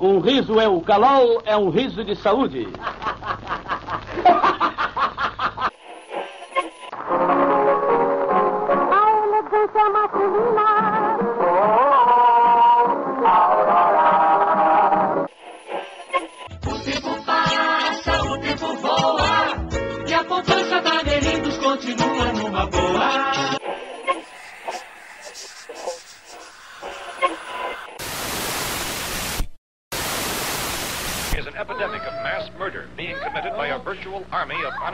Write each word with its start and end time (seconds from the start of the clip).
Um 0.00 0.18
riso 0.18 0.58
é 0.58 0.68
o 0.68 0.80
calol, 0.80 1.42
é 1.44 1.56
um 1.56 1.70
riso 1.70 2.04
de 2.04 2.16
saúde. 2.16 2.66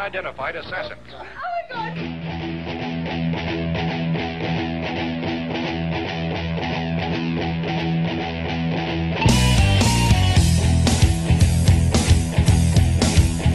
Army 0.09 0.29
of 0.29 0.39
unidentified 0.39 0.57
assassins. 0.57 0.99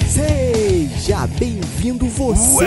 Seja 0.08 1.28
bem-vindo 1.40 2.08
você, 2.08 2.66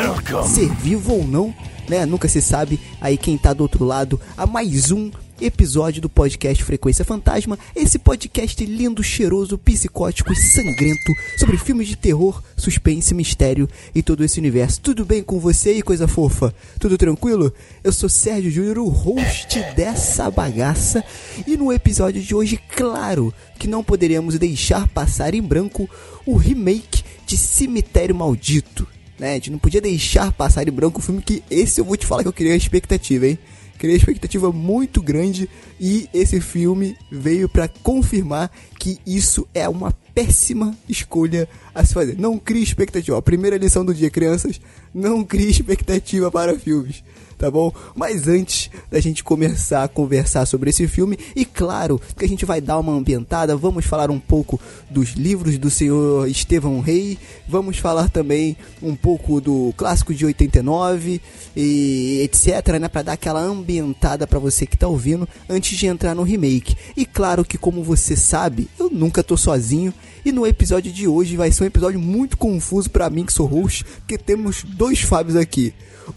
ser 0.49 0.69
vivo 0.75 1.15
ou 1.15 1.25
não, 1.25 1.55
né? 1.89 2.05
Nunca 2.05 2.29
se 2.29 2.43
sabe 2.43 2.81
aí 3.01 3.17
quem 3.17 3.39
tá 3.39 3.53
do 3.53 3.63
outro 3.63 3.85
lado 3.85 4.21
a 4.37 4.47
mais 4.47 4.91
um 4.91 5.11
episódio 5.41 6.01
do 6.01 6.09
podcast 6.09 6.63
Frequência 6.65 7.05
Fantasma, 7.05 7.59
esse 7.75 7.99
podcast 7.99 8.65
lindo, 8.65 9.03
cheiroso, 9.03 9.59
psicótico 9.59 10.33
e 10.33 10.37
sangrento 10.37 11.13
sobre 11.39 11.59
filmes 11.59 11.89
de 11.89 11.97
terror, 11.97 12.43
suspense, 12.57 13.15
mistério 13.15 13.69
e 13.95 14.03
todo 14.03 14.25
esse 14.25 14.39
universo. 14.39 14.81
Tudo 14.81 15.05
bem 15.05 15.23
com 15.23 15.39
você 15.39 15.71
aí, 15.71 15.83
coisa 15.83 16.09
fofa? 16.09 16.55
Tudo 16.79 16.97
tranquilo? 16.97 17.53
Eu 17.85 17.93
sou 17.93 18.09
Sérgio 18.09 18.51
Júnior, 18.51 18.79
o 18.79 18.89
host 18.89 19.61
dessa 19.75 20.31
bagaça, 20.31 21.05
e 21.47 21.57
no 21.57 21.73
episódio 21.73 22.23
de 22.23 22.35
hoje, 22.35 22.59
claro 22.75 23.33
que 23.59 23.69
não 23.69 23.85
poderíamos 23.85 24.39
deixar 24.39 24.89
passar 24.89 25.35
em 25.35 25.43
branco 25.43 25.89
o 26.25 26.37
remake 26.37 27.03
de 27.27 27.37
Cemitério 27.37 28.15
Maldito. 28.15 28.87
Né? 29.19 29.33
A 29.33 29.35
gente 29.35 29.51
não 29.51 29.59
podia 29.59 29.81
deixar 29.81 30.33
passar 30.33 30.69
em 30.69 30.73
branco 30.73 31.01
o 31.01 31.03
filme 31.03 31.23
que 31.23 31.43
esse 31.51 31.81
eu 31.81 31.85
vou 31.85 31.97
te 31.97 32.07
falar 32.07 32.23
que 32.23 32.29
eu 32.29 32.33
criei 32.33 32.53
a 32.53 32.57
expectativa, 32.57 33.27
hein? 33.27 33.39
Criei 33.77 33.97
expectativa 33.97 34.53
muito 34.53 35.03
grande 35.03 35.49
e 35.79 36.09
esse 36.13 36.41
filme 36.41 36.97
veio 37.11 37.49
pra 37.49 37.69
confirmar 37.69 38.51
que 38.79 38.99
isso 39.07 39.47
é 39.55 39.69
uma 39.69 39.93
péssima 40.15 40.75
escolha 40.89 41.49
a 41.75 41.85
se 41.85 41.93
fazer. 41.93 42.19
Não 42.19 42.39
crie 42.39 42.63
expectativa. 42.63 43.19
A 43.19 43.23
primeira 43.23 43.59
lição 43.59 43.85
do 43.85 43.95
dia, 43.95 44.11
crianças, 44.11 44.61
não 44.95 45.23
crie 45.23 45.51
expectativa 45.51 46.31
para 46.31 46.59
filmes 46.59 47.03
tá 47.39 47.51
bom? 47.51 47.73
Mas 47.95 48.29
antes 48.29 48.71
da 48.91 49.01
gente 49.01 49.23
começar 49.23 49.85
a 49.85 49.89
conversar 49.89 50.47
sobre 50.47 50.71
esse 50.71 50.87
filme, 50.89 51.19
e 51.35 51.45
claro 51.45 52.01
que 52.17 52.25
a 52.25 52.29
gente 52.29 52.45
vai 52.45 52.61
dar 52.61 52.79
uma 52.79 52.93
ambientada, 52.93 53.57
vamos 53.57 53.85
falar 53.85 54.11
um 54.11 54.19
pouco 54.19 54.61
dos 54.91 55.11
livros 55.11 55.59
do 55.59 55.71
senhor 55.71 56.29
Estevão 56.29 56.81
Rei, 56.81 57.19
vamos 57.49 57.79
falar 57.79 58.09
também 58.09 58.57
um 58.83 58.95
pouco 58.95 59.41
do 59.41 59.73
clássico 59.77 60.15
de 60.15 60.25
89 60.25 61.21
e 61.57 62.21
etc, 62.23 62.79
né, 62.81 62.89
para 62.89 63.03
dar 63.03 63.13
aquela 63.13 63.41
ambientada 63.41 64.27
para 64.27 64.39
você 64.39 64.67
que 64.67 64.77
tá 64.77 64.89
ouvindo 64.89 65.29
antes 65.49 65.77
de 65.79 65.87
entrar 65.87 66.15
no 66.15 66.23
remake. 66.23 66.77
E 66.97 67.05
claro 67.05 67.45
que 67.45 67.59
como 67.59 67.83
você 67.83 68.17
sabe, 68.17 68.69
eu 68.79 68.91
nunca 68.91 69.23
tô 69.23 69.37
sozinho. 69.37 69.93
E 70.27 70.33
no 70.33 70.45
episódio 70.45 70.93
de 70.93 71.07
hoje 71.07 71.37
vai 71.37 71.53
ser 71.53 71.63
um 71.63 71.67
episódio 71.69 72.01
muito 72.01 72.37
confuso 72.37 72.91
para 72.91 73.09
mim 73.09 73.25
que 73.25 73.33
sou 73.33 73.47
host, 73.47 73.85
porque 73.85 74.19
temos 74.19 74.65
dois 74.65 75.01
Fábios 75.01 75.37
aqui 75.37 75.73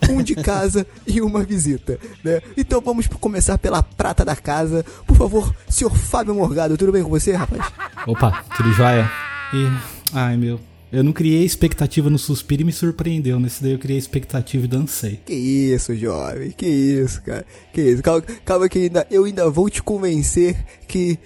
um 0.09 0.23
de 0.23 0.33
casa 0.33 0.83
e 1.05 1.21
uma 1.21 1.43
visita, 1.43 1.99
né? 2.23 2.41
Então 2.57 2.81
vamos 2.81 3.05
começar 3.05 3.59
pela 3.59 3.83
prata 3.83 4.25
da 4.25 4.35
casa. 4.35 4.83
Por 5.05 5.15
favor, 5.15 5.55
senhor 5.69 5.95
Fábio 5.95 6.33
Morgado, 6.33 6.75
tudo 6.75 6.91
bem 6.91 7.03
com 7.03 7.09
você, 7.11 7.33
rapaz? 7.33 7.71
Opa, 8.07 8.43
tudo 8.57 8.73
jóia? 8.73 9.11
E. 9.53 9.67
Ai 10.11 10.35
meu. 10.37 10.59
Eu 10.91 11.03
não 11.03 11.13
criei 11.13 11.45
expectativa 11.45 12.09
no 12.09 12.17
suspiro 12.17 12.63
e 12.63 12.65
me 12.65 12.71
surpreendeu. 12.71 13.39
Nesse 13.39 13.61
daí 13.61 13.73
eu 13.73 13.79
criei 13.79 13.99
expectativa 13.99 14.65
e 14.65 14.67
dancei. 14.67 15.19
Que 15.23 15.35
isso, 15.35 15.95
jovem, 15.95 16.49
que 16.49 16.65
isso, 16.65 17.21
cara. 17.21 17.45
Que 17.71 17.81
isso. 17.81 18.01
Calma, 18.01 18.23
calma 18.43 18.67
que 18.67 18.79
ainda, 18.79 19.05
eu 19.11 19.25
ainda 19.25 19.47
vou 19.51 19.69
te 19.69 19.83
convencer 19.83 20.57
que 20.87 21.19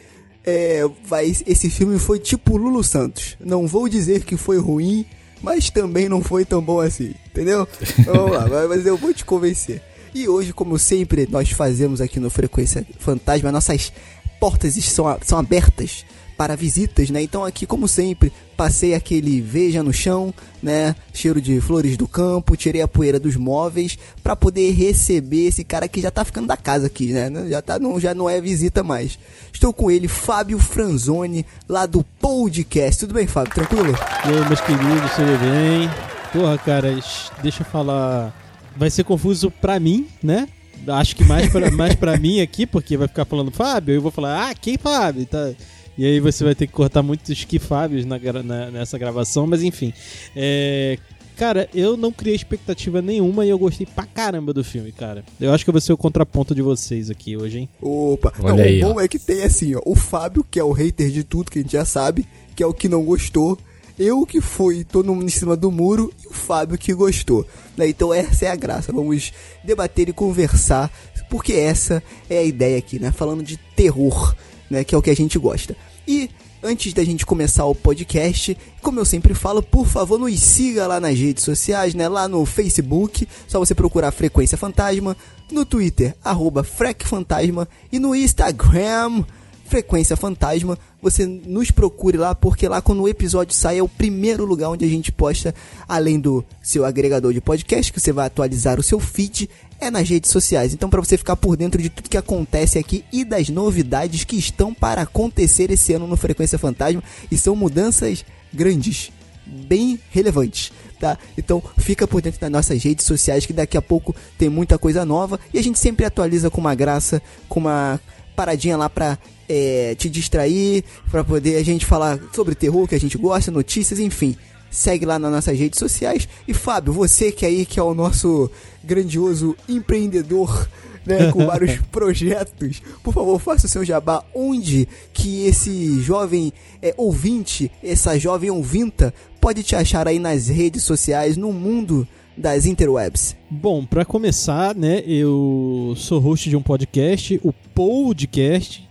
é, 0.46 0.84
vai, 1.06 1.26
esse 1.26 1.70
filme 1.70 1.98
foi 2.00 2.20
tipo 2.20 2.58
Lulu 2.58 2.84
Santos. 2.84 3.38
Não 3.40 3.68
vou 3.68 3.88
dizer 3.88 4.24
que 4.24 4.38
foi 4.38 4.58
ruim, 4.58 5.06
mas 5.42 5.70
também 5.70 6.10
não 6.10 6.22
foi 6.22 6.46
tão 6.46 6.62
bom 6.62 6.80
assim, 6.80 7.14
entendeu? 7.28 7.68
Vamos 8.06 8.32
lá, 8.32 8.48
mas 8.68 8.86
eu 8.86 8.98
vou 8.98 9.14
te 9.14 9.26
convencer. 9.26 9.82
E 10.14 10.28
hoje, 10.28 10.54
como 10.54 10.78
sempre 10.78 11.28
nós 11.30 11.50
fazemos 11.50 12.00
aqui 12.00 12.20
no 12.20 12.30
Frequência 12.30 12.86
Fantasma, 13.00 13.52
nossas 13.52 13.92
portas 14.40 14.76
são, 14.76 15.06
são 15.24 15.40
abertas 15.40 16.06
para 16.38 16.56
visitas, 16.56 17.10
né? 17.10 17.22
Então 17.22 17.46
aqui, 17.46 17.66
como 17.66 17.88
sempre, 17.88 18.32
passei 18.58 18.94
aquele 18.94 19.42
veja 19.42 19.84
no 19.84 19.94
chão, 19.94 20.34
né? 20.62 20.96
Cheiro 21.14 21.42
de 21.42 21.60
flores 21.62 21.98
do 21.98 22.08
campo, 22.08 22.56
tirei 22.56 22.82
a 22.82 22.88
poeira 22.88 23.20
dos 23.20 23.36
móveis 23.36 23.98
para 24.24 24.36
poder 24.36 24.72
receber 24.72 25.48
esse 25.48 25.64
cara 25.64 25.88
que 25.88 26.02
já 26.02 26.12
tá 26.12 26.24
ficando 26.24 26.48
da 26.48 26.58
casa 26.58 26.88
aqui, 26.88 27.12
né? 27.12 27.32
Já 27.50 27.62
tá 27.62 27.80
não, 27.80 28.00
já 28.00 28.14
não 28.14 28.30
é 28.30 28.40
visita 28.42 28.84
mais. 28.84 29.18
Estou 29.52 29.74
com 29.74 29.90
ele, 29.90 30.08
Fábio 30.08 30.60
Franzoni, 30.60 31.46
lá 31.68 31.86
do 31.86 32.04
podcast. 32.20 33.00
Tudo 33.02 33.14
bem, 33.14 33.28
Fábio? 33.28 33.54
Tranquilo? 33.54 33.96
E 34.26 34.30
aí, 34.30 34.48
meus 34.48 34.62
queridos, 34.62 35.12
tudo 35.16 35.40
bem? 35.40 35.90
Porra, 36.32 36.58
cara, 36.58 37.00
deixa 37.42 37.62
eu 37.62 37.66
falar. 37.66 38.34
Vai 38.76 38.90
ser 38.90 39.04
confuso 39.04 39.52
pra 39.52 39.80
mim, 39.80 40.08
né? 40.22 40.48
Acho 40.88 41.16
que 41.16 41.24
mais 41.24 41.50
pra, 41.50 41.72
mais 41.72 41.96
pra 41.96 42.18
mim 42.20 42.42
aqui, 42.42 42.66
porque 42.66 42.98
vai 42.98 43.08
ficar 43.08 43.26
falando 43.26 43.52
Fábio, 43.52 43.96
eu 43.96 44.02
vou 44.02 44.12
falar, 44.12 44.50
ah, 44.50 44.54
quem 44.54 44.78
Fábio? 44.78 45.26
Tá. 45.26 45.54
E 45.98 46.06
aí 46.06 46.20
você 46.20 46.44
vai 46.44 46.56
ter 46.56 46.68
que 46.68 46.74
cortar 46.74 47.04
muitos 47.04 47.44
que 47.44 47.60
Fábios 47.60 48.06
na, 48.06 48.18
na, 48.20 48.72
nessa 48.72 48.98
gravação, 48.98 49.46
mas 49.46 49.62
enfim. 49.62 49.94
É, 50.36 50.98
Cara, 51.36 51.68
eu 51.74 51.98
não 51.98 52.12
criei 52.12 52.36
expectativa 52.36 53.02
nenhuma 53.02 53.46
e 53.46 53.50
eu 53.50 53.58
gostei 53.58 53.88
pra 53.88 54.06
caramba 54.06 54.54
do 54.54 54.64
filme, 54.64 54.92
cara. 54.92 55.24
Eu 55.42 55.52
acho 55.52 55.64
que 55.64 55.70
eu 55.70 55.74
vou 55.74 55.82
ser 55.82 55.92
o 55.92 55.98
contraponto 55.98 56.54
de 56.54 56.62
vocês 56.62 57.10
aqui 57.10 57.36
hoje, 57.36 57.60
hein? 57.60 57.70
Opa, 57.82 58.32
Olha 58.40 58.54
não, 58.54 58.64
aí, 58.64 58.84
o 58.84 58.88
bom 58.88 58.96
ó. 58.98 59.02
é 59.02 59.08
que 59.08 59.18
tem 59.18 59.42
assim, 59.44 59.74
ó, 59.76 59.82
o 59.84 59.96
Fábio, 59.96 60.46
que 60.50 60.60
é 60.60 60.64
o 60.64 60.72
hater 60.72 61.10
de 61.10 61.24
tudo, 61.24 61.50
que 61.50 61.60
a 61.60 61.62
gente 61.62 61.72
já 61.72 61.86
sabe, 61.86 62.28
que 62.56 62.62
é 62.62 62.68
o 62.68 62.74
que 62.74 62.88
não 62.88 63.04
gostou, 63.04 63.58
eu 63.98 64.26
que 64.26 64.42
fui, 64.42 64.84
tô 64.84 65.02
no, 65.02 65.22
em 65.24 65.30
cima 65.30 65.56
do 65.56 65.72
muro, 65.72 66.14
e 66.24 66.28
o 66.28 66.34
Fábio 66.34 66.78
que 66.78 66.94
gostou. 66.94 67.46
Né? 67.76 67.88
Então 67.88 68.14
essa 68.14 68.46
é 68.46 68.50
a 68.50 68.56
graça, 68.56 68.92
vamos 68.92 69.34
debater 69.64 70.10
e 70.10 70.14
conversar, 70.14 70.92
porque 71.30 71.54
essa 71.54 72.04
é 72.30 72.38
a 72.38 72.44
ideia 72.44 72.78
aqui, 72.78 73.00
né? 73.00 73.12
Falando 73.12 73.42
de 73.42 73.58
terror, 73.76 74.36
né? 74.70 74.84
Que 74.84 74.96
é 74.96 74.98
o 74.98 75.02
que 75.02 75.10
a 75.10 75.16
gente 75.16 75.38
gosta. 75.38 75.76
E 76.08 76.30
antes 76.64 76.94
da 76.94 77.04
gente 77.04 77.26
começar 77.26 77.66
o 77.66 77.76
podcast, 77.76 78.58
como 78.82 79.00
eu 79.00 79.06
sempre 79.06 79.34
falo, 79.34 79.62
por 79.62 79.86
favor, 79.86 80.18
nos 80.18 80.40
siga 80.40 80.88
lá 80.88 81.00
nas 81.00 81.18
redes 81.18 81.44
sociais, 81.44 81.94
né? 81.94 82.08
Lá 82.08 82.28
no 82.28 82.46
Facebook, 82.46 83.28
só 83.48 83.60
você 83.60 83.76
procurar 83.76 84.12
Frequência 84.12 84.58
Fantasma, 84.58 85.16
no 85.52 85.66
Twitter, 85.66 86.16
arroba 86.24 86.64
Frec 86.64 87.06
Fantasma, 87.06 87.68
e 87.92 88.00
no 88.00 88.16
Instagram, 88.16 89.24
Frequência 89.66 90.16
Fantasma. 90.16 90.78
Você 91.02 91.26
nos 91.26 91.72
procure 91.72 92.18
lá, 92.18 92.34
porque 92.34 92.68
lá 92.68 92.82
quando 92.82 93.02
o 93.02 93.08
episódio 93.08 93.56
sai 93.56 93.80
é 93.80 93.84
o 93.84 93.88
primeiro 93.88 94.46
lugar 94.46 94.70
onde 94.70 94.86
a 94.86 94.88
gente 94.88 95.12
posta, 95.12 95.54
além 95.88 96.20
do 96.20 96.44
seu 96.62 96.86
agregador 96.86 97.34
de 97.34 97.42
podcast, 97.42 97.92
que 97.92 98.00
você 98.00 98.12
vai 98.12 98.28
atualizar 98.28 98.80
o 98.80 98.84
seu 98.84 99.00
feed, 99.00 99.50
é 99.80 99.92
nas 99.92 100.08
redes 100.08 100.32
sociais. 100.32 100.74
Então, 100.74 100.90
para 100.90 101.02
você 101.02 101.18
ficar 101.18 101.36
por 101.36 101.58
dentro 101.58 101.82
de 101.82 101.90
tudo 101.90 102.10
que 102.10 102.18
acontece 102.18 102.80
aqui 102.80 103.04
e 103.12 103.26
das 103.26 103.50
novidades 103.50 104.24
que 104.24 104.38
estão 104.38 104.74
para 104.74 105.02
acontecer 105.02 105.72
esse 105.72 105.94
ano 105.94 106.08
no 106.08 106.16
Frequência 106.16 106.58
Fantasma, 106.58 107.04
e 107.30 107.38
são 107.38 107.56
mudanças 107.56 108.24
grandes, 108.54 109.12
bem 109.46 110.00
relevantes. 110.12 110.72
Tá? 111.00 111.18
Então 111.38 111.62
fica 111.78 112.08
por 112.08 112.22
dentro 112.22 112.40
das 112.40 112.50
nossas 112.50 112.82
redes 112.82 113.06
sociais 113.06 113.46
que 113.46 113.52
daqui 113.52 113.76
a 113.76 113.82
pouco 113.82 114.16
tem 114.38 114.48
muita 114.48 114.78
coisa 114.78 115.04
nova 115.04 115.38
e 115.54 115.60
a 115.60 115.62
gente 115.62 115.78
sempre 115.78 116.06
atualiza 116.06 116.50
com 116.50 116.62
uma 116.62 116.74
graça, 116.74 117.22
com 117.50 117.60
uma 117.60 118.00
paradinha 118.34 118.78
lá 118.78 118.90
pra 118.90 119.18
é, 119.48 119.96
te 119.96 120.10
distrair, 120.10 120.84
pra 121.10 121.24
poder 121.24 121.58
a 121.58 121.64
gente 121.64 121.86
falar 121.86 122.20
sobre 122.34 122.56
terror 122.56 122.88
que 122.88 122.96
a 122.96 123.00
gente 123.00 123.18
gosta, 123.18 123.52
notícias, 123.52 124.00
enfim. 124.00 124.36
Segue 124.70 125.06
lá 125.06 125.20
nas 125.20 125.32
nossas 125.32 125.58
redes 125.58 125.78
sociais. 125.78 126.28
E 126.48 126.54
Fábio, 126.54 126.92
você 126.94 127.32
que 127.32 127.46
aí 127.46 127.66
que 127.66 127.80
é 127.80 127.84
o 127.84 127.94
nosso 127.94 128.50
grandioso 128.84 129.56
empreendedor, 129.70 130.68
né, 131.06 131.32
com 131.32 131.46
vários 131.48 131.78
projetos, 131.92 132.82
por 133.04 133.14
favor, 133.14 133.40
faça 133.40 133.68
o 133.68 133.70
seu 133.70 133.86
jabá. 133.86 134.24
Onde 134.34 134.88
que 135.14 135.46
esse 135.46 136.02
jovem 136.02 136.52
é, 136.82 136.94
ouvinte, 136.98 137.72
essa 137.84 138.18
jovem 138.18 138.50
ouvinta, 138.50 139.14
pode 139.40 139.62
te 139.62 139.76
achar 139.76 140.08
aí 140.08 140.18
nas 140.18 140.48
redes 140.48 140.84
sociais, 140.84 141.38
no 141.38 141.54
mundo 141.54 142.08
das 142.38 142.66
interwebs? 142.66 143.36
Bom, 143.50 143.86
pra 143.86 144.04
começar, 144.06 144.76
né, 144.76 145.04
eu 145.06 145.94
sou 145.98 146.20
host 146.20 146.50
de 146.50 146.56
um 146.56 146.62
podcast, 146.62 147.40
o 147.44 147.54
Podcast, 147.74 148.88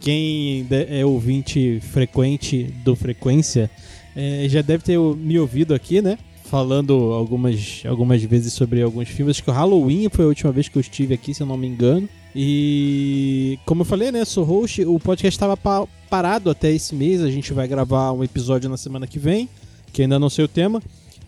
quem 0.00 0.66
é 0.70 1.04
ouvinte 1.04 1.80
frequente 1.80 2.64
do 2.84 2.94
Frequência 2.94 3.70
é, 4.14 4.46
já 4.48 4.62
deve 4.62 4.82
ter 4.84 4.98
me 4.98 5.38
ouvido 5.38 5.74
aqui, 5.74 6.00
né? 6.00 6.18
Falando 6.44 6.94
algumas, 7.12 7.82
algumas 7.86 8.22
vezes 8.22 8.52
sobre 8.52 8.80
alguns 8.80 9.08
filmes. 9.08 9.36
Acho 9.36 9.42
que 9.44 9.50
o 9.50 9.52
Halloween 9.52 10.08
foi 10.08 10.24
a 10.24 10.28
última 10.28 10.52
vez 10.52 10.68
que 10.68 10.76
eu 10.76 10.80
estive 10.80 11.12
aqui, 11.12 11.34
se 11.34 11.42
eu 11.42 11.46
não 11.46 11.56
me 11.56 11.66
engano. 11.66 12.08
E 12.34 13.58
como 13.66 13.80
eu 13.82 13.84
falei, 13.84 14.12
né? 14.12 14.24
Sou 14.24 14.44
host. 14.44 14.84
O 14.84 15.00
podcast 15.00 15.34
estava 15.36 15.56
pa- 15.56 15.88
parado 16.08 16.48
até 16.48 16.70
esse 16.70 16.94
mês. 16.94 17.20
A 17.20 17.30
gente 17.30 17.52
vai 17.52 17.66
gravar 17.66 18.12
um 18.12 18.22
episódio 18.22 18.70
na 18.70 18.76
semana 18.76 19.06
que 19.08 19.18
vem, 19.18 19.48
que 19.92 20.02
ainda 20.02 20.18
não 20.20 20.30
sei 20.30 20.44
o 20.44 20.48
tema. 20.48 20.80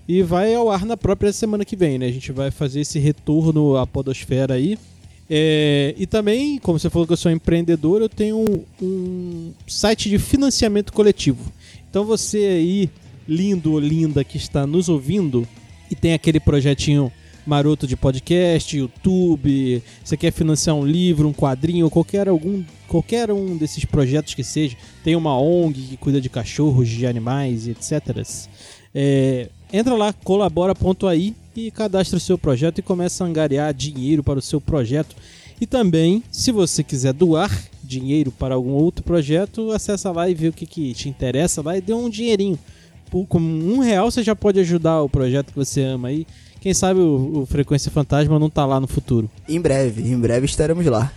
E 0.09 0.23
vai 0.23 0.55
ao 0.55 0.71
ar 0.71 0.87
na 0.87 0.97
própria 0.97 1.31
semana 1.35 1.67
que 1.67 1.77
vem, 1.77 1.99
né? 1.99 2.07
A 2.07 2.13
gente 2.13 2.33
vai 2.33 2.51
fazer 2.51 2.81
esse 2.81 2.99
retorno 2.99 3.77
à 3.77 3.87
Podosfera 3.87 4.55
aí. 4.55 4.79
É, 5.29 5.95
e 5.99 6.07
também, 6.07 6.59
como 6.59 6.79
você 6.79 6.89
falou 6.89 7.07
que 7.07 7.13
eu 7.13 7.17
sou 7.19 7.31
empreendedor, 7.31 8.01
eu 8.01 8.09
tenho 8.09 8.39
um, 8.39 8.65
um 8.83 9.53
site 9.67 10.09
de 10.09 10.19
financiamento 10.19 10.95
coletivo. 10.95 11.53
Então 11.91 12.07
você 12.07 12.39
aí, 12.39 12.91
lindo 13.29 13.73
ou 13.73 13.79
linda 13.79 14.25
que 14.25 14.39
está 14.39 14.67
nos 14.67 14.89
ouvindo 14.89 15.47
e 15.91 15.95
tem 15.95 16.15
aquele 16.15 16.41
projetinho 16.41 17.13
maroto 17.47 17.87
de 17.87 17.97
podcast, 17.97 18.77
YouTube, 18.77 19.83
você 20.03 20.17
quer 20.17 20.31
financiar 20.33 20.77
um 20.77 20.87
livro, 20.87 21.29
um 21.29 21.33
quadrinho, 21.33 21.89
qualquer 21.91 22.29
algum 22.29 22.63
qualquer 22.87 23.31
um 23.31 23.57
desses 23.57 23.85
projetos 23.85 24.33
que 24.33 24.43
seja, 24.43 24.75
tem 25.05 25.15
uma 25.15 25.39
ONG 25.39 25.83
que 25.83 25.97
cuida 25.99 26.21
de 26.21 26.31
cachorros, 26.31 26.89
de 26.89 27.07
animais, 27.07 27.69
etc. 27.69 28.27
É, 28.95 29.51
entra 29.73 29.95
lá, 29.95 30.13
colabora.ai 30.13 31.35
e 31.57 31.71
cadastra 31.71 32.17
o 32.17 32.21
seu 32.21 32.39
projeto 32.39 32.79
e 32.79 32.83
começa 32.83 33.25
a 33.25 33.27
angariar 33.27 33.73
dinheiro 33.75 34.23
para 34.23 34.39
o 34.39 34.43
seu 34.43 34.61
projeto. 34.61 35.17
E 35.61 35.67
também, 35.67 36.23
se 36.31 36.53
você 36.53 36.85
quiser 36.85 37.13
doar 37.13 37.51
dinheiro 37.83 38.31
para 38.31 38.55
algum 38.55 38.73
outro 38.73 39.03
projeto, 39.03 39.73
acessa 39.73 40.11
lá 40.13 40.29
e 40.29 40.35
vê 40.35 40.49
o 40.49 40.53
que, 40.53 40.67
que 40.67 40.95
te 40.95 41.09
interessa 41.09 41.63
lá 41.63 41.77
e 41.77 41.81
dê 41.81 41.93
um 41.93 42.09
dinheirinho. 42.09 42.59
Por, 43.11 43.27
com 43.27 43.39
um 43.41 43.79
real 43.81 44.11
você 44.11 44.23
já 44.23 44.37
pode 44.37 44.61
ajudar 44.61 45.03
o 45.03 45.09
projeto 45.09 45.49
que 45.53 45.57
você 45.57 45.83
ama 45.83 46.09
aí. 46.09 46.27
Quem 46.61 46.75
sabe 46.75 47.01
o, 47.01 47.41
o 47.43 47.47
Frequência 47.47 47.91
Fantasma 47.91 48.39
não 48.39 48.51
tá 48.51 48.65
lá 48.67 48.79
no 48.79 48.87
futuro. 48.87 49.31
Em 49.49 49.61
breve, 49.61 50.03
em 50.03 50.19
breve 50.19 50.45
estaremos 50.47 50.85
lá. 50.87 51.11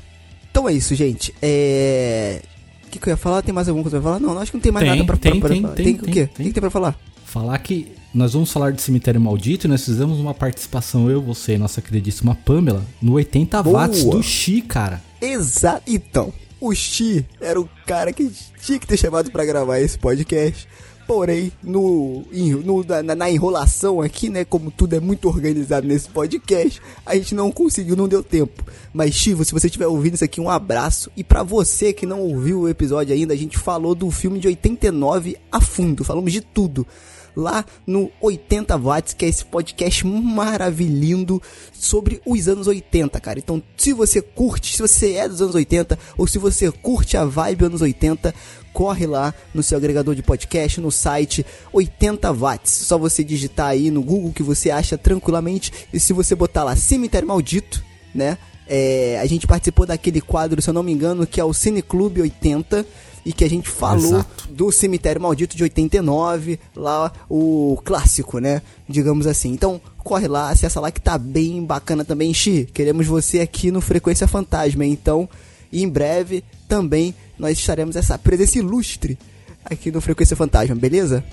Então 0.50 0.68
é 0.68 0.74
isso, 0.74 0.96
gente. 0.96 1.34
É. 1.42 2.42
O 2.88 2.90
que, 2.92 3.00
que 3.00 3.08
eu 3.08 3.12
ia 3.12 3.18
falar? 3.18 3.42
Tem 3.42 3.54
mais 3.54 3.68
alguma 3.70 3.84
coisa 3.84 4.00
pra 4.02 4.04
falar? 4.04 4.20
Não, 4.20 4.38
acho 4.40 4.52
que 4.52 4.58
não 4.58 4.62
tem 4.62 4.72
mais 4.72 4.86
Tem, 4.86 4.96
nada 4.96 5.06
pra, 5.06 5.18
tem, 5.18 5.40
pra, 5.40 5.50
tem, 5.50 5.62
pra- 5.62 5.72
tem, 5.72 5.96
o 5.96 5.98
tem, 6.04 6.14
quê? 6.14 6.22
O 6.24 6.28
tem. 6.28 6.36
que, 6.38 6.44
que 6.46 6.52
tem 6.54 6.62
pra 6.62 6.70
falar? 6.70 6.98
Falar 7.26 7.58
que 7.60 7.88
nós 8.14 8.34
vamos 8.34 8.52
falar 8.52 8.72
de 8.72 8.82
Cemitério 8.82 9.20
Maldito 9.22 9.68
e 9.68 9.70
nós 9.70 9.84
fizemos 9.86 10.20
uma 10.20 10.34
participação, 10.34 11.10
eu, 11.10 11.22
você 11.22 11.54
e 11.54 11.58
nossa 11.58 11.82
queridíssima 11.82 12.36
Pamela, 12.36 12.84
no 13.02 13.14
80 13.14 13.64
Boa. 13.64 13.80
watts 13.88 14.04
do 14.04 14.22
Xi, 14.22 14.62
cara. 14.62 15.02
Exato. 15.22 15.84
Então, 15.88 16.34
o 16.60 16.74
Xi 16.76 17.26
era 17.40 17.60
o 17.60 17.70
cara 17.86 18.12
que 18.12 18.30
tinha 18.62 18.78
que 18.80 18.88
ter 18.88 18.98
chamado 18.98 19.32
pra 19.32 19.46
gravar 19.46 19.80
esse 19.80 19.98
podcast. 19.98 20.68
Porém, 21.08 21.52
no, 21.62 22.24
no- 22.64 22.86
na, 23.04 23.16
na 23.16 23.30
enrolação 23.30 24.00
aqui, 24.02 24.30
né? 24.30 24.46
Como 24.46 24.72
tudo 24.72 24.96
é 24.96 25.00
muito 25.00 25.28
organizado 25.28 25.86
nesse 25.86 26.08
podcast, 26.08 26.80
a 27.06 27.16
gente 27.16 27.36
não 27.36 27.52
conseguiu, 27.52 27.98
não 27.98 28.08
deu 28.08 28.24
tempo. 28.24 28.64
Mas, 28.94 29.14
Chivo, 29.16 29.44
se 29.44 29.52
você 29.52 29.68
estiver 29.68 29.88
ouvindo 29.88 30.14
isso 30.14 30.24
aqui, 30.24 30.40
um 30.40 30.50
abraço. 30.50 31.12
E 31.18 31.24
pra 31.24 31.44
você 31.44 31.92
que 31.92 32.06
não 32.06 32.22
ouviu 32.22 32.62
o 32.62 32.70
episódio 32.70 33.14
ainda, 33.14 33.34
a 33.34 33.38
gente 33.38 33.58
falou 33.58 33.94
do 33.94 34.10
filme 34.10 34.40
de 34.40 34.48
89 34.48 35.36
a 35.52 35.60
fundo. 35.60 36.04
Falamos 36.06 36.32
de 36.32 36.40
tudo 36.40 36.88
lá 37.36 37.66
no 37.86 38.12
80 38.22 38.78
Watts, 38.78 39.14
que 39.14 39.26
é 39.26 39.30
esse 39.30 39.46
podcast 39.46 40.06
maravilhoso 40.06 41.42
sobre 41.74 42.22
os 42.26 42.48
anos 42.48 42.68
80, 42.68 43.20
cara. 43.20 43.40
Então, 43.40 43.62
se 43.76 43.94
você 43.94 44.22
curte, 44.22 44.76
se 44.76 44.82
você 44.82 45.14
é 45.14 45.28
dos 45.28 45.42
anos 45.42 45.56
80 45.56 45.98
ou 46.18 46.28
se 46.28 46.38
você 46.38 46.72
curte 46.72 47.18
a 47.18 47.26
vibe 47.26 47.66
anos 47.66 47.82
80, 47.82 48.34
corre 48.74 49.06
lá 49.06 49.34
no 49.54 49.64
seu 49.64 49.78
agregador 49.78 50.16
de 50.16 50.24
podcast, 50.24 50.80
no 50.80 50.92
site 50.92 51.46
80 51.74 52.32
Watts. 52.32 52.72
Só 52.72 52.98
você 52.98 53.24
digitar 53.24 53.68
aí 53.68 53.92
no 53.92 54.02
Google 54.02 54.32
que 54.32 54.44
você 54.44 54.72
acha 54.72 54.98
tranquilamente 54.98 55.72
e 55.94 56.00
se 56.00 56.14
você 56.14 56.36
botar 56.36 56.64
lá 56.64 56.76
Cemitério 56.76 57.28
Maldito, 57.28 57.84
né? 58.14 58.38
É, 58.68 59.20
a 59.20 59.26
gente 59.26 59.46
participou 59.46 59.86
daquele 59.86 60.22
quadro, 60.22 60.62
se 60.62 60.70
eu 60.70 60.74
não 60.74 60.84
me 60.84 60.94
engano, 60.94 61.28
que 61.28 61.42
é 61.42 61.44
o 61.44 61.54
Cine 61.54 61.82
Clube 61.82 62.22
80 62.22 62.86
e 63.26 63.32
que 63.32 63.44
a 63.44 63.50
gente 63.50 63.70
falou 63.70 64.16
Exato. 64.16 64.48
do 64.50 64.72
Cemitério 64.72 65.22
Maldito 65.22 65.56
de 65.56 65.64
89, 65.64 66.60
lá 66.76 67.12
o 67.30 67.80
clássico, 67.84 68.40
né? 68.40 68.62
Digamos 68.88 69.28
assim. 69.28 69.52
Então, 69.52 69.80
corre 70.00 70.28
lá, 70.28 70.50
acessa 70.50 70.80
lá 70.80 70.92
que 70.92 71.02
tá 71.02 71.18
bem 71.18 71.64
bacana 71.64 72.04
também, 72.04 72.34
Xi. 72.34 72.68
Queremos 72.74 73.08
você 73.08 73.40
aqui 73.40 73.72
no 73.72 73.82
Frequência 73.82 74.28
Fantasma. 74.28 74.86
Então, 74.86 75.30
em 75.72 75.88
breve 75.88 76.44
também 76.68 77.14
nós 77.38 77.58
estaremos 77.58 77.96
essa 77.96 78.18
presença 78.18 78.60
ilustre 78.60 79.18
aqui 79.64 79.92
no 79.92 80.02
Frequência 80.02 80.36
Fantasma, 80.36 80.76
beleza? 80.76 81.24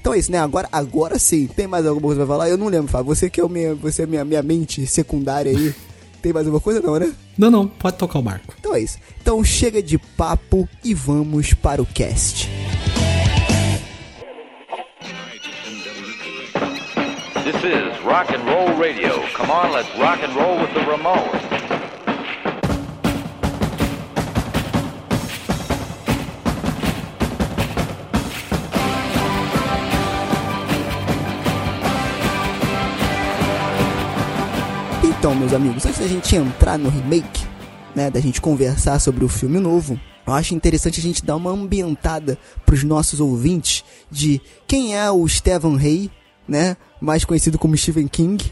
Então 0.00 0.14
é 0.14 0.18
isso, 0.18 0.32
né? 0.32 0.38
Agora, 0.38 0.68
agora 0.72 1.18
sim. 1.18 1.46
Tem 1.46 1.66
mais 1.66 1.84
alguma 1.86 2.06
coisa 2.06 2.20
pra 2.20 2.26
falar? 2.26 2.48
Eu 2.48 2.56
não 2.56 2.68
lembro, 2.68 2.88
Fábio. 2.88 3.14
Você 3.14 3.28
que 3.28 3.40
é, 3.40 3.44
o 3.44 3.48
minha, 3.48 3.74
você 3.74 4.02
é 4.02 4.06
minha, 4.06 4.24
minha 4.24 4.42
mente 4.42 4.86
secundária 4.86 5.52
aí. 5.52 5.74
Tem 6.20 6.32
mais 6.32 6.46
alguma 6.46 6.60
coisa? 6.60 6.80
Não, 6.80 6.98
né? 6.98 7.12
Não, 7.38 7.50
não, 7.50 7.66
pode 7.66 7.96
tocar 7.96 8.18
o 8.18 8.22
barco. 8.22 8.54
Então 8.58 8.74
é 8.74 8.80
isso. 8.80 8.98
Então 9.20 9.42
chega 9.42 9.82
de 9.82 9.98
papo 9.98 10.68
e 10.84 10.92
vamos 10.94 11.54
para 11.54 11.80
o 11.80 11.86
cast. 11.86 12.48
This 17.44 17.56
is 17.64 18.04
rock 18.04 18.30
and 18.34 18.42
roll 18.44 18.76
radio. 18.78 19.10
Come 19.34 19.50
on, 19.50 19.72
let's 19.72 19.88
rock 19.98 20.22
and 20.22 20.34
roll 20.36 20.58
with 20.60 20.72
the 20.74 20.80
Ramones. 20.80 21.89
Então, 35.20 35.34
meus 35.34 35.52
amigos, 35.52 35.84
antes 35.84 36.00
da 36.00 36.06
gente 36.06 36.34
entrar 36.34 36.78
no 36.78 36.88
remake, 36.88 37.46
né, 37.94 38.10
da 38.10 38.18
gente 38.18 38.40
conversar 38.40 38.98
sobre 38.98 39.22
o 39.22 39.28
filme 39.28 39.60
novo, 39.60 40.00
eu 40.26 40.32
acho 40.32 40.54
interessante 40.54 40.98
a 40.98 41.02
gente 41.02 41.22
dar 41.22 41.36
uma 41.36 41.50
ambientada 41.50 42.38
pros 42.64 42.82
nossos 42.84 43.20
ouvintes 43.20 43.84
de 44.10 44.40
quem 44.66 44.96
é 44.96 45.10
o 45.10 45.28
Stephen 45.28 45.76
Hay, 45.76 46.10
né, 46.48 46.74
mais 46.98 47.22
conhecido 47.22 47.58
como 47.58 47.76
Stephen 47.76 48.08
King, 48.08 48.50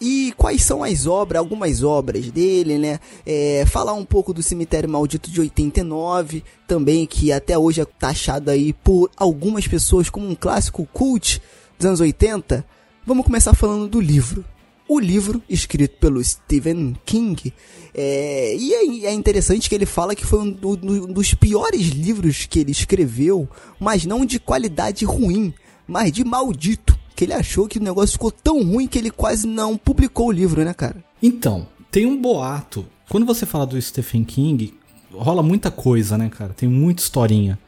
e 0.00 0.32
quais 0.36 0.62
são 0.62 0.84
as 0.84 1.04
obras, 1.04 1.40
algumas 1.40 1.82
obras 1.82 2.30
dele, 2.30 2.78
né? 2.78 3.00
É, 3.26 3.64
falar 3.66 3.94
um 3.94 4.04
pouco 4.04 4.32
do 4.32 4.40
Cemitério 4.40 4.88
Maldito 4.88 5.28
de 5.28 5.40
89, 5.40 6.44
também 6.68 7.06
que 7.06 7.32
até 7.32 7.58
hoje 7.58 7.80
é 7.80 7.84
taxado 7.84 8.52
aí 8.52 8.72
por 8.72 9.10
algumas 9.16 9.66
pessoas 9.66 10.08
como 10.08 10.28
um 10.28 10.36
clássico 10.36 10.86
cult 10.92 11.42
dos 11.76 11.86
anos 11.86 11.98
80. 11.98 12.64
Vamos 13.04 13.26
começar 13.26 13.52
falando 13.52 13.88
do 13.88 14.00
livro. 14.00 14.44
O 14.86 14.98
livro, 15.00 15.42
escrito 15.48 15.96
pelo 15.98 16.22
Stephen 16.22 16.94
King, 17.06 17.52
é, 17.94 18.54
e 18.56 18.74
é, 18.74 19.06
é 19.06 19.12
interessante 19.14 19.68
que 19.68 19.74
ele 19.74 19.86
fala 19.86 20.14
que 20.14 20.26
foi 20.26 20.40
um, 20.40 20.50
do- 20.50 20.78
um 21.06 21.12
dos 21.12 21.32
piores 21.32 21.88
livros 21.88 22.44
que 22.44 22.58
ele 22.60 22.70
escreveu, 22.72 23.48
mas 23.80 24.04
não 24.04 24.26
de 24.26 24.38
qualidade 24.38 25.04
ruim, 25.06 25.54
mas 25.86 26.12
de 26.12 26.22
maldito. 26.22 26.98
Que 27.16 27.24
ele 27.24 27.32
achou 27.32 27.66
que 27.66 27.78
o 27.78 27.82
negócio 27.82 28.12
ficou 28.14 28.30
tão 28.30 28.62
ruim 28.62 28.86
que 28.86 28.98
ele 28.98 29.10
quase 29.10 29.46
não 29.46 29.76
publicou 29.78 30.26
o 30.28 30.32
livro, 30.32 30.62
né, 30.64 30.74
cara? 30.74 31.02
Então, 31.22 31.66
tem 31.90 32.04
um 32.04 32.20
boato. 32.20 32.84
Quando 33.08 33.24
você 33.24 33.46
fala 33.46 33.64
do 33.66 33.80
Stephen 33.80 34.24
King, 34.24 34.74
rola 35.12 35.42
muita 35.42 35.70
coisa, 35.70 36.18
né, 36.18 36.28
cara? 36.28 36.52
Tem 36.52 36.68
muita 36.68 37.00
historinha. 37.02 37.58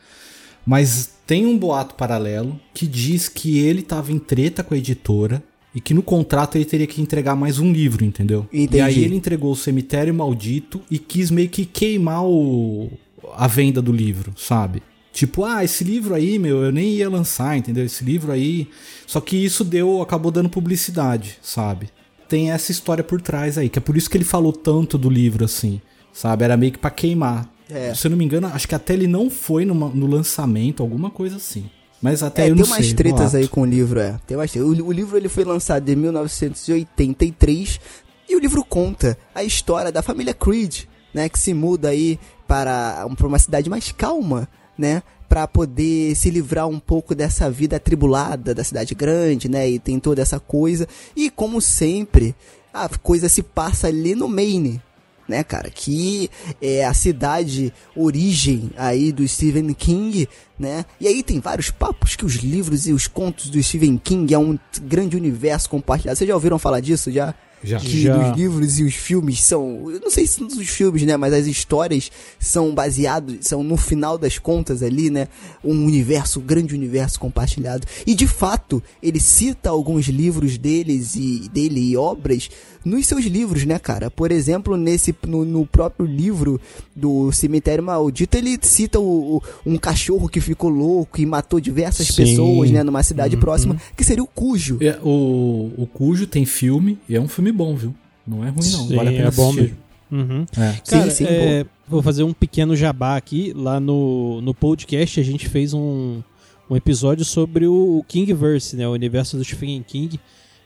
Mas 0.66 1.11
tem 1.26 1.46
um 1.46 1.56
boato 1.56 1.94
paralelo 1.94 2.61
que 2.75 2.87
diz 2.87 3.28
que 3.28 3.58
ele 3.58 3.82
tava 3.82 4.12
em 4.12 4.18
treta 4.18 4.62
com 4.64 4.75
a 4.75 4.78
editora 4.78 5.42
e 5.76 5.80
que 5.80 5.92
no 5.92 6.02
contrato 6.02 6.56
ele 6.56 6.64
teria 6.64 6.87
que 6.87 7.02
entregar 7.02 7.37
mais 7.37 7.59
um 7.59 7.71
livro, 7.71 8.02
entendeu? 8.02 8.49
Entendi. 8.52 8.78
E 8.78 8.80
aí 8.80 9.04
ele 9.04 9.14
entregou 9.14 9.52
o 9.52 9.56
Cemitério 9.56 10.14
Maldito 10.14 10.80
e 10.90 10.99
quis 10.99 11.30
meio 11.30 11.50
que 11.50 11.66
queimar 11.66 12.25
o... 12.25 12.90
a 13.37 13.47
venda 13.47 13.83
do 13.83 13.92
livro, 13.92 14.33
sabe? 14.37 14.83
Tipo, 15.12 15.45
ah, 15.45 15.62
esse 15.62 15.85
livro 15.85 16.14
aí, 16.14 16.38
meu, 16.38 16.62
eu 16.64 16.73
nem 16.73 16.88
ia 16.95 17.09
lançar, 17.11 17.56
entendeu? 17.56 17.85
Esse 17.85 18.02
livro 18.04 18.33
aí. 18.33 18.68
Só 19.06 19.21
que 19.21 19.37
isso 19.37 19.62
deu, 19.64 20.00
acabou 20.02 20.33
dando 20.33 20.49
publicidade, 20.49 21.38
sabe? 21.42 21.88
Tem 22.28 22.50
essa 22.50 22.73
história 22.73 23.04
por 23.04 23.21
trás 23.21 23.56
aí, 23.59 23.68
que 23.68 23.78
é 23.78 23.83
por 23.83 23.97
isso 23.97 24.09
que 24.11 24.16
ele 24.16 24.25
falou 24.25 24.52
tanto 24.52 24.99
do 24.99 25.09
livro 25.11 25.45
assim, 25.45 25.80
sabe? 26.12 26.45
Era 26.45 26.56
meio 26.56 26.73
que 26.73 26.78
pra 26.78 26.90
queimar. 26.90 27.50
É. 27.68 27.92
Se 27.95 28.06
eu 28.06 28.11
não 28.11 28.18
me 28.18 28.25
engano, 28.25 28.47
acho 28.49 28.66
que 28.68 28.75
até 28.75 28.95
ele 28.95 29.06
não 29.06 29.28
foi 29.30 29.64
numa- 29.64 29.88
no 29.90 30.06
lançamento, 30.06 30.83
alguma 30.83 31.11
coisa 31.11 31.37
assim. 31.37 31.64
Mas 32.00 32.23
até 32.23 32.43
É, 32.43 32.50
eu 32.50 32.55
tem 32.55 32.62
não 32.65 32.71
umas 32.71 32.87
sei. 32.87 32.95
tretas 32.95 33.21
boato. 33.21 33.37
aí 33.38 33.49
com 33.49 33.62
o 33.62 33.65
livro, 33.65 33.99
é. 34.00 34.19
Tem 34.26 34.37
umas 34.37 34.50
tretas. 34.50 34.69
O, 34.69 34.85
o 34.87 34.93
livro 34.93 35.17
ele 35.17 35.29
foi 35.29 35.45
lançado 35.45 35.88
em 35.88 35.97
1983 35.97 37.81
e 38.29 38.37
o 38.37 38.38
livro 38.38 38.65
conta 38.65 39.17
a 39.35 39.43
história 39.45 39.91
da 39.93 40.03
família 40.03 40.35
Creed, 40.35 40.85
né, 41.15 41.29
que 41.29 41.38
se 41.38 41.55
muda 41.55 41.88
aí 41.88 42.19
para, 42.47 43.07
para 43.17 43.26
uma 43.26 43.38
cidade 43.38 43.71
mais 43.71 43.93
calma, 43.93 44.49
né, 44.76 45.03
para 45.29 45.47
poder 45.49 46.15
se 46.15 46.31
livrar 46.31 46.69
um 46.69 46.79
pouco 46.79 47.15
dessa 47.15 47.50
vida 47.50 47.76
atribulada 47.76 48.55
da 48.55 48.62
cidade 48.62 48.95
grande, 48.95 49.49
né, 49.49 49.69
e 49.69 49.79
tem 49.79 49.99
toda 49.99 50.23
essa 50.23 50.38
coisa. 50.38 50.87
E 51.17 51.31
como 51.31 51.61
sempre, 51.61 52.35
a 52.73 52.88
coisa 52.88 53.29
se 53.29 53.43
passa 53.43 53.87
ali 53.88 54.15
no 54.15 54.29
Maine, 54.29 54.81
né, 55.28 55.42
cara? 55.42 55.71
Que 55.71 56.30
é 56.61 56.85
a 56.85 56.95
cidade 56.95 57.73
origem 57.95 58.71
aí 58.76 59.12
do 59.12 59.26
Stephen 59.26 59.73
King, 59.75 60.28
né? 60.59 60.85
E 61.00 61.06
aí 61.06 61.23
tem 61.23 61.40
vários 61.40 61.71
papos 61.71 62.16
que 62.16 62.25
os 62.25 62.35
livros 62.35 62.87
e 62.87 62.92
os 62.92 63.06
contos 63.06 63.49
do 63.49 63.62
Stephen 63.62 63.99
King 63.99 64.33
é 64.35 64.38
um 64.38 64.59
grande 64.83 65.16
universo 65.16 65.68
compartilhado. 65.68 66.16
Vocês 66.16 66.28
já 66.28 66.35
ouviram 66.35 66.59
falar 66.59 66.80
disso 66.80 67.11
já? 67.11 67.35
Já. 67.66 67.78
que 67.80 68.02
Já. 68.02 68.30
os 68.32 68.37
livros 68.38 68.78
e 68.78 68.85
os 68.85 68.94
filmes 68.94 69.42
são, 69.42 69.90
eu 69.90 70.00
não 70.00 70.11
sei 70.11 70.26
se 70.26 70.42
os 70.42 70.68
filmes, 70.68 71.02
né, 71.02 71.16
mas 71.16 71.32
as 71.35 71.46
histórias 71.46 72.11
são 72.38 72.75
baseados, 72.75 73.37
são 73.40 73.62
no 73.62 73.76
final 73.76 74.16
das 74.16 74.38
contas 74.38 74.82
ali, 74.82 75.11
né, 75.11 75.28
um 75.64 75.85
universo, 75.85 76.40
um 76.40 76.42
grande 76.44 76.75
universo 76.75 77.18
compartilhado. 77.18 77.87
E 78.06 78.14
de 78.14 78.26
fato, 78.26 78.82
ele 79.02 79.18
cita 79.20 79.68
alguns 79.70 80.06
livros 80.06 80.56
deles 80.56 81.14
e 81.16 81.49
dele 81.52 81.80
e 81.80 81.96
obras 81.96 82.49
nos 82.85 83.04
seus 83.06 83.25
livros, 83.25 83.64
né, 83.64 83.80
cara? 83.80 84.11
Por 84.12 84.30
exemplo, 84.30 84.76
nesse 84.76 85.12
no, 85.26 85.44
no 85.44 85.66
próprio 85.66 86.06
livro 86.06 86.61
do 86.94 87.32
Cemitério 87.32 87.82
Maldito, 87.82 88.37
ele 88.37 88.56
cita 88.62 89.00
o, 89.00 89.37
o- 89.38 89.42
um 89.66 89.76
cachorro 89.76 90.28
que 90.28 90.40
ficou 90.40 90.70
louco 90.70 91.20
e 91.20 91.26
matou 91.26 91.58
diversas 91.58 92.06
Sim. 92.06 92.14
pessoas, 92.14 92.70
né, 92.70 92.85
numa 92.85 93.02
cidade 93.02 93.37
próxima, 93.37 93.76
que 93.96 94.04
seria 94.04 94.23
o 94.23 94.26
Cujo. 94.26 94.78
É, 94.80 94.99
o, 95.02 95.73
o 95.76 95.88
Cujo 95.92 96.28
tem 96.28 96.44
filme 96.46 96.96
e 97.08 97.16
é 97.16 97.20
um 97.20 97.26
filme 97.26 97.50
bom, 97.56 97.75
viu? 97.75 97.94
Não 98.26 98.44
é 98.44 98.48
ruim, 98.48 98.70
não. 98.70 98.88
Sim, 98.88 98.96
vale 98.96 99.08
a 99.08 99.12
pena 99.12 99.28
é 99.28 99.30
bom 99.30 99.50
assistir. 99.50 99.62
mesmo. 99.62 99.76
Uhum. 100.10 100.46
É. 100.56 100.75
Cara, 100.88 101.10
sim, 101.10 101.25
é, 101.25 101.66
vou 101.88 102.02
fazer 102.02 102.22
um 102.22 102.32
pequeno 102.32 102.76
jabá 102.76 103.16
aqui. 103.16 103.52
Lá 103.54 103.80
no, 103.80 104.40
no 104.40 104.54
podcast 104.54 105.18
a 105.18 105.22
gente 105.22 105.48
fez 105.48 105.72
um, 105.72 106.22
um 106.70 106.76
episódio 106.76 107.25
sobre 107.25 107.66
o 107.66 108.04
Kingverse, 108.06 108.76
né? 108.76 108.86
O 108.86 108.92
universo 108.92 109.36
do 109.36 109.44
Stephen 109.44 109.82
King. 109.82 110.20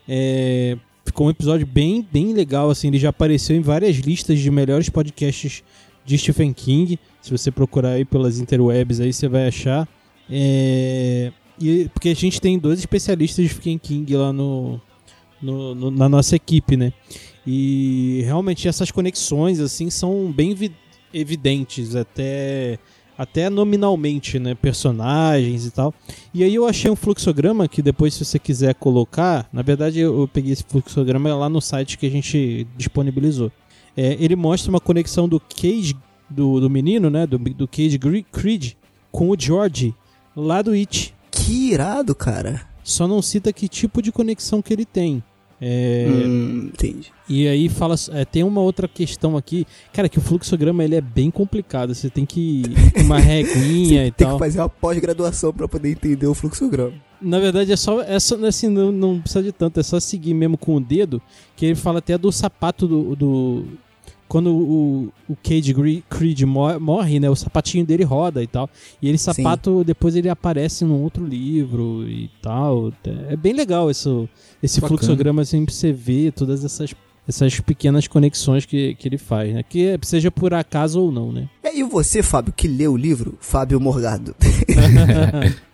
É, 0.09 0.77
ficou 1.05 1.27
um 1.27 1.31
episódio 1.31 1.67
bem, 1.67 2.07
bem 2.11 2.33
legal, 2.33 2.71
assim. 2.71 2.89
Ele 2.89 2.99
já 2.99 3.11
apareceu 3.11 3.57
em 3.57 3.61
várias 3.61 3.97
listas 3.97 4.39
de 4.39 4.51
melhores 4.51 4.89
podcasts 4.89 5.63
de 6.05 6.19
Stephen 6.19 6.53
King. 6.53 6.99
Se 7.21 7.31
você 7.31 7.51
procurar 7.51 7.91
aí 7.91 8.05
pelas 8.05 8.39
interwebs 8.39 9.01
aí, 9.01 9.13
você 9.13 9.29
vai 9.29 9.49
achar. 9.49 9.89
É, 10.29 11.33
e, 11.61 11.89
porque 11.93 12.09
a 12.09 12.15
gente 12.15 12.41
tem 12.41 12.59
dois 12.59 12.79
especialistas 12.79 13.45
de 13.45 13.51
Stephen 13.51 13.79
King 13.79 14.17
lá 14.17 14.33
no, 14.33 14.81
no- 15.43 15.75
no- 15.75 15.91
na 15.91 16.09
nossa 16.09 16.37
equipe, 16.37 16.77
né? 16.77 16.93
E 17.47 18.23
realmente 18.25 18.69
essas 18.69 18.91
conexões 18.91 19.61
assim 19.61 19.89
são 19.91 20.31
bem 20.31 20.55
vi- 20.55 20.73
evidentes 21.13 21.97
até 21.97 22.79
até 23.19 23.51
nominalmente, 23.51 24.39
né, 24.39 24.55
personagens 24.55 25.67
e 25.67 25.71
tal. 25.71 25.93
E 26.33 26.43
aí 26.43 26.55
eu 26.55 26.67
achei 26.67 26.91
um 26.91 26.97
fluxograma 26.97 27.69
que 27.69 27.83
depois 27.83 28.15
se 28.15 28.25
você 28.25 28.39
quiser 28.39 28.75
colocar, 28.75 29.47
na 29.53 29.61
verdade 29.61 30.01
eu, 30.01 30.27
peguei 30.33 30.53
esse 30.55 30.65
fluxograma 30.67 31.35
lá 31.35 31.47
no 31.47 31.61
site 31.61 31.99
que 31.99 32.07
a 32.07 32.11
gente 32.11 32.67
disponibilizou. 32.79 33.53
É, 33.95 34.17
ele 34.19 34.35
mostra 34.37 34.71
uma 34.71 34.81
conexão 34.81 35.29
do 35.29 35.39
Cage 35.39 35.95
do, 36.31 36.61
do 36.61 36.71
menino, 36.71 37.11
né, 37.11 37.27
do, 37.27 37.37
do 37.39 37.69
Cage 37.69 37.99
Creed 38.33 38.73
com 39.13 39.29
o 39.29 39.37
George 39.39 39.95
lá 40.35 40.63
do 40.63 40.71
It. 40.71 41.15
Que 41.31 41.73
irado, 41.73 42.15
cara. 42.15 42.63
Só 42.83 43.07
não 43.07 43.21
cita 43.21 43.53
que 43.53 43.69
tipo 43.69 44.01
de 44.01 44.11
conexão 44.11 44.63
que 44.63 44.73
ele 44.73 44.87
tem. 44.87 45.23
É, 45.63 46.07
Hum, 46.09 46.71
entendi. 46.73 47.13
e 47.29 47.47
aí 47.47 47.69
fala, 47.69 47.95
é, 48.13 48.25
tem 48.25 48.43
uma 48.43 48.63
outra 48.63 48.89
questão 48.89 49.37
aqui, 49.37 49.67
cara, 49.93 50.09
que 50.09 50.17
o 50.19 50.23
fluxograma 50.23 50.83
ele 50.83 50.95
é 50.97 51.01
bem 51.03 51.31
complicado. 51.31 51.95
Você 51.95 52.09
tem 52.09 52.25
que 52.25 52.63
ir 52.63 52.93
com 52.93 53.01
uma 53.03 53.19
reguinha 53.21 54.07
e 54.07 54.11
Tem 54.11 54.27
tal. 54.27 54.37
que 54.39 54.45
fazer 54.45 54.61
uma 54.61 54.69
pós-graduação 54.71 55.53
pra 55.53 55.69
poder 55.69 55.91
entender 55.91 56.27
o 56.27 56.35
fluxograma. 56.35 56.95
Na 57.21 57.39
verdade 57.39 57.71
é 57.71 57.77
só, 57.77 58.01
é 58.01 58.19
só 58.19 58.35
assim, 58.47 58.69
não, 58.69 58.91
não 58.91 59.21
precisa 59.21 59.43
de 59.43 59.53
tanto, 59.53 59.79
é 59.79 59.83
só 59.83 60.01
seguir 60.01 60.33
mesmo 60.33 60.57
com 60.57 60.77
o 60.77 60.81
dedo, 60.81 61.21
que 61.55 61.67
ele 61.67 61.75
fala 61.75 61.99
até 61.99 62.17
do 62.17 62.33
sapato 62.33 62.89
do, 62.89 63.15
do 63.15 63.65
quando 64.31 64.55
o, 64.55 65.13
o 65.29 65.37
Cage 65.43 65.73
Gre- 65.75 66.05
Creed 66.09 66.43
mo- 66.43 66.79
morre, 66.79 67.19
né, 67.19 67.29
o 67.29 67.35
sapatinho 67.35 67.85
dele 67.85 68.05
roda 68.05 68.41
e 68.43 68.47
tal. 68.47 68.71
E 69.03 69.09
ele 69.09 69.19
sapato 69.19 69.83
depois 69.85 70.15
ele 70.15 70.29
aparece 70.29 70.85
num 70.85 71.03
outro 71.03 71.27
livro 71.27 72.05
e 72.09 72.31
tal. 72.41 72.93
É 73.29 73.35
bem 73.37 73.53
legal 73.53 73.91
isso, 73.91 74.29
esse 74.63 74.81
Bacana. 74.81 74.99
fluxograma 74.99 75.43
assim 75.43 75.65
pra 75.65 75.75
você 75.75 75.93
ver 75.93 76.33
todas 76.33 76.65
essas 76.65 76.95
essas 77.29 77.61
pequenas 77.61 78.09
conexões 78.09 78.65
que, 78.67 78.95
que 78.95 79.07
ele 79.07 79.19
faz, 79.19 79.53
né? 79.53 79.63
Que 79.63 79.87
é- 79.89 79.99
seja 80.03 80.31
por 80.31 80.55
acaso 80.55 81.01
ou 81.01 81.13
não, 81.13 81.31
né? 81.33 81.49
E 81.75 81.83
você, 81.83 82.23
Fábio, 82.23 82.53
que 82.57 82.67
leu 82.69 82.93
o 82.95 82.97
livro, 82.97 83.37
Fábio 83.41 83.79
Morgado. 83.81 84.35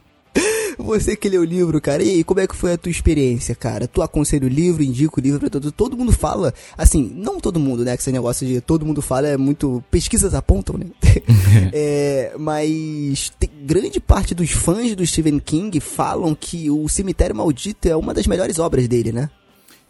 você 0.87 1.16
que 1.16 1.28
leu 1.28 1.43
o 1.43 1.45
livro, 1.45 1.81
cara, 1.81 2.02
e 2.02 2.11
aí, 2.11 2.25
como 2.25 2.40
é 2.40 2.47
que 2.47 2.57
foi 2.57 2.73
a 2.73 2.78
tua 2.78 2.90
experiência, 2.90 3.55
cara? 3.55 3.87
Tu 3.87 4.00
aconselha 4.00 4.47
o 4.47 4.49
livro, 4.49 4.83
indica 4.83 5.19
o 5.19 5.23
livro 5.23 5.40
pra 5.40 5.50
todo 5.50 5.73
Todo 5.73 5.97
mundo 5.97 6.12
fala, 6.12 6.55
assim, 6.76 7.12
não 7.14 7.40
todo 7.40 7.61
mundo, 7.61 7.85
né? 7.85 7.97
Que 7.97 8.02
esse 8.02 8.12
negócio 8.12 8.47
de 8.47 8.61
todo 8.61 8.87
mundo 8.87 9.02
fala 9.02 9.28
é 9.28 9.37
muito. 9.37 9.83
Pesquisas 9.90 10.35
apontam, 10.35 10.78
né? 10.78 10.87
é, 11.73 12.33
mas 12.38 13.33
tem- 13.38 13.50
grande 13.64 14.00
parte 14.00 14.35
dos 14.35 14.50
fãs 14.50 14.95
do 14.95 15.05
Stephen 15.07 15.38
King 15.38 15.78
falam 15.81 16.35
que 16.38 16.71
o 16.71 16.88
Cemitério 16.88 17.35
Maldito 17.35 17.88
é 17.88 17.97
uma 17.97 18.14
das 18.14 18.26
melhores 18.26 18.59
obras 18.59 18.87
dele, 18.88 19.12
né? 19.12 19.28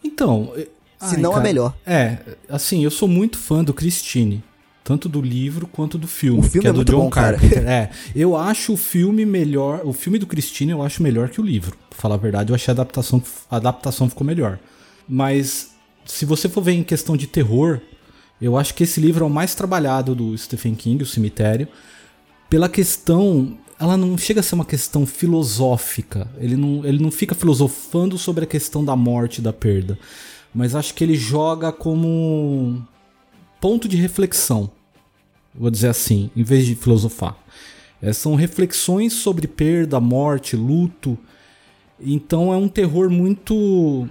Então. 0.03 0.51
Se 0.99 1.15
ai, 1.15 1.21
não 1.21 1.31
a 1.31 1.33
cara, 1.35 1.43
melhor. 1.43 1.75
É, 1.85 2.17
assim, 2.49 2.83
eu 2.83 2.89
sou 2.89 3.07
muito 3.07 3.37
fã 3.37 3.63
do 3.63 3.71
Christine. 3.71 4.43
Tanto 4.87 5.09
do 5.09 5.21
livro 5.21 5.67
quanto 5.67 5.97
do 5.97 6.07
filme. 6.07 6.39
O 6.39 6.43
filme 6.43 6.61
que 6.61 6.67
é 6.69 6.71
do 6.71 6.77
muito 6.77 6.93
John 6.93 6.99
bom, 6.99 7.09
cara. 7.09 7.37
Carpenter. 7.37 7.67
É. 7.67 7.89
Eu 8.15 8.37
acho 8.37 8.71
o 8.71 8.77
filme 8.77 9.25
melhor. 9.25 9.81
O 9.83 9.91
filme 9.91 10.17
do 10.17 10.25
Christine 10.25 10.71
eu 10.71 10.81
acho 10.81 11.03
melhor 11.03 11.27
que 11.27 11.41
o 11.41 11.43
livro. 11.43 11.75
Pra 11.89 11.99
falar 11.99 12.15
a 12.15 12.17
verdade, 12.17 12.53
eu 12.53 12.55
achei 12.55 12.71
a 12.71 12.73
adaptação, 12.73 13.21
a 13.51 13.57
adaptação 13.57 14.07
ficou 14.07 14.25
melhor. 14.25 14.57
Mas 15.05 15.71
se 16.05 16.23
você 16.23 16.47
for 16.47 16.61
ver 16.61 16.71
em 16.71 16.83
questão 16.85 17.17
de 17.17 17.27
terror, 17.27 17.81
eu 18.41 18.55
acho 18.55 18.73
que 18.73 18.83
esse 18.85 19.01
livro 19.01 19.25
é 19.25 19.27
o 19.27 19.29
mais 19.29 19.53
trabalhado 19.53 20.15
do 20.15 20.37
Stephen 20.37 20.73
King, 20.73 21.03
O 21.03 21.05
Cemitério. 21.05 21.67
Pela 22.49 22.69
questão. 22.69 23.57
Ela 23.77 23.97
não 23.97 24.17
chega 24.17 24.39
a 24.39 24.43
ser 24.43 24.55
uma 24.55 24.63
questão 24.63 25.05
filosófica. 25.05 26.29
Ele 26.37 26.55
não, 26.55 26.85
ele 26.85 27.03
não 27.03 27.11
fica 27.11 27.35
filosofando 27.35 28.17
sobre 28.17 28.45
a 28.45 28.47
questão 28.47 28.85
da 28.85 28.95
morte 28.95 29.39
e 29.39 29.41
da 29.41 29.51
perda. 29.51 29.99
Mas 30.55 30.75
acho 30.75 30.93
que 30.93 31.03
ele 31.03 31.15
joga 31.15 31.73
como 31.73 32.87
ponto 33.59 33.89
de 33.89 33.97
reflexão. 33.97 34.76
Vou 35.53 35.69
dizer 35.71 35.89
assim, 35.89 36.29
em 36.35 36.43
vez 36.43 36.65
de 36.65 36.75
filosofar. 36.75 37.35
É, 38.01 38.13
são 38.13 38.35
reflexões 38.35 39.13
sobre 39.13 39.47
perda, 39.47 39.99
morte, 39.99 40.55
luto. 40.55 41.17
Então 41.99 42.53
é 42.53 42.57
um 42.57 42.67
terror 42.67 43.09
muito 43.09 44.07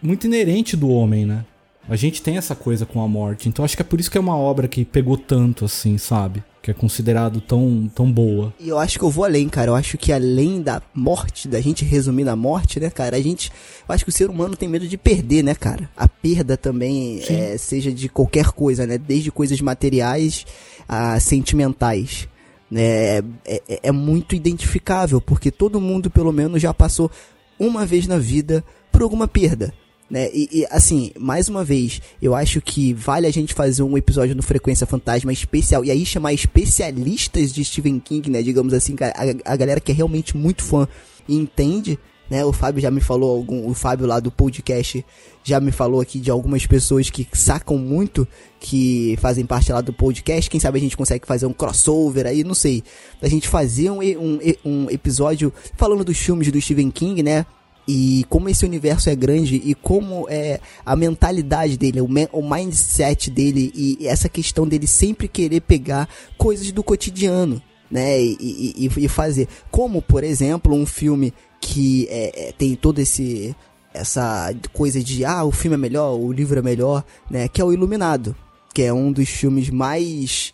muito 0.00 0.26
inerente 0.26 0.76
do 0.76 0.88
homem, 0.88 1.24
né? 1.24 1.44
A 1.88 1.96
gente 1.96 2.22
tem 2.22 2.36
essa 2.36 2.54
coisa 2.54 2.86
com 2.86 3.02
a 3.02 3.08
morte. 3.08 3.48
Então 3.48 3.64
acho 3.64 3.76
que 3.76 3.82
é 3.82 3.84
por 3.84 3.98
isso 3.98 4.10
que 4.10 4.18
é 4.18 4.20
uma 4.20 4.36
obra 4.36 4.68
que 4.68 4.84
pegou 4.84 5.16
tanto 5.16 5.64
assim, 5.64 5.98
sabe? 5.98 6.42
Que 6.64 6.70
é 6.70 6.74
considerado 6.74 7.42
tão, 7.42 7.90
tão 7.94 8.10
boa. 8.10 8.50
E 8.58 8.70
eu 8.70 8.78
acho 8.78 8.98
que 8.98 9.04
eu 9.04 9.10
vou 9.10 9.26
além, 9.26 9.50
cara. 9.50 9.70
Eu 9.70 9.74
acho 9.74 9.98
que 9.98 10.10
além 10.10 10.62
da 10.62 10.80
morte, 10.94 11.46
da 11.46 11.60
gente 11.60 11.84
resumir 11.84 12.24
na 12.24 12.34
morte, 12.34 12.80
né, 12.80 12.88
cara? 12.88 13.18
A 13.18 13.20
gente. 13.20 13.52
Eu 13.86 13.94
acho 13.94 14.02
que 14.02 14.08
o 14.08 14.12
ser 14.12 14.30
humano 14.30 14.56
tem 14.56 14.66
medo 14.66 14.88
de 14.88 14.96
perder, 14.96 15.44
né, 15.44 15.54
cara? 15.54 15.90
A 15.94 16.08
perda 16.08 16.56
também, 16.56 17.22
é, 17.28 17.58
seja 17.58 17.92
de 17.92 18.08
qualquer 18.08 18.46
coisa, 18.46 18.86
né? 18.86 18.96
Desde 18.96 19.30
coisas 19.30 19.60
materiais 19.60 20.46
a 20.88 21.20
sentimentais. 21.20 22.26
Né? 22.70 23.18
É, 23.18 23.22
é, 23.44 23.80
é 23.82 23.92
muito 23.92 24.34
identificável, 24.34 25.20
porque 25.20 25.50
todo 25.50 25.78
mundo, 25.78 26.10
pelo 26.10 26.32
menos, 26.32 26.62
já 26.62 26.72
passou 26.72 27.10
uma 27.58 27.84
vez 27.84 28.06
na 28.06 28.16
vida 28.16 28.64
por 28.90 29.02
alguma 29.02 29.28
perda. 29.28 29.74
Né? 30.10 30.28
E, 30.32 30.48
e, 30.52 30.66
assim, 30.70 31.12
mais 31.18 31.48
uma 31.48 31.64
vez, 31.64 32.00
eu 32.20 32.34
acho 32.34 32.60
que 32.60 32.92
vale 32.92 33.26
a 33.26 33.32
gente 33.32 33.54
fazer 33.54 33.82
um 33.82 33.96
episódio 33.96 34.34
no 34.34 34.42
Frequência 34.42 34.86
Fantasma 34.86 35.32
especial 35.32 35.84
e 35.84 35.90
aí 35.90 36.04
chamar 36.04 36.32
especialistas 36.32 37.52
de 37.52 37.64
Stephen 37.64 37.98
King, 37.98 38.30
né? 38.30 38.42
Digamos 38.42 38.74
assim, 38.74 38.94
a, 39.00 39.52
a 39.52 39.56
galera 39.56 39.80
que 39.80 39.90
é 39.90 39.94
realmente 39.94 40.36
muito 40.36 40.62
fã 40.62 40.86
e 41.26 41.34
entende, 41.34 41.98
né? 42.30 42.44
O 42.44 42.52
Fábio 42.52 42.82
já 42.82 42.90
me 42.90 43.00
falou 43.00 43.34
algum, 43.34 43.66
o 43.66 43.72
Fábio 43.72 44.06
lá 44.06 44.20
do 44.20 44.30
podcast 44.30 45.04
já 45.42 45.58
me 45.58 45.72
falou 45.72 46.00
aqui 46.00 46.18
de 46.18 46.30
algumas 46.30 46.66
pessoas 46.66 47.08
que 47.08 47.26
sacam 47.32 47.76
muito, 47.78 48.28
que 48.60 49.16
fazem 49.20 49.44
parte 49.44 49.72
lá 49.72 49.80
do 49.80 49.92
podcast. 49.92 50.50
Quem 50.50 50.60
sabe 50.60 50.78
a 50.78 50.80
gente 50.80 50.96
consegue 50.96 51.26
fazer 51.26 51.46
um 51.46 51.52
crossover 51.52 52.26
aí, 52.26 52.44
não 52.44 52.54
sei. 52.54 52.82
A 53.22 53.28
gente 53.28 53.48
fazer 53.48 53.90
um, 53.90 54.00
um, 54.00 54.38
um 54.64 54.90
episódio 54.90 55.52
falando 55.76 56.04
dos 56.04 56.18
filmes 56.18 56.52
do 56.52 56.60
Stephen 56.60 56.90
King, 56.90 57.22
né? 57.22 57.46
E 57.86 58.24
como 58.30 58.48
esse 58.48 58.64
universo 58.64 59.10
é 59.10 59.14
grande 59.14 59.56
e 59.64 59.74
como 59.74 60.26
é 60.30 60.58
a 60.86 60.96
mentalidade 60.96 61.76
dele, 61.76 62.00
o, 62.00 62.08
o 62.32 62.48
mindset 62.50 63.30
dele 63.30 63.70
e 63.74 64.06
essa 64.08 64.28
questão 64.28 64.66
dele 64.66 64.86
sempre 64.86 65.28
querer 65.28 65.60
pegar 65.60 66.08
coisas 66.38 66.72
do 66.72 66.82
cotidiano, 66.82 67.60
né? 67.90 68.20
E, 68.22 68.74
e- 68.86 68.90
e- 69.04 69.08
fazer. 69.08 69.48
Como, 69.70 70.00
por 70.00 70.24
exemplo, 70.24 70.74
um 70.74 70.86
filme 70.86 71.32
que 71.60 72.06
é, 72.10 72.48
é, 72.48 72.52
tem 72.52 72.74
todo 72.74 72.98
esse 73.00 73.54
essa 73.92 74.52
coisa 74.72 75.00
de 75.02 75.24
ah, 75.24 75.44
o 75.44 75.52
filme 75.52 75.74
é 75.76 75.78
melhor, 75.78 76.18
o 76.18 76.32
livro 76.32 76.58
é 76.58 76.62
melhor, 76.62 77.04
né? 77.30 77.46
Que 77.48 77.60
é 77.60 77.64
o 77.64 77.72
Iluminado, 77.72 78.34
que 78.74 78.82
é 78.82 78.92
um 78.92 79.12
dos 79.12 79.28
filmes 79.28 79.70
mais 79.70 80.52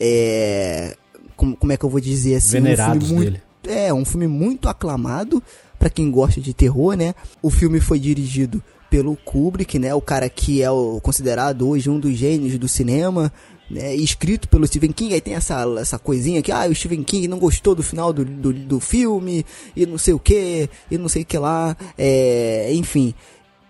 é, 0.00 0.96
como, 1.36 1.56
como 1.56 1.72
é 1.72 1.76
que 1.76 1.84
eu 1.84 1.90
vou 1.90 2.00
dizer 2.00 2.36
assim, 2.36 2.58
um 2.58 2.62
Venerados 2.62 3.08
filme 3.08 3.24
muito, 3.24 3.40
dele. 3.64 3.78
é 3.80 3.92
um 3.92 4.04
filme 4.04 4.26
muito 4.26 4.68
aclamado 4.68 5.42
pra 5.78 5.90
quem 5.90 6.10
gosta 6.10 6.40
de 6.40 6.52
terror, 6.52 6.96
né? 6.96 7.14
O 7.42 7.50
filme 7.50 7.80
foi 7.80 7.98
dirigido 7.98 8.62
pelo 8.90 9.16
Kubrick, 9.16 9.78
né? 9.78 9.94
O 9.94 10.00
cara 10.00 10.28
que 10.28 10.62
é 10.62 10.70
o, 10.70 11.00
considerado 11.00 11.68
hoje 11.68 11.90
um 11.90 12.00
dos 12.00 12.16
gênios 12.16 12.58
do 12.58 12.66
cinema, 12.66 13.32
né? 13.70 13.94
Escrito 13.94 14.48
pelo 14.48 14.66
Stephen 14.66 14.92
King. 14.92 15.14
Aí 15.14 15.20
tem 15.20 15.34
essa, 15.34 15.64
essa 15.78 15.98
coisinha 15.98 16.42
que, 16.42 16.50
ah, 16.50 16.66
o 16.68 16.74
Stephen 16.74 17.02
King 17.02 17.28
não 17.28 17.38
gostou 17.38 17.74
do 17.74 17.82
final 17.82 18.12
do, 18.12 18.24
do, 18.24 18.52
do 18.52 18.80
filme, 18.80 19.44
e 19.76 19.86
não 19.86 19.98
sei 19.98 20.14
o 20.14 20.18
que, 20.18 20.68
e 20.90 20.98
não 20.98 21.08
sei 21.08 21.22
o 21.22 21.26
que 21.26 21.38
lá, 21.38 21.76
é, 21.96 22.72
enfim. 22.72 23.14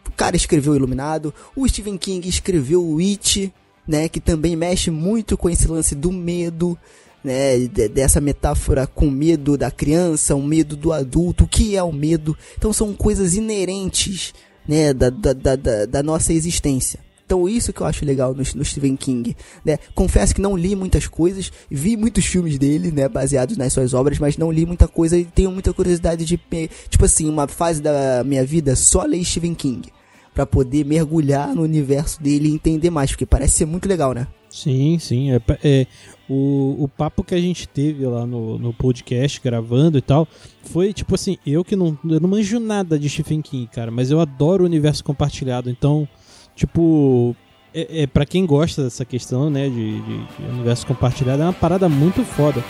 O 0.06 0.12
cara 0.12 0.36
escreveu 0.36 0.74
Iluminado, 0.74 1.32
o 1.54 1.68
Stephen 1.68 1.96
King 1.96 2.28
escreveu 2.28 2.98
It, 2.98 3.52
né? 3.86 4.08
Que 4.08 4.20
também 4.20 4.56
mexe 4.56 4.90
muito 4.90 5.36
com 5.36 5.50
esse 5.50 5.66
lance 5.66 5.94
do 5.94 6.12
medo, 6.12 6.78
né, 7.24 7.58
de- 7.58 7.88
dessa 7.88 8.20
metáfora 8.20 8.86
com 8.86 9.10
medo 9.10 9.56
da 9.56 9.70
criança, 9.70 10.34
o 10.34 10.42
medo 10.42 10.76
do 10.76 10.92
adulto, 10.92 11.44
o 11.44 11.48
que 11.48 11.76
é 11.76 11.82
o 11.82 11.92
medo. 11.92 12.36
Então 12.56 12.72
são 12.72 12.92
coisas 12.94 13.34
inerentes, 13.34 14.32
né, 14.66 14.92
da, 14.92 15.10
da, 15.10 15.32
da, 15.32 15.86
da- 15.86 16.02
nossa 16.02 16.32
existência. 16.32 17.00
Então 17.26 17.46
isso 17.46 17.74
que 17.74 17.82
eu 17.82 17.86
acho 17.86 18.06
legal 18.06 18.32
no, 18.32 18.42
no 18.54 18.64
Stephen 18.64 18.96
King, 18.96 19.36
né? 19.62 19.78
Confesso 19.94 20.34
que 20.34 20.40
não 20.40 20.56
li 20.56 20.74
muitas 20.74 21.06
coisas, 21.06 21.52
vi 21.70 21.94
muitos 21.94 22.24
filmes 22.24 22.56
dele, 22.58 22.90
né, 22.90 23.06
baseados 23.06 23.58
nas 23.58 23.70
suas 23.74 23.92
obras, 23.92 24.18
mas 24.18 24.38
não 24.38 24.50
li 24.50 24.64
muita 24.64 24.88
coisa 24.88 25.18
e 25.18 25.26
tenho 25.26 25.50
muita 25.50 25.74
curiosidade 25.74 26.24
de, 26.24 26.40
tipo 26.88 27.04
assim, 27.04 27.28
uma 27.28 27.46
fase 27.46 27.82
da 27.82 28.24
minha 28.24 28.42
vida 28.46 28.74
só 28.74 29.02
ler 29.04 29.22
Stephen 29.24 29.54
King, 29.54 29.90
Pra 30.34 30.46
poder 30.46 30.84
mergulhar 30.86 31.52
no 31.54 31.62
universo 31.62 32.22
dele 32.22 32.48
e 32.48 32.54
entender 32.54 32.90
mais, 32.90 33.10
porque 33.10 33.26
parece 33.26 33.56
ser 33.58 33.66
muito 33.66 33.88
legal, 33.88 34.14
né? 34.14 34.26
Sim, 34.48 34.96
sim. 35.00 35.32
É, 35.32 35.40
é, 35.64 35.86
o, 36.28 36.76
o 36.84 36.88
papo 36.88 37.24
que 37.24 37.34
a 37.34 37.40
gente 37.40 37.66
teve 37.66 38.04
lá 38.06 38.26
no, 38.26 38.58
no 38.58 38.72
podcast, 38.72 39.40
gravando 39.42 39.96
e 39.98 40.02
tal, 40.02 40.28
foi 40.62 40.92
tipo 40.92 41.14
assim, 41.14 41.38
eu 41.46 41.64
que 41.64 41.74
não, 41.74 41.98
eu 42.04 42.20
não 42.20 42.28
manjo 42.28 42.60
nada 42.60 42.98
de 42.98 43.08
Stephen 43.08 43.40
King, 43.42 43.66
cara, 43.68 43.90
mas 43.90 44.10
eu 44.10 44.20
adoro 44.20 44.62
o 44.62 44.66
universo 44.66 45.02
compartilhado. 45.02 45.70
Então, 45.70 46.06
tipo, 46.54 47.34
é, 47.72 48.02
é 48.02 48.06
para 48.06 48.26
quem 48.26 48.44
gosta 48.44 48.84
dessa 48.84 49.04
questão, 49.04 49.48
né, 49.48 49.68
de, 49.68 50.00
de- 50.02 50.26
de 50.26 50.42
universo 50.52 50.86
compartilhado, 50.86 51.42
é 51.42 51.46
uma 51.46 51.52
parada 51.52 51.88
muito 51.88 52.22
foda. 52.24 52.62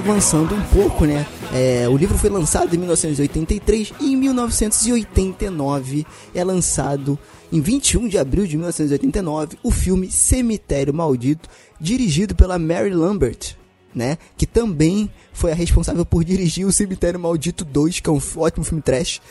Avançando 0.00 0.54
um 0.54 0.62
pouco, 0.62 1.04
né? 1.04 1.26
é, 1.52 1.88
o 1.88 1.96
livro 1.96 2.16
foi 2.16 2.30
lançado 2.30 2.74
em 2.74 2.78
1983 2.78 3.92
e 4.00 4.12
em 4.12 4.16
1989 4.16 6.06
é 6.34 6.42
lançado 6.42 7.18
em 7.52 7.60
21 7.60 8.08
de 8.08 8.16
abril 8.16 8.46
de 8.46 8.56
1989 8.56 9.58
o 9.62 9.70
filme 9.70 10.10
Cemitério 10.10 10.94
Maldito, 10.94 11.48
dirigido 11.78 12.34
pela 12.34 12.58
Mary 12.58 12.88
Lambert, 12.90 13.56
né? 13.94 14.16
Que 14.38 14.46
também 14.46 15.10
foi 15.32 15.52
a 15.52 15.54
responsável 15.54 16.06
por 16.06 16.24
dirigir 16.24 16.66
o 16.66 16.72
Cemitério 16.72 17.20
Maldito 17.20 17.62
2, 17.64 18.00
que 18.00 18.08
é 18.08 18.12
um 18.12 18.20
ótimo 18.36 18.64
filme 18.64 18.82
trash. 18.82 19.20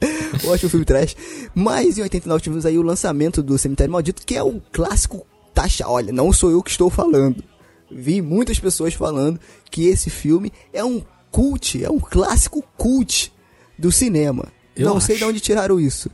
Ótimo 0.46 0.70
filme 0.70 0.86
trash. 0.86 1.14
Mas 1.54 1.98
em 1.98 2.02
89 2.02 2.42
tivemos 2.42 2.64
aí 2.64 2.78
o 2.78 2.82
lançamento 2.82 3.42
do 3.42 3.58
Cemitério 3.58 3.92
Maldito, 3.92 4.24
que 4.24 4.34
é 4.36 4.42
o 4.42 4.62
clássico 4.72 5.26
taxa. 5.52 5.88
Olha, 5.88 6.12
não 6.12 6.32
sou 6.32 6.50
eu 6.50 6.62
que 6.62 6.70
estou 6.70 6.88
falando. 6.88 7.42
Vi 7.90 8.20
muitas 8.20 8.58
pessoas 8.58 8.94
falando 8.94 9.40
que 9.70 9.86
esse 9.86 10.10
filme 10.10 10.52
é 10.72 10.84
um 10.84 11.02
cult, 11.30 11.82
é 11.82 11.90
um 11.90 11.98
clássico 11.98 12.62
cult 12.76 13.32
do 13.78 13.90
cinema. 13.92 14.46
Eu 14.76 14.88
não 14.90 15.00
sei 15.00 15.16
acho. 15.16 15.24
de 15.24 15.30
onde 15.30 15.40
tiraram 15.40 15.80
isso. 15.80 16.10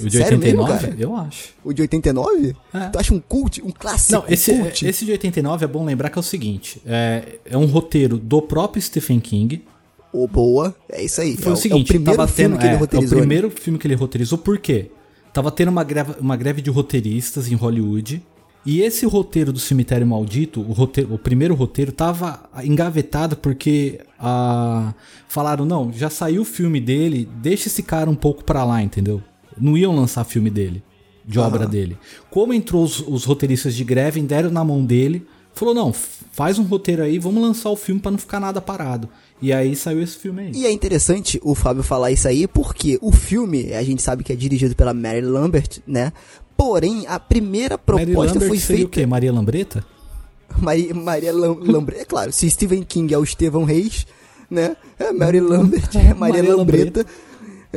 O 0.00 0.08
de 0.08 0.18
Sério 0.18 0.38
89? 0.38 0.72
mesmo, 0.72 0.80
cara? 0.80 0.96
eu 1.00 1.16
acho. 1.16 1.48
O 1.64 1.72
de 1.72 1.82
89? 1.82 2.56
É. 2.72 2.88
Tu 2.88 2.98
acha 2.98 3.14
um 3.14 3.20
cult? 3.20 3.60
Um 3.62 3.70
clássico 3.70 4.12
Não, 4.12 4.24
esse, 4.28 4.54
cult? 4.54 4.86
esse 4.86 5.04
de 5.04 5.12
89 5.12 5.64
é 5.64 5.68
bom 5.68 5.84
lembrar 5.84 6.08
que 6.10 6.18
é 6.18 6.20
o 6.20 6.22
seguinte: 6.22 6.80
é, 6.86 7.38
é 7.44 7.56
um 7.56 7.66
roteiro 7.66 8.16
do 8.16 8.40
próprio 8.40 8.80
Stephen 8.80 9.18
King. 9.18 9.64
Ô, 10.12 10.26
boa. 10.26 10.74
É 10.88 11.02
isso 11.02 11.20
aí. 11.20 11.36
Foi 11.36 11.50
é, 11.50 11.54
o 11.54 11.56
seguinte, 11.56 11.92
é 11.92 11.96
o 11.96 12.02
primeiro 12.02 12.28
filme 12.28 12.56
tendo, 12.56 12.58
que 12.58 12.64
ele 12.64 12.72
é, 12.72 12.76
é 12.76 12.78
roteirizou. 12.78 13.18
o 13.18 13.20
né? 13.20 13.26
primeiro 13.26 13.50
filme 13.50 13.78
que 13.78 13.86
ele 13.86 13.94
roteirizou, 13.94 14.38
por 14.38 14.58
quê? 14.58 14.90
Tava 15.32 15.50
tendo 15.50 15.68
uma 15.68 15.84
greve, 15.84 16.14
uma 16.20 16.36
greve 16.36 16.62
de 16.62 16.70
roteiristas 16.70 17.50
em 17.50 17.54
Hollywood. 17.54 18.22
E 18.68 18.82
esse 18.82 19.06
roteiro 19.06 19.50
do 19.50 19.58
Cemitério 19.58 20.06
Maldito, 20.06 20.60
o, 20.60 20.72
roteiro, 20.74 21.14
o 21.14 21.18
primeiro 21.18 21.54
roteiro, 21.54 21.90
tava 21.90 22.50
engavetado 22.62 23.34
porque 23.34 23.98
ah, 24.20 24.92
falaram: 25.26 25.64
não, 25.64 25.90
já 25.90 26.10
saiu 26.10 26.42
o 26.42 26.44
filme 26.44 26.78
dele, 26.78 27.26
deixa 27.36 27.68
esse 27.68 27.82
cara 27.82 28.10
um 28.10 28.14
pouco 28.14 28.44
pra 28.44 28.66
lá, 28.66 28.82
entendeu? 28.82 29.22
Não 29.58 29.74
iam 29.74 29.96
lançar 29.96 30.22
filme 30.24 30.50
dele, 30.50 30.82
de 31.24 31.38
obra 31.38 31.66
dele. 31.66 31.96
Como 32.28 32.52
entrou 32.52 32.84
os, 32.84 33.00
os 33.00 33.24
roteiristas 33.24 33.74
de 33.74 33.82
greve, 33.84 34.20
deram 34.20 34.50
na 34.50 34.62
mão 34.62 34.84
dele, 34.84 35.26
falou: 35.54 35.72
não, 35.72 35.90
faz 35.90 36.58
um 36.58 36.64
roteiro 36.64 37.02
aí, 37.02 37.18
vamos 37.18 37.42
lançar 37.42 37.70
o 37.70 37.76
filme 37.76 38.02
pra 38.02 38.10
não 38.10 38.18
ficar 38.18 38.38
nada 38.38 38.60
parado. 38.60 39.08
E 39.40 39.50
aí 39.50 39.74
saiu 39.74 40.02
esse 40.02 40.18
filme 40.18 40.42
aí. 40.42 40.52
E 40.54 40.66
é 40.66 40.70
interessante 40.70 41.40
o 41.42 41.54
Fábio 41.54 41.82
falar 41.82 42.10
isso 42.10 42.28
aí, 42.28 42.46
porque 42.46 42.98
o 43.00 43.12
filme, 43.12 43.72
a 43.72 43.82
gente 43.82 44.02
sabe 44.02 44.22
que 44.22 44.30
é 44.30 44.36
dirigido 44.36 44.76
pela 44.76 44.92
Mary 44.92 45.22
Lambert, 45.22 45.78
né? 45.86 46.12
Porém, 46.58 47.06
a 47.06 47.18
primeira 47.20 47.78
proposta 47.78 48.38
foi 48.40 48.58
seria 48.58 48.84
o 48.84 48.88
feita. 48.88 48.90
quê? 48.90 49.06
Maria 49.06 49.32
Lambreta? 49.32 49.82
Maria, 50.60 50.92
Maria 50.94 51.32
Lam- 51.32 51.58
Lambret, 51.60 52.00
é 52.00 52.04
claro, 52.04 52.32
se 52.32 52.50
Stephen 52.50 52.82
King 52.82 53.14
é 53.14 53.18
o 53.18 53.22
Estevão 53.22 53.62
Reis, 53.64 54.06
né? 54.50 54.76
É 54.98 55.12
Mary 55.12 55.40
Lambert, 55.40 55.88
é 55.94 56.12
Maria, 56.14 56.42
Maria 56.42 56.56
Lambreta. 56.56 57.06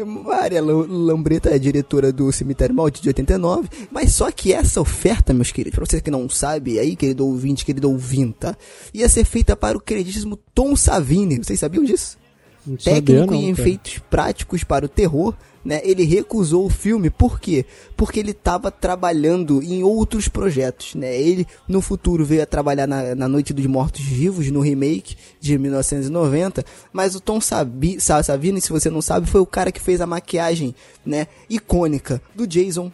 Maria 0.05 0.61
Lam- 0.63 0.87
Lambreta 0.89 1.49
é 1.49 1.55
a 1.55 1.57
diretora 1.59 2.11
do 2.13 2.31
Cemitério 2.31 2.73
Maldito 2.73 3.03
de 3.03 3.09
89, 3.09 3.67
mas 3.91 4.15
só 4.15 4.31
que 4.31 4.53
essa 4.53 4.79
oferta, 4.81 5.33
meus 5.33 5.51
queridos, 5.51 5.75
pra 5.75 5.85
você 5.85 5.99
que 6.01 6.09
não 6.09 6.27
sabe, 6.29 6.79
aí, 6.79 6.95
querido 6.95 7.25
ouvinte, 7.27 7.65
querido 7.65 7.89
ouvinta, 7.91 8.57
ia 8.93 9.07
ser 9.09 9.25
feita 9.25 9.55
para 9.55 9.77
o 9.77 9.81
queridíssimo 9.81 10.37
Tom 10.55 10.75
Savini. 10.77 11.37
Vocês 11.43 11.59
sabiam 11.59 11.83
disso? 11.83 12.17
Não 12.65 12.75
técnico 12.77 13.33
não, 13.33 13.41
em 13.41 13.53
cara. 13.55 13.61
efeitos 13.67 13.97
práticos 14.09 14.63
para 14.63 14.85
o 14.85 14.89
terror, 14.89 15.33
né? 15.65 15.79
Ele 15.83 16.03
recusou 16.03 16.65
o 16.65 16.69
filme, 16.69 17.09
por 17.09 17.39
quê? 17.39 17.65
Porque 17.97 18.19
ele 18.19 18.31
estava 18.31 18.69
trabalhando 18.71 19.61
em 19.63 19.83
outros 19.83 20.27
projetos, 20.27 20.95
né? 20.95 21.15
Ele 21.19 21.45
no 21.67 21.81
futuro 21.81 22.23
veio 22.25 22.43
a 22.43 22.45
trabalhar 22.45 22.85
na, 22.87 23.13
na 23.15 23.27
Noite 23.27 23.53
dos 23.53 23.65
Mortos 23.65 24.01
Vivos, 24.01 24.49
no 24.51 24.59
remake 24.61 25.15
de 25.39 25.57
1990, 25.57 26.63
mas 26.93 27.15
o 27.15 27.19
Tom 27.19 27.39
Sabi, 27.41 27.99
Sa- 27.99 28.21
Savini, 28.23 28.59
se 28.61 28.69
você 28.71 28.89
não 28.89 29.01
sabe, 29.01 29.27
foi 29.27 29.41
o 29.41 29.45
cara 29.45 29.71
que 29.71 29.81
fez 29.81 30.01
a 30.01 30.07
maquiagem, 30.07 30.73
né, 31.05 31.27
icônica 31.49 32.21
do 32.35 32.45
Jason, 32.47 32.91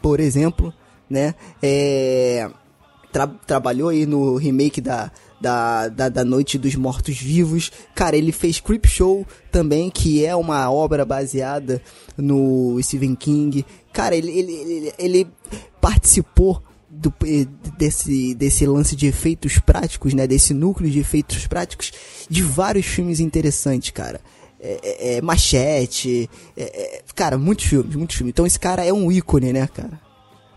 por 0.00 0.20
exemplo, 0.20 0.72
né? 1.10 1.34
É, 1.62 2.48
tra- 3.12 3.26
trabalhou 3.26 3.88
aí 3.90 4.06
no 4.06 4.36
remake 4.36 4.80
da, 4.80 5.10
da, 5.40 5.88
da, 5.88 6.08
da 6.08 6.24
Noite 6.24 6.58
dos 6.58 6.74
Mortos 6.74 7.16
Vivos. 7.18 7.70
Cara, 7.94 8.16
ele 8.16 8.32
fez 8.32 8.60
Creepshow 8.60 9.26
também, 9.50 9.90
que 9.90 10.24
é 10.24 10.34
uma 10.34 10.70
obra 10.70 11.04
baseada 11.04 11.80
no 12.16 12.78
Stephen 12.82 13.14
King. 13.14 13.64
Cara, 13.92 14.16
ele, 14.16 14.30
ele, 14.30 14.52
ele, 14.52 14.92
ele 14.98 15.26
participou 15.80 16.62
do, 16.90 17.12
desse, 17.76 18.34
desse 18.34 18.66
lance 18.66 18.96
de 18.96 19.06
efeitos 19.06 19.58
práticos, 19.58 20.14
né? 20.14 20.26
Desse 20.26 20.52
núcleo 20.52 20.90
de 20.90 20.98
efeitos 20.98 21.46
práticos 21.46 21.92
de 22.28 22.42
vários 22.42 22.86
filmes 22.86 23.20
interessantes, 23.20 23.90
cara. 23.90 24.20
É, 24.60 24.80
é- 24.82 25.16
é 25.16 25.22
Machete, 25.22 26.28
é- 26.56 26.62
é- 26.62 27.02
cara, 27.14 27.38
muitos 27.38 27.66
filmes, 27.66 27.94
muitos 27.94 28.16
filmes. 28.16 28.32
Então 28.32 28.46
esse 28.46 28.58
cara 28.58 28.84
é 28.84 28.92
um 28.92 29.12
ícone, 29.12 29.52
né, 29.52 29.68
cara? 29.68 30.00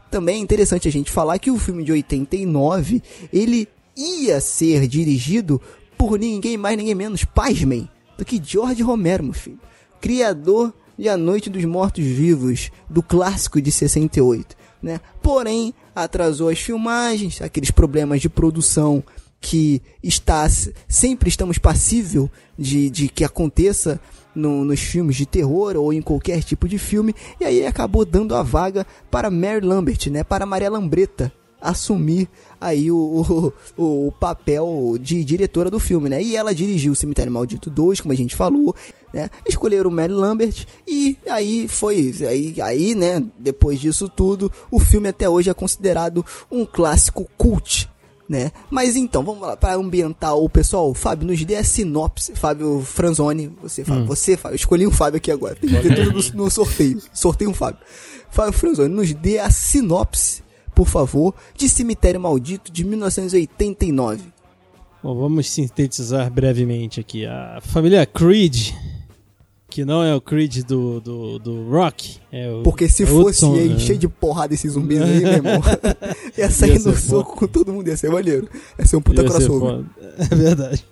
Também 0.09 0.37
é 0.37 0.39
interessante 0.39 0.87
a 0.87 0.91
gente 0.91 1.11
falar 1.11 1.37
que 1.37 1.51
o 1.51 1.59
filme 1.59 1.83
de 1.83 1.91
89, 1.91 3.01
ele 3.31 3.67
ia 4.01 4.39
ser 4.41 4.87
dirigido 4.87 5.61
por 5.97 6.17
ninguém 6.17 6.57
mais, 6.57 6.77
ninguém 6.77 6.95
menos, 6.95 7.23
pasmem, 7.23 7.89
do 8.17 8.25
que 8.25 8.41
George 8.43 8.81
Romero, 8.81 9.23
meu 9.23 9.33
filho. 9.33 9.59
Criador 9.99 10.73
de 10.97 11.07
A 11.09 11.15
Noite 11.17 11.49
dos 11.49 11.63
Mortos 11.65 12.03
Vivos, 12.03 12.71
do 12.89 13.01
clássico 13.03 13.61
de 13.61 13.71
68, 13.71 14.55
né? 14.81 14.99
Porém, 15.21 15.73
atrasou 15.95 16.49
as 16.49 16.59
filmagens, 16.59 17.41
aqueles 17.41 17.71
problemas 17.71 18.21
de 18.21 18.29
produção 18.29 19.03
que 19.39 19.81
está 20.03 20.47
sempre 20.87 21.27
estamos 21.29 21.57
passível 21.57 22.29
de, 22.57 22.89
de 22.89 23.07
que 23.09 23.23
aconteça 23.23 23.99
no- 24.35 24.63
nos 24.63 24.79
filmes 24.79 25.15
de 25.15 25.25
terror 25.25 25.75
ou 25.75 25.91
em 25.91 26.01
qualquer 26.01 26.43
tipo 26.43 26.67
de 26.67 26.77
filme 26.77 27.13
e 27.39 27.45
aí 27.45 27.65
acabou 27.65 28.05
dando 28.05 28.35
a 28.35 28.43
vaga 28.43 28.85
para 29.09 29.31
Mary 29.31 29.65
Lambert, 29.65 30.09
né, 30.11 30.23
para 30.23 30.45
Maria 30.45 30.69
Lambreta 30.69 31.31
assumir 31.61 32.27
aí 32.59 32.91
o, 32.91 33.53
o, 33.77 34.07
o 34.07 34.11
papel 34.13 34.97
de 34.99 35.23
diretora 35.23 35.69
do 35.69 35.79
filme, 35.79 36.09
né? 36.09 36.21
E 36.21 36.35
ela 36.35 36.53
dirigiu 36.53 36.93
o 36.93 36.95
Cemitério 36.95 37.31
Maldito 37.31 37.69
2, 37.69 38.01
como 38.01 38.13
a 38.13 38.17
gente 38.17 38.35
falou, 38.35 38.75
né? 39.13 39.29
Escolheram 39.47 39.91
Mary 39.91 40.13
Lambert 40.13 40.65
e 40.87 41.17
aí 41.29 41.67
foi, 41.67 42.13
aí, 42.27 42.55
aí, 42.61 42.95
né, 42.95 43.23
depois 43.37 43.79
disso 43.79 44.09
tudo, 44.09 44.51
o 44.69 44.79
filme 44.79 45.09
até 45.09 45.29
hoje 45.29 45.49
é 45.49 45.53
considerado 45.53 46.25
um 46.49 46.65
clássico 46.65 47.27
cult, 47.37 47.89
né? 48.27 48.51
Mas 48.69 48.95
então, 48.95 49.23
vamos 49.23 49.41
lá, 49.41 49.57
para 49.57 49.75
ambientar 49.75 50.35
o 50.35 50.49
pessoal, 50.49 50.93
Fábio, 50.93 51.27
nos 51.27 51.43
dê 51.43 51.57
a 51.57 51.63
sinopse. 51.63 52.33
Fábio 52.33 52.81
Franzoni, 52.81 53.53
você, 53.61 53.83
Fábio, 53.83 54.05
você, 54.05 54.37
Fábio, 54.37 54.53
eu 54.53 54.57
escolhi 54.57 54.87
um 54.87 54.91
Fábio 54.91 55.17
aqui 55.17 55.31
agora, 55.31 55.55
tem 55.55 55.69
que 55.69 55.81
ter 55.81 55.95
tudo 55.95 56.11
no, 56.13 56.43
no 56.43 56.49
sorteio, 56.49 57.01
sorteio 57.13 57.51
um 57.51 57.53
Fábio. 57.53 57.81
Fábio 58.29 58.53
Franzoni, 58.53 58.93
nos 58.93 59.13
dê 59.13 59.39
a 59.39 59.51
sinopse, 59.51 60.41
por 60.81 60.87
favor, 60.87 61.35
de 61.55 61.69
Cemitério 61.69 62.19
Maldito 62.19 62.71
de 62.71 62.83
1989. 62.83 64.23
Bom, 65.03 65.15
vamos 65.15 65.47
sintetizar 65.47 66.31
brevemente 66.31 66.99
aqui. 66.99 67.23
A 67.23 67.59
família 67.61 68.03
Creed, 68.03 68.71
que 69.69 69.85
não 69.85 70.01
é 70.01 70.15
o 70.15 70.19
Creed 70.19 70.63
do, 70.63 70.99
do, 70.99 71.37
do 71.37 71.69
Rock, 71.69 72.17
é 72.31 72.49
o, 72.51 72.63
Porque 72.63 72.89
se 72.89 73.03
é 73.03 73.05
fosse 73.05 73.41
som, 73.41 73.53
aí, 73.53 73.69
né? 73.69 73.77
cheio 73.77 73.99
de 73.99 74.07
porrada 74.07 74.55
esses 74.55 74.73
zumbis 74.73 75.03
aí, 75.03 75.19
meu 75.21 75.33
irmão, 75.33 75.61
ia 76.35 76.49
sair 76.49 76.79
Ia 76.79 76.79
no 76.79 76.97
soco 76.97 77.37
com 77.37 77.45
todo 77.47 77.71
mundo, 77.71 77.87
ia 77.87 77.95
ser 77.95 78.09
maneiro. 78.09 78.49
Ia 78.79 78.85
ser 78.87 78.95
um 78.95 79.01
puta 79.03 79.21
Ia 79.21 79.29
crossover. 79.29 79.85
É 80.31 80.35
verdade. 80.35 80.85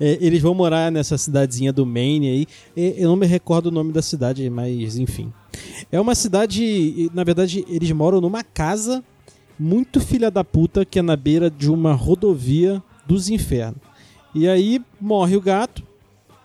É, 0.00 0.18
eles 0.20 0.40
vão 0.40 0.54
morar 0.54 0.90
nessa 0.90 1.18
cidadezinha 1.18 1.72
do 1.72 1.84
Maine 1.84 2.28
aí. 2.28 2.46
Eu 2.96 3.08
não 3.08 3.16
me 3.16 3.26
recordo 3.26 3.66
o 3.66 3.70
nome 3.72 3.92
da 3.92 4.02
cidade, 4.02 4.48
mas 4.48 4.96
enfim. 4.96 5.32
É 5.94 6.00
uma 6.00 6.16
cidade. 6.16 7.08
Na 7.14 7.22
verdade, 7.22 7.64
eles 7.68 7.92
moram 7.92 8.20
numa 8.20 8.42
casa 8.42 9.00
muito 9.56 10.00
filha 10.00 10.28
da 10.28 10.42
puta 10.42 10.84
que 10.84 10.98
é 10.98 11.02
na 11.02 11.14
beira 11.14 11.48
de 11.48 11.70
uma 11.70 11.92
rodovia 11.92 12.82
dos 13.06 13.28
infernos. 13.28 13.78
E 14.34 14.48
aí 14.48 14.82
morre 15.00 15.36
o 15.36 15.40
gato. 15.40 15.84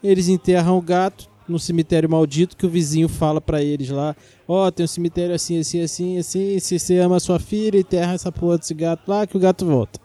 Eles 0.04 0.28
enterram 0.28 0.78
o 0.78 0.82
gato 0.84 1.28
no 1.48 1.58
cemitério 1.58 2.08
maldito 2.08 2.56
que 2.56 2.68
o 2.68 2.70
vizinho 2.70 3.10
fala 3.10 3.42
pra 3.42 3.64
eles 3.64 3.90
lá: 3.90 4.16
Ó, 4.48 4.70
tem 4.70 4.84
um 4.84 4.88
cemitério 4.88 5.34
assim, 5.34 5.58
assim, 5.58 5.82
assim, 5.82 6.20
assim. 6.20 6.60
Se 6.60 6.78
você 6.78 7.00
ama 7.00 7.20
sua 7.20 7.40
filha, 7.40 7.80
enterra 7.80 8.14
essa 8.14 8.32
porra 8.32 8.60
desse 8.60 8.76
gato 8.76 9.10
lá 9.10 9.26
que 9.26 9.36
o 9.36 9.40
gato 9.40 9.66
volta. 9.66 10.00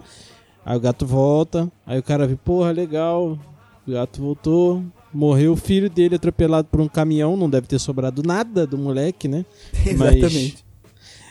Aí 0.65 0.75
o 0.75 0.81
gato 0.81 1.05
volta, 1.05 1.71
aí 1.87 1.99
o 1.99 2.03
cara 2.03 2.27
vê, 2.27 2.35
porra, 2.35 2.71
legal, 2.71 3.39
o 3.87 3.93
gato 3.93 4.23
voltou, 4.23 4.83
morreu 5.15 5.53
o 5.53 5.57
filho 5.57 5.89
dele 5.89 6.17
atropelado 6.17 6.69
por 6.71 6.81
um 6.81 6.89
caminhão, 6.89 7.37
não 7.37 7.49
deve 7.49 7.67
ter 7.67 7.79
sobrado 7.79 8.23
nada 8.23 8.67
do 8.67 8.77
moleque, 8.77 9.29
né? 9.29 9.45
Exatamente. 9.87 10.65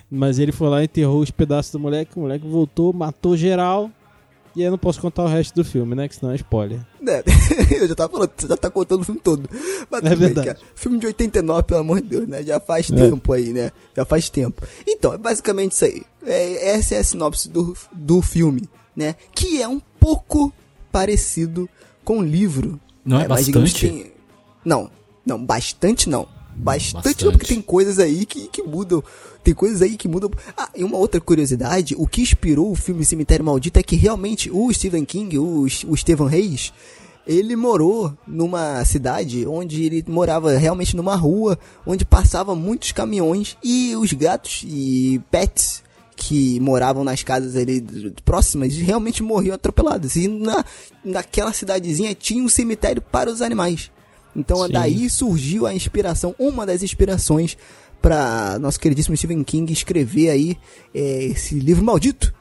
Mas 0.10 0.40
ele 0.40 0.52
foi 0.52 0.70
lá, 0.70 0.84
enterrou 0.84 1.22
os 1.22 1.32
pedaços 1.32 1.72
do 1.72 1.80
moleque, 1.80 2.18
o 2.18 2.22
moleque 2.22 2.48
voltou, 2.48 2.94
matou 2.94 3.36
geral, 3.36 3.90
e 4.56 4.60
aí 4.62 4.68
eu 4.68 4.72
não 4.72 4.78
posso 4.78 5.02
contar 5.02 5.24
o 5.24 5.28
resto 5.28 5.56
do 5.56 5.66
filme, 5.66 5.96
né? 5.96 6.08
Que 6.08 6.16
senão 6.16 6.32
é 6.32 6.36
spoiler. 6.36 6.80
É, 7.08 7.24
eu 7.82 7.88
já 7.88 7.96
tava 7.96 8.14
falando, 8.14 8.32
você 8.38 8.48
já 8.48 8.56
tá 8.56 8.70
contando 8.70 9.02
o 9.02 9.04
filme 9.04 9.20
todo. 9.20 9.50
Mas 9.90 10.04
É 10.04 10.10
bem, 10.10 10.18
verdade. 10.20 10.48
cara. 10.48 10.60
Filme 10.76 11.00
de 11.00 11.08
89, 11.08 11.64
pelo 11.64 11.80
amor 11.80 12.00
de 12.02 12.08
Deus, 12.10 12.28
né? 12.28 12.44
Já 12.44 12.60
faz 12.60 12.92
É. 12.92 12.96
tempo 12.96 13.34
aí, 13.34 13.52
né? 13.52 13.72
Já 13.98 14.06
faz 14.06 14.30
tempo. 14.30 14.62
Então, 14.88 15.12
é 15.14 15.18
basicamente 15.18 15.72
isso 15.72 15.86
aí. 15.86 16.04
É, 16.24 16.70
essa 16.76 16.94
é 16.94 17.00
a 17.00 17.04
sinopse 17.04 17.50
do, 17.50 17.76
do 17.92 18.22
filme, 18.22 18.70
né? 18.96 19.16
Que 19.34 19.60
é 19.60 19.68
um 19.68 19.80
pouco 20.00 20.54
parecido 20.92 21.68
com 22.06 22.20
o 22.20 22.24
livro. 22.24 22.80
Não 23.06 23.20
é 23.20 23.24
digamos 23.42 23.72
bastante? 23.72 23.80
tem- 23.88 24.12
Não, 24.64 24.90
não, 25.26 25.44
bastante 25.44 26.10
não. 26.10 26.28
Bastante, 26.56 26.94
Bastante. 26.94 27.26
não, 27.26 27.32
porque 27.32 27.48
tem 27.48 27.62
coisas 27.62 27.98
aí 27.98 28.28
que, 28.28 28.48
que 28.48 28.62
mudam. 28.62 29.04
Tem 29.44 29.56
coisas 29.56 29.82
aí 29.82 29.98
que 29.98 30.08
mudam. 30.08 30.30
Ah, 30.56 30.70
e 30.76 30.84
uma 30.84 30.98
outra 30.98 31.20
curiosidade, 31.20 31.96
o 31.98 32.06
que 32.08 32.22
inspirou 32.22 32.72
o 32.72 32.76
filme 32.76 33.04
Cemitério 33.04 33.44
Maldito 33.44 33.80
é 33.80 33.84
que 33.84 33.96
realmente 33.96 34.52
o 34.52 34.72
Stephen 34.72 35.04
King, 35.04 35.38
o, 35.40 35.64
o 35.64 35.98
Stephen 35.98 36.28
Reis, 36.28 36.72
ele 37.26 37.56
morou 37.56 38.16
numa 38.28 38.86
cidade 38.86 39.48
onde 39.48 39.84
ele 39.84 40.06
morava 40.08 40.56
realmente 40.56 40.96
numa 40.96 41.16
rua 41.16 41.58
onde 41.88 42.06
passava 42.06 42.54
muitos 42.56 42.92
caminhões 42.92 43.58
e 43.64 43.96
os 43.96 44.14
gatos 44.14 44.62
e 44.66 45.20
pets 45.32 45.83
que 46.16 46.60
moravam 46.60 47.04
nas 47.04 47.24
casas 47.24 47.56
ali 47.56 47.82
próximas 48.24 48.76
realmente 48.76 49.24
morriam 49.24 49.56
atropelados. 49.56 50.16
E 50.16 50.28
na, 50.28 50.64
naquela 51.04 51.54
cidadezinha 51.54 52.14
tinha 52.14 52.44
um 52.44 52.50
cemitério 52.50 53.02
para 53.02 53.30
os 53.30 53.42
animais. 53.42 53.92
Então 54.36 54.66
Sim. 54.66 54.72
daí 54.72 55.10
surgiu 55.10 55.66
a 55.66 55.74
inspiração, 55.74 56.36
uma 56.40 56.66
das 56.66 56.82
inspirações 56.84 57.58
para 58.02 58.58
nosso 58.60 58.80
queridíssimo 58.80 59.16
Stephen 59.16 59.44
King 59.44 59.72
escrever 59.72 60.30
aí 60.30 60.58
é, 60.94 61.26
esse 61.26 61.56
livro 61.56 61.86
maldito, 61.86 62.34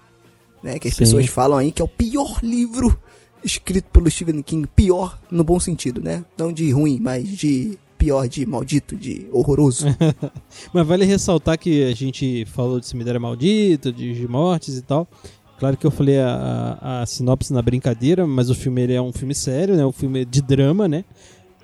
né? 0.63 0.79
Que 0.79 0.89
as 0.89 0.95
Sim. 0.95 1.01
pessoas 1.01 1.27
falam 1.27 1.59
aí 1.59 1.71
que 1.71 1.81
é 1.81 1.85
o 1.85 1.89
pior 1.89 2.41
livro 2.43 2.99
escrito 3.45 3.89
pelo 3.91 4.11
Stephen 4.11 4.43
King, 4.43 4.67
pior 4.67 5.19
no 5.31 5.45
bom 5.45 5.61
sentido, 5.61 6.01
né? 6.01 6.25
Não 6.37 6.53
de 6.53 6.71
ruim, 6.71 6.99
mas 7.01 7.29
de 7.29 7.79
pior, 8.05 8.27
de 8.29 8.45
maldito, 8.47 8.97
de 8.97 9.27
horroroso. 9.33 9.87
Mas 10.73 10.87
vale 10.87 11.05
ressaltar 11.05 11.59
que 11.59 11.85
a 11.85 11.95
gente 11.95 12.45
falou 12.47 12.81
de 12.81 12.87
cemitério 12.87 13.21
maldito, 13.21 13.93
de, 13.93 14.15
de 14.15 14.27
mortes 14.29 14.77
e 14.77 14.83
tal. 14.83 15.07
Claro 15.59 15.77
que 15.77 15.87
eu 15.87 15.91
falei 15.91 16.19
a, 16.19 16.79
a- 16.81 17.03
a 17.03 17.07
sinopse 17.07 17.53
na 17.53 17.63
brincadeira, 17.63 18.27
mas 18.27 18.51
o 18.51 18.55
filme 18.55 18.83
ele 18.83 18.95
é 18.95 19.01
um 19.01 19.13
filme 19.13 19.33
sério, 19.35 19.77
né? 19.77 19.87
Um 19.87 19.93
filme 19.93 20.25
de 20.25 20.43
drama, 20.43 20.89
né? 20.89 21.05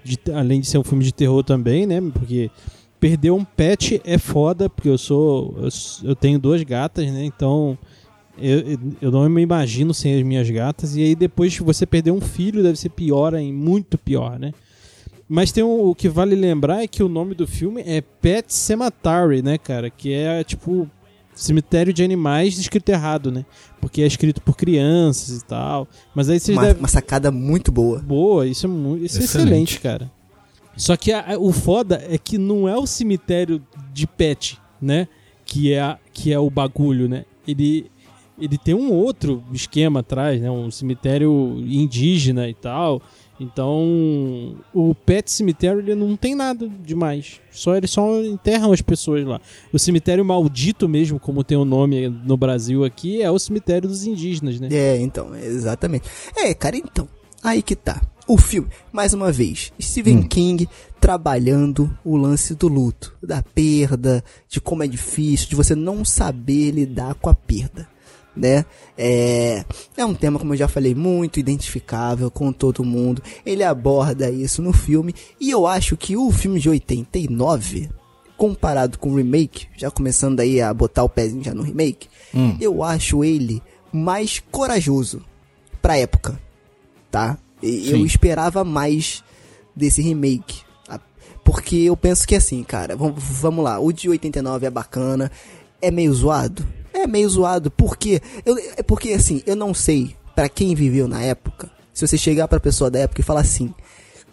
De- 0.04 0.18
além 0.32 0.60
de 0.60 0.68
ser 0.68 0.78
um 0.78 0.84
filme 0.84 1.02
de 1.04 1.12
terror 1.12 1.42
também, 1.42 1.84
né? 1.86 2.00
Porque 2.12 2.48
perder 3.00 3.32
um 3.32 3.44
pet 3.44 4.00
é 4.04 4.16
foda, 4.16 4.70
porque 4.70 4.88
eu 4.88 4.96
sou. 4.98 5.56
Eu, 5.58 5.68
eu 6.10 6.14
tenho 6.14 6.38
duas 6.38 6.62
gatas, 6.62 7.06
né? 7.12 7.24
Então. 7.24 7.76
Eu, 8.40 8.78
eu- 9.02 9.10
não 9.10 9.28
me 9.28 9.42
imagino 9.42 9.92
sem 9.92 10.14
as 10.16 10.22
minhas 10.22 10.48
gatas. 10.48 10.94
E 10.94 11.02
aí 11.02 11.16
depois 11.16 11.58
você 11.58 11.84
perder 11.84 12.12
um 12.12 12.20
filho, 12.20 12.62
deve 12.62 12.78
ser 12.78 12.90
pior, 12.90 13.34
hein? 13.34 13.52
Muito 13.52 13.98
pior, 13.98 14.38
né? 14.38 14.52
Mas 15.28 15.52
tem 15.52 15.62
um, 15.62 15.84
o 15.88 15.94
que 15.94 16.08
vale 16.08 16.34
lembrar 16.34 16.82
é 16.82 16.86
que 16.86 17.02
o 17.02 17.08
nome 17.08 17.34
do 17.34 17.46
filme 17.46 17.82
é 17.84 18.00
Pet 18.00 18.52
Cemetery, 18.52 19.42
né, 19.42 19.58
cara? 19.58 19.90
Que 19.90 20.12
é 20.14 20.42
tipo 20.42 20.88
cemitério 21.34 21.92
de 21.92 22.02
animais 22.02 22.58
escrito 22.58 22.88
errado, 22.88 23.30
né? 23.30 23.44
Porque 23.80 24.02
é 24.02 24.06
escrito 24.06 24.40
por 24.40 24.56
crianças 24.56 25.40
e 25.40 25.44
tal. 25.44 25.86
Mas 26.14 26.28
aí 26.30 26.40
vocês 26.40 26.56
uma, 26.56 26.64
devem. 26.64 26.80
uma 26.82 26.88
sacada 26.88 27.30
muito 27.30 27.70
boa. 27.70 28.00
Boa, 28.00 28.46
isso 28.46 28.66
é, 28.66 28.68
muito, 28.68 29.04
isso 29.04 29.18
é 29.20 29.24
Excelente. 29.24 29.46
excelente, 29.48 29.80
cara. 29.80 30.10
Só 30.76 30.96
que 30.96 31.12
a- 31.12 31.34
a- 31.34 31.38
o 31.38 31.52
foda 31.52 32.02
é 32.08 32.16
que 32.18 32.38
não 32.38 32.68
é 32.68 32.76
o 32.76 32.86
cemitério 32.86 33.62
de 33.92 34.06
pet, 34.06 34.58
né? 34.80 35.06
Que 35.44 35.72
é, 35.74 35.80
a- 35.80 35.98
que 36.12 36.32
é 36.32 36.38
o 36.38 36.48
bagulho, 36.50 37.08
né? 37.08 37.24
Ele, 37.46 37.90
ele 38.40 38.56
tem 38.58 38.74
um 38.74 38.92
outro 38.92 39.42
esquema 39.52 40.00
atrás, 40.00 40.40
né? 40.40 40.50
Um 40.50 40.70
cemitério 40.70 41.56
indígena 41.66 42.48
e 42.48 42.54
tal. 42.54 43.00
Então, 43.40 44.56
o 44.74 44.94
pet 44.94 45.30
cemitério 45.30 45.80
ele 45.80 45.94
não 45.94 46.16
tem 46.16 46.34
nada 46.34 46.68
demais. 46.84 47.40
Só 47.52 47.76
eles 47.76 47.90
só 47.90 48.20
enterram 48.22 48.72
as 48.72 48.82
pessoas 48.82 49.24
lá. 49.24 49.40
O 49.72 49.78
cemitério 49.78 50.24
maldito 50.24 50.88
mesmo, 50.88 51.20
como 51.20 51.44
tem 51.44 51.56
o 51.56 51.64
nome 51.64 52.08
no 52.08 52.36
Brasil 52.36 52.84
aqui, 52.84 53.22
é 53.22 53.30
o 53.30 53.38
cemitério 53.38 53.88
dos 53.88 54.04
indígenas, 54.04 54.58
né? 54.58 54.68
É, 54.72 55.00
então, 55.00 55.34
exatamente. 55.36 56.08
É, 56.36 56.52
cara, 56.52 56.76
então, 56.76 57.08
aí 57.42 57.62
que 57.62 57.76
tá. 57.76 58.02
O 58.26 58.36
filme, 58.36 58.68
mais 58.92 59.14
uma 59.14 59.32
vez, 59.32 59.72
Stephen 59.80 60.22
King 60.28 60.68
trabalhando 61.00 61.90
o 62.04 62.14
lance 62.14 62.54
do 62.54 62.68
luto, 62.68 63.16
da 63.22 63.42
perda, 63.42 64.22
de 64.46 64.60
como 64.60 64.82
é 64.82 64.86
difícil, 64.86 65.48
de 65.48 65.56
você 65.56 65.74
não 65.74 66.04
saber 66.04 66.72
lidar 66.72 67.14
com 67.14 67.30
a 67.30 67.34
perda, 67.34 67.88
né? 68.36 68.64
É, 68.96 69.64
é 69.96 70.04
um 70.04 70.14
tema, 70.14 70.38
como 70.38 70.54
eu 70.54 70.58
já 70.58 70.68
falei, 70.68 70.94
muito 70.94 71.40
identificável 71.40 72.30
com 72.30 72.52
todo 72.52 72.84
mundo. 72.84 73.22
Ele 73.44 73.62
aborda 73.64 74.30
isso 74.30 74.62
no 74.62 74.72
filme, 74.72 75.14
e 75.40 75.50
eu 75.50 75.66
acho 75.66 75.96
que 75.96 76.16
o 76.16 76.30
filme 76.30 76.60
de 76.60 76.68
89, 76.68 77.88
comparado 78.36 78.98
com 78.98 79.10
o 79.10 79.16
remake, 79.16 79.66
já 79.76 79.90
começando 79.90 80.40
aí 80.40 80.60
a 80.60 80.72
botar 80.72 81.02
o 81.02 81.08
pezinho 81.08 81.42
já 81.42 81.52
no 81.54 81.62
remake, 81.62 82.08
eu 82.60 82.82
acho 82.84 83.24
ele 83.24 83.60
mais 83.92 84.40
corajoso 84.50 85.22
pra 85.82 85.96
época, 85.96 86.40
tá? 87.10 87.36
E 87.62 87.90
Eu 87.90 88.04
esperava 88.06 88.62
mais 88.62 89.24
desse 89.74 90.00
remake. 90.02 90.62
tá? 90.86 91.00
Porque 91.44 91.76
eu 91.76 91.96
penso 91.96 92.26
que 92.28 92.36
assim, 92.36 92.62
cara, 92.62 92.94
vamos, 92.94 93.22
vamos 93.24 93.64
lá, 93.64 93.80
o 93.80 93.90
de 93.92 94.08
89 94.08 94.66
é 94.66 94.70
bacana, 94.70 95.32
é 95.82 95.90
meio 95.90 96.12
zoado? 96.14 96.64
É 97.02 97.06
meio 97.06 97.28
zoado, 97.28 97.70
porque 97.70 98.20
eu, 98.44 98.56
é 98.76 98.82
porque 98.82 99.10
assim, 99.12 99.42
eu 99.46 99.54
não 99.56 99.72
sei 99.74 100.14
pra 100.34 100.48
quem 100.48 100.74
viveu 100.74 101.06
na 101.08 101.22
época, 101.22 101.70
se 101.92 102.06
você 102.06 102.16
chegar 102.18 102.46
pra 102.48 102.60
pessoa 102.60 102.90
da 102.90 103.00
época 103.00 103.20
e 103.20 103.24
falar 103.24 103.40
assim, 103.40 103.72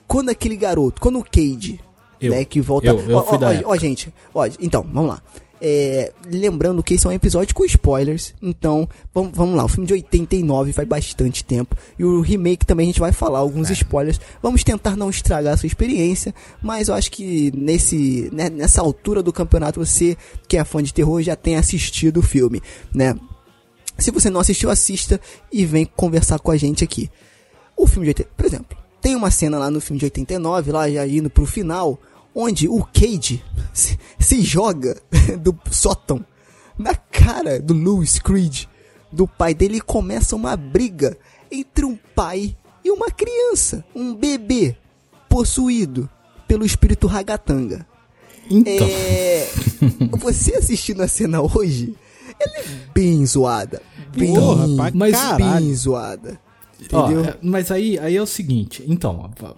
quando 0.08 0.30
aquele 0.30 0.56
garoto, 0.56 1.02
quando 1.02 1.20
o 1.20 1.24
Cade, 1.24 1.80
Eu. 2.22 2.32
né, 2.32 2.46
que 2.46 2.62
volta, 2.62 2.88
Eu- 2.88 3.00
eu 3.00 3.18
ó, 3.18 3.22
ó, 3.22 3.36
ó, 3.68 3.72
ó, 3.74 3.78
gente, 3.78 4.14
ó, 4.34 4.46
então, 4.60 4.84
vamos 4.92 5.10
lá. 5.10 5.22
É, 5.68 6.14
lembrando 6.28 6.84
que 6.84 6.94
esse 6.94 7.08
é 7.08 7.10
um 7.10 7.14
episódio 7.14 7.56
com 7.56 7.66
spoilers, 7.66 8.36
então 8.40 8.88
vamos, 9.12 9.32
vamos 9.34 9.56
lá. 9.56 9.66
O 9.66 9.68
filme 9.68 9.88
de 9.88 9.94
89 9.94 10.72
faz 10.72 10.88
bastante 10.88 11.44
tempo 11.44 11.76
e 11.98 12.06
o 12.06 12.22
remake 12.22 12.68
também 12.68 12.84
a 12.84 12.90
gente 12.90 13.00
vai 13.00 13.12
falar 13.12 13.40
alguns 13.40 13.72
spoilers. 13.72 14.22
Vamos 14.44 14.64
tentar 14.64 14.96
não 14.96 15.10
estragar 15.10 15.56
a 15.56 15.58
sua 15.58 15.66
experiência, 15.66 16.36
mas 16.62 16.88
eu 16.88 16.94
acho 16.94 17.10
que 17.10 17.52
nesse 17.58 18.30
né, 18.32 18.48
nessa 18.48 18.80
altura 18.80 19.24
do 19.24 19.34
campeonato 19.34 19.84
você 19.84 20.16
que 20.48 20.56
é 20.56 20.64
fã 20.64 20.84
de 20.84 20.94
terror 20.94 21.24
já 21.24 21.36
tem 21.36 21.56
assistido 21.56 22.18
o 22.18 22.22
filme, 22.22 22.62
né? 22.94 23.16
Se 23.98 24.12
você 24.12 24.30
não 24.30 24.42
assistiu, 24.42 24.70
assista 24.70 25.20
e 25.52 25.66
vem 25.66 25.84
conversar 25.84 26.38
com 26.38 26.52
a 26.52 26.58
gente 26.58 26.84
aqui. 26.84 27.10
O 27.76 27.88
filme 27.88 28.06
de 28.06 28.10
80, 28.10 28.30
por 28.38 28.46
exemplo, 28.46 28.78
tem 29.02 29.16
uma 29.16 29.32
cena 29.32 29.58
lá 29.58 29.72
no 29.72 29.82
filme 29.82 29.98
de 29.98 30.06
89, 30.06 30.72
lá 30.72 30.88
já 30.88 31.08
indo 31.08 31.28
pro 31.28 31.48
final, 31.48 32.00
onde 32.36 32.68
o 32.68 32.84
Cage 32.84 33.42
se, 33.74 33.98
se 34.20 34.42
joga 34.42 35.02
do 35.40 35.58
sótão 35.72 36.24
na 36.78 36.94
cara 36.94 37.60
do 37.60 37.74
Louis 37.74 38.20
Creed, 38.20 38.66
do 39.12 39.26
pai 39.26 39.54
dele 39.54 39.78
e 39.78 39.82
começa 39.82 40.36
uma 40.36 40.58
briga 40.58 41.18
entre 41.50 41.86
um 41.86 41.98
pai 42.14 42.56
e 42.84 42.92
uma 42.92 43.10
criança, 43.10 43.84
um 43.96 44.14
bebê 44.14 44.76
possuído 45.30 46.10
pelo 46.48 46.66
espírito 46.66 47.08
ragatanga. 47.08 47.88
Então. 48.50 48.88
É, 48.88 49.48
você 50.20 50.56
assistindo 50.56 51.02
a 51.02 51.08
cena 51.08 51.42
hoje, 51.42 51.96
ela 52.40 52.58
é 52.60 52.66
bem 52.94 53.26
zoada. 53.26 53.82
Bem, 54.16 54.34
Porra, 54.34 54.68
pra 54.76 54.92
mas 54.94 55.16
caralho. 55.16 55.66
bem 55.66 55.76
zoada. 55.76 56.40
Ó, 56.92 57.06
Entendeu? 57.06 57.26
é, 57.26 57.38
mas 57.42 57.72
aí, 57.72 57.98
aí 57.98 58.16
é 58.16 58.22
o 58.22 58.28
seguinte, 58.28 58.84
então, 58.86 59.32
ó, 59.40 59.56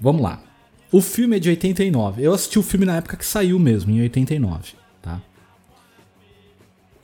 vamos 0.00 0.22
lá. 0.22 0.42
O 0.92 1.00
filme 1.00 1.36
é 1.36 1.38
de 1.38 1.48
89. 1.50 2.22
Eu 2.22 2.32
assisti 2.32 2.58
o 2.58 2.62
filme 2.62 2.86
na 2.86 2.96
época 2.96 3.16
que 3.16 3.26
saiu 3.26 3.58
mesmo, 3.58 3.90
em 3.92 4.00
89, 4.02 4.72
tá? 5.02 5.20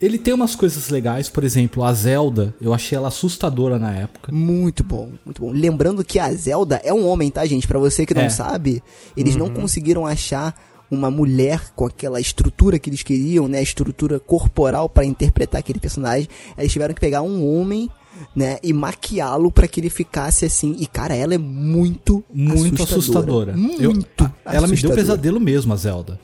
Ele 0.00 0.18
tem 0.18 0.34
umas 0.34 0.56
coisas 0.56 0.88
legais, 0.88 1.28
por 1.28 1.44
exemplo, 1.44 1.84
a 1.84 1.92
Zelda, 1.92 2.52
eu 2.60 2.74
achei 2.74 2.96
ela 2.98 3.08
assustadora 3.08 3.78
na 3.78 3.92
época. 3.94 4.32
Muito 4.32 4.82
bom, 4.82 5.10
muito 5.24 5.40
bom. 5.42 5.50
Lembrando 5.52 6.04
que 6.04 6.18
a 6.18 6.32
Zelda 6.32 6.80
é 6.84 6.92
um 6.92 7.06
homem, 7.06 7.30
tá, 7.30 7.44
gente? 7.46 7.68
Pra 7.68 7.78
você 7.78 8.04
que 8.04 8.14
não 8.14 8.22
É. 8.22 8.28
sabe, 8.28 8.82
eles 9.16 9.36
não 9.36 9.48
conseguiram 9.48 10.04
achar 10.04 10.60
uma 10.90 11.10
mulher 11.10 11.70
com 11.76 11.86
aquela 11.86 12.20
estrutura 12.20 12.78
que 12.78 12.90
eles 12.90 13.02
queriam, 13.02 13.46
né? 13.48 13.62
Estrutura 13.62 14.18
corporal 14.18 14.88
pra 14.88 15.04
interpretar 15.04 15.60
aquele 15.60 15.78
personagem. 15.78 16.28
Eles 16.58 16.72
tiveram 16.72 16.92
que 16.94 17.00
pegar 17.00 17.22
um 17.22 17.46
homem, 17.48 17.88
né? 18.34 18.58
E 18.62 18.72
maquiá-lo 18.72 19.50
pra 19.50 19.66
que 19.68 19.80
ele 19.80 19.90
ficasse 19.90 20.44
assim. 20.44 20.76
E, 20.78 20.86
cara, 20.86 21.14
ela 21.14 21.34
é 21.34 21.38
muito, 21.38 22.22
Muito 22.32 22.82
assustadora. 22.82 23.52
Eu- 23.78 23.90
Muito 23.92 24.24
a- 24.24 24.32
ela 24.54 24.66
me 24.66 24.68
deu 24.68 24.74
assustadora. 24.74 24.96
pesadelo 25.00 25.40
mesmo, 25.40 25.72
a 25.72 25.76
Zelda. 25.76 26.18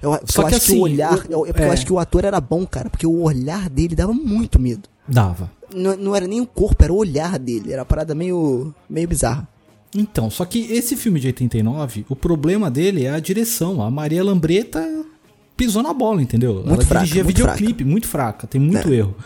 Eu, 0.00 0.18
Só 0.26 0.42
eu 0.42 0.48
que 0.48 0.54
acho 0.54 0.66
que 0.66 0.72
assim, 0.72 0.78
o 0.78 0.82
olhar. 0.82 1.14
o- 1.14 1.32
eu- 1.32 1.46
é 1.46 1.48
porque 1.48 1.62
é. 1.62 1.66
eu 1.68 1.72
acho 1.72 1.84
que 1.86 1.92
o 1.92 1.98
ator 1.98 2.24
era 2.24 2.40
bom, 2.40 2.64
cara. 2.66 2.88
Porque 2.88 3.06
o 3.06 3.20
olhar 3.22 3.68
dele 3.68 3.96
dava 3.96 4.12
muito 4.12 4.58
medo. 4.60 4.88
Dava. 5.08 5.50
Não, 5.74 5.96
não 5.96 6.14
era 6.16 6.26
nem 6.26 6.40
o 6.40 6.46
corpo, 6.46 6.82
era 6.84 6.92
o 6.92 6.96
olhar 6.96 7.38
dele. 7.38 7.72
Era 7.72 7.82
uma 7.82 7.86
parada 7.86 8.14
meio, 8.14 8.72
meio 8.88 9.08
bizarra. 9.08 9.48
Então, 9.94 10.30
só 10.30 10.44
que 10.44 10.60
esse 10.70 10.94
filme 10.96 11.18
de 11.18 11.26
89, 11.28 12.04
o 12.08 12.14
problema 12.14 12.70
dele 12.70 13.04
é 13.04 13.10
a 13.10 13.18
direção. 13.18 13.82
A 13.82 13.90
Maria 13.90 14.22
Lambreta 14.22 14.86
pisou 15.56 15.82
na 15.82 15.92
bola, 15.92 16.22
entendeu? 16.22 16.54
Muito 16.56 16.68
Ela 16.74 16.84
fraca, 16.84 17.04
dirigia 17.04 17.24
muito 17.24 17.36
videoclipe, 17.38 17.84
muito 17.84 18.06
fraca, 18.06 18.46
tem 18.46 18.60
muito 18.60 18.92
erro. 18.92 19.16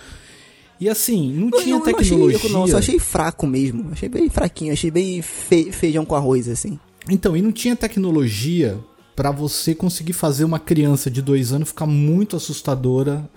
E 0.83 0.89
assim, 0.89 1.33
não 1.33 1.49
tinha 1.49 1.77
não 1.77 1.83
achei 1.85 1.95
tecnologia. 1.95 2.51
não, 2.51 2.67
só 2.67 2.79
achei 2.79 2.99
fraco 2.99 3.47
mesmo. 3.47 3.87
Achei 3.93 4.09
bem 4.09 4.29
fraquinho, 4.29 4.73
achei 4.73 4.91
bem 4.91 5.23
fe- 5.23 5.71
feijão 5.71 6.05
com 6.05 6.17
arroz, 6.17 6.49
assim. 6.49 6.77
Então, 7.09 7.37
e 7.37 7.41
não 7.41 7.53
tinha 7.53 7.77
tecnologia 7.77 8.79
pra 9.15 9.31
você 9.31 9.77
conseguir 9.77 10.13
fazer 10.13 10.43
uma 10.45 10.59
criança 10.59 11.09
de 11.09 11.23
dois 11.23 11.53
anos 11.53 11.69
ficar 11.69 11.87
muito 11.87 12.35
assustadora 12.35 13.29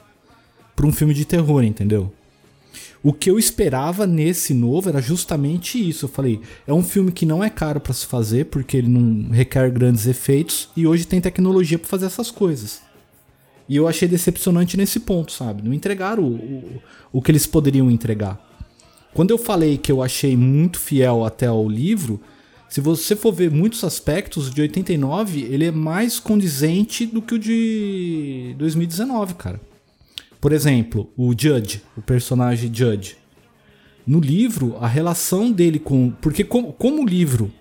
pra 0.76 0.88
um 0.88 0.92
filme 0.92 1.14
de 1.14 1.24
terror, 1.24 1.64
entendeu? 1.64 2.12
O 3.04 3.14
que 3.14 3.30
eu 3.30 3.38
esperava 3.38 4.08
nesse 4.08 4.52
novo 4.52 4.90
era 4.90 5.00
justamente 5.00 5.78
isso. 5.78 6.06
Eu 6.06 6.10
falei, 6.10 6.42
é 6.66 6.74
um 6.74 6.82
filme 6.82 7.12
que 7.12 7.28
não 7.28 7.44
é 7.44 7.50
caro 7.52 7.80
pra 7.80 7.94
se 7.94 8.08
fazer, 8.08 8.46
porque 8.46 8.76
ele 8.78 8.88
não 8.88 9.30
requer 9.30 9.70
grandes 9.70 10.08
efeitos, 10.08 10.70
e 10.76 10.88
hoje 10.88 11.06
tem 11.06 11.22
tecnologia 11.22 11.78
pra 11.78 11.88
fazer 11.88 12.08
essas 12.08 12.32
coisas. 12.32 12.82
E 13.67 13.75
eu 13.75 13.88
achei 13.88 14.08
decepcionante 14.08 14.78
nesse 14.78 14.99
ponto, 14.99 15.32
sabe? 15.32 15.63
Não 15.63 15.73
entregaram 15.73 16.23
o, 16.23 16.36
o, 16.36 16.82
o 17.13 17.21
que 17.21 17.32
eles 17.32 17.47
poderiam 17.47 17.89
entregar. 17.89 18.39
Quando 19.13 19.32
eu 19.32 19.38
falei 19.38 19.78
que 19.78 19.91
eu 19.91 20.04
achei 20.04 20.36
muito 20.36 20.80
fiel 20.80 21.25
até 21.25 21.47
ao 21.47 21.67
livro, 21.67 22.21
se 22.69 22.82
você 22.82 23.15
for 23.15 23.32
ver 23.32 23.49
muitos 23.49 23.84
aspectos, 23.84 24.54
de 24.54 24.62
89 24.62 25.41
ele 25.41 25.65
é 25.65 25.71
mais 25.71 26.19
condizente 26.19 27.06
do 27.06 27.21
que 27.21 27.36
o 27.36 27.39
de 27.39 28.56
2019, 28.58 29.36
cara. 29.36 29.62
Por 30.39 30.51
exemplo, 30.51 31.10
o 31.17 31.32
Judge, 31.32 31.82
o 31.97 32.01
personagem 32.01 32.71
Judge. 32.73 33.17
No 34.06 34.19
livro, 34.19 34.75
a 34.80 34.88
relação 34.88 35.51
dele 35.51 35.80
com. 35.80 36.12
Porque, 36.21 36.43
como, 36.43 36.73
como 36.73 37.01
o 37.01 37.06
livro 37.06 37.51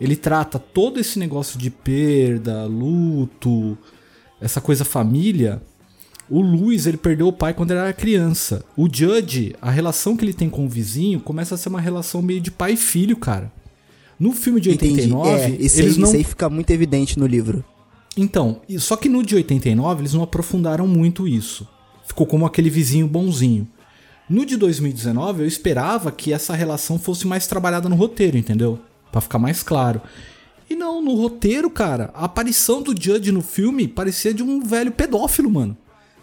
ele 0.00 0.14
trata 0.14 0.58
todo 0.58 1.00
esse 1.00 1.18
negócio 1.18 1.58
de 1.58 1.70
perda, 1.70 2.64
luto, 2.66 3.76
essa 4.40 4.60
coisa 4.60 4.84
família. 4.84 5.62
O 6.30 6.40
Luiz, 6.40 6.86
ele 6.86 6.96
perdeu 6.96 7.28
o 7.28 7.32
pai 7.32 7.54
quando 7.54 7.70
ele 7.70 7.80
era 7.80 7.92
criança. 7.92 8.64
O 8.76 8.88
Judge, 8.92 9.56
a 9.62 9.70
relação 9.70 10.16
que 10.16 10.24
ele 10.24 10.34
tem 10.34 10.50
com 10.50 10.66
o 10.66 10.68
vizinho 10.68 11.20
começa 11.20 11.54
a 11.54 11.58
ser 11.58 11.70
uma 11.70 11.80
relação 11.80 12.20
meio 12.20 12.40
de 12.40 12.50
pai 12.50 12.72
e 12.72 12.76
filho, 12.76 13.16
cara. 13.16 13.50
No 14.20 14.32
filme 14.32 14.60
de 14.60 14.68
89, 14.70 15.30
é, 15.30 15.50
eles 15.50 15.78
aí, 15.78 15.98
não 15.98 16.08
isso 16.08 16.16
aí 16.16 16.24
fica 16.24 16.50
muito 16.50 16.70
evidente 16.70 17.18
no 17.18 17.26
livro. 17.26 17.64
então, 18.16 18.60
só 18.78 18.96
que 18.96 19.08
no 19.08 19.22
de 19.22 19.36
89 19.36 20.02
eles 20.02 20.12
não 20.12 20.22
aprofundaram 20.22 20.86
muito 20.86 21.26
isso. 21.26 21.66
Ficou 22.06 22.26
como 22.26 22.44
aquele 22.44 22.68
vizinho 22.68 23.06
bonzinho. 23.06 23.66
No 24.28 24.44
de 24.44 24.56
2019 24.56 25.42
eu 25.42 25.46
esperava 25.46 26.10
que 26.10 26.32
essa 26.32 26.54
relação 26.54 26.98
fosse 26.98 27.26
mais 27.26 27.46
trabalhada 27.46 27.88
no 27.88 27.96
roteiro, 27.96 28.36
entendeu? 28.36 28.78
Pra 29.10 29.20
ficar 29.20 29.38
mais 29.38 29.62
claro. 29.62 30.02
E 30.70 30.76
não, 30.76 31.00
no 31.02 31.14
roteiro, 31.14 31.70
cara, 31.70 32.10
a 32.14 32.24
aparição 32.24 32.82
do 32.82 32.94
Judge 32.98 33.32
no 33.32 33.40
filme 33.42 33.88
parecia 33.88 34.34
de 34.34 34.42
um 34.42 34.60
velho 34.60 34.92
pedófilo, 34.92 35.50
mano. 35.50 35.76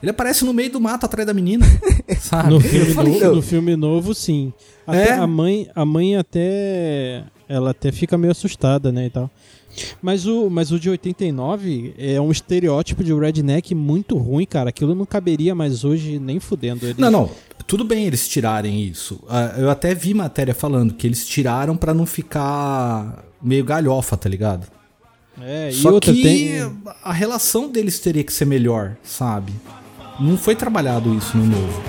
Ele 0.03 0.11
aparece 0.11 0.45
no 0.45 0.53
meio 0.53 0.71
do 0.71 0.79
mato 0.79 1.05
atrás 1.05 1.25
da 1.25 1.33
menina, 1.33 1.65
sabe? 2.19 2.49
No 2.51 2.59
filme, 2.59 2.93
falei, 2.93 3.19
novo, 3.19 3.35
no 3.35 3.41
filme 3.41 3.75
novo, 3.75 4.13
sim. 4.13 4.53
Até 4.85 5.09
É? 5.09 5.13
a 5.13 5.25
mãe, 5.25 5.67
a 5.73 5.83
mãe 5.85 6.15
até 6.15 7.23
ela 7.49 7.71
até 7.71 7.91
fica 7.91 8.17
meio 8.17 8.31
assustada, 8.31 8.91
né, 8.91 9.07
e 9.07 9.09
tal. 9.09 9.31
Mas 10.01 10.25
o, 10.25 10.49
mas 10.49 10.71
o 10.71 10.79
de 10.79 10.89
89 10.89 11.95
é 11.97 12.19
um 12.21 12.31
estereótipo 12.31 13.03
de 13.03 13.13
redneck 13.13 13.73
muito 13.75 14.15
ruim, 14.17 14.45
cara. 14.45 14.69
Aquilo 14.69 14.95
não 14.95 15.05
caberia 15.05 15.53
mais 15.55 15.83
hoje 15.83 16.17
nem 16.19 16.39
fudendo. 16.39 16.85
Eles- 16.85 16.97
Não, 16.97 17.11
não. 17.11 17.29
Tudo 17.67 17.83
bem 17.83 18.05
eles 18.05 18.27
tirarem 18.27 18.83
isso. 18.83 19.19
Ah, 19.27 19.55
Eu 19.57 19.69
até 19.69 19.93
vi 19.95 20.13
matéria 20.13 20.53
falando 20.53 20.93
que 20.93 21.05
eles 21.07 21.25
tiraram 21.25 21.75
pra 21.75 21.93
não 21.95 22.05
ficar 22.05 23.25
meio 23.45 23.63
galhofa, 23.63 24.17
tá 24.17 24.27
ligado? 24.27 24.67
É, 25.39 25.69
e 25.69 25.73
Só 25.73 25.91
outra 25.91 26.11
que 26.11 26.21
tem 26.21 26.75
a 27.03 27.13
relação 27.13 27.69
deles 27.69 27.99
teria 27.99 28.23
que 28.23 28.33
ser 28.33 28.45
melhor, 28.45 28.95
sabe? 29.03 29.53
Não 30.19 30.37
foi 30.37 30.55
trabalhado 30.55 31.13
isso 31.13 31.37
no 31.37 31.45
novo. 31.45 31.83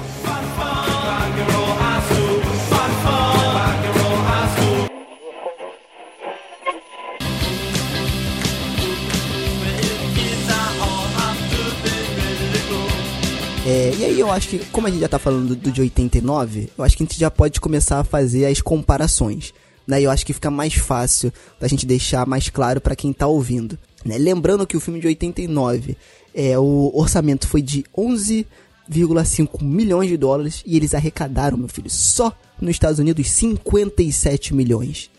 É, 13.69 13.93
e 13.99 14.05
aí 14.05 14.21
eu 14.21 14.31
acho 14.31 14.49
que, 14.49 14.59
como 14.67 14.87
a 14.87 14.91
gente 14.91 15.01
já 15.01 15.09
tá 15.09 15.19
falando 15.19 15.57
do 15.57 15.73
de 15.73 15.81
89, 15.81 16.71
eu 16.79 16.85
acho 16.85 16.97
que 16.97 17.03
a 17.03 17.07
gente 17.07 17.19
já 17.19 17.31
pode 17.31 17.61
começar 17.61 17.99
a 17.99 18.05
fazer 18.05 18.47
as 18.47 18.61
comparações. 18.61 19.53
Né? 19.87 20.03
Eu 20.03 20.11
acho 20.11 20.27
que 20.27 20.33
fica 20.33 20.51
mais 20.51 20.75
fácil 20.75 21.33
da 21.61 21.69
gente 21.69 21.87
deixar 21.87 22.27
mais 22.27 22.49
claro 22.49 22.81
pra 22.81 22.97
quem 22.97 23.13
tá 23.13 23.27
ouvindo. 23.27 23.79
Né? 24.05 24.19
Lembrando 24.19 24.67
que 24.67 24.77
o 24.77 24.81
filme 24.81 25.01
de 25.01 25.07
89, 25.07 25.97
é, 26.35 26.59
o 26.59 26.91
orçamento 26.95 27.47
foi 27.47 27.63
de 27.63 27.85
11,5 27.97 29.63
milhões 29.63 30.09
de 30.09 30.17
dólares 30.17 30.63
e 30.67 30.77
eles 30.77 30.95
arrecadaram, 30.95 31.57
meu 31.57 31.69
filho, 31.69 31.91
só 31.91 32.37
nos 32.61 32.71
Estados 32.71 32.99
Unidos 32.99 33.29
57 33.31 34.55
milhões. 34.55 35.11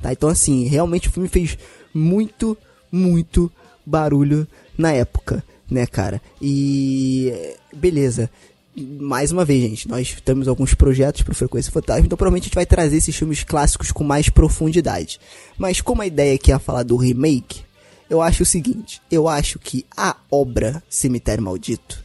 Tá? 0.00 0.12
Então, 0.12 0.28
assim, 0.28 0.64
realmente 0.66 1.08
o 1.08 1.12
filme 1.12 1.28
fez 1.28 1.56
muito, 1.94 2.56
muito 2.90 3.50
barulho 3.84 4.46
na 4.76 4.92
época, 4.92 5.42
né, 5.70 5.86
cara? 5.86 6.20
E. 6.40 7.32
Beleza. 7.74 8.30
Mais 8.78 9.32
uma 9.32 9.44
vez, 9.44 9.62
gente, 9.62 9.88
nós 9.88 10.16
temos 10.24 10.46
alguns 10.48 10.74
projetos 10.74 11.22
para 11.22 11.34
Frequência 11.34 11.72
Fantasma, 11.72 12.04
então 12.04 12.16
provavelmente 12.16 12.44
a 12.44 12.46
gente 12.48 12.54
vai 12.54 12.66
trazer 12.66 12.96
esses 12.98 13.16
filmes 13.16 13.42
clássicos 13.42 13.90
com 13.90 14.04
mais 14.04 14.28
profundidade. 14.28 15.18
Mas 15.56 15.80
como 15.80 16.02
a 16.02 16.06
ideia 16.06 16.34
aqui 16.34 16.52
é 16.52 16.58
falar 16.58 16.82
do 16.82 16.96
remake, 16.96 17.62
eu 18.10 18.20
acho 18.20 18.42
o 18.42 18.46
seguinte: 18.46 19.00
eu 19.10 19.28
acho 19.28 19.58
que 19.58 19.86
a 19.96 20.16
obra 20.30 20.82
Cemitério 20.90 21.42
Maldito 21.42 22.04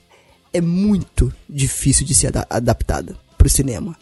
é 0.53 0.61
muito 0.61 1.33
difícil 1.49 2.05
de 2.05 2.13
ser 2.13 2.27
ada- 2.27 2.47
adaptada 2.49 3.17
pro 3.37 3.49
cinema. 3.49 3.97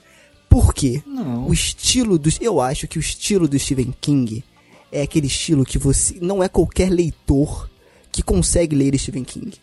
Por 0.48 0.74
quê? 0.74 1.02
Não. 1.06 1.48
O 1.48 1.54
estilo 1.54 2.18
dos. 2.20 2.38
Eu 2.42 2.60
acho 2.62 2.88
que 2.88 2.98
o 2.98 3.02
estilo 3.02 3.48
do 3.48 3.58
Stephen 3.58 3.94
King 4.00 4.44
é 4.92 5.02
aquele 5.02 5.28
estilo 5.28 5.66
que 5.66 5.78
você. 5.78 6.18
Não 6.22 6.44
é 6.44 6.48
qualquer 6.50 6.90
leitor 6.90 7.70
que 8.12 8.24
consegue 8.24 8.76
ler 8.76 8.98
Stephen 8.98 9.24
King. 9.24 9.54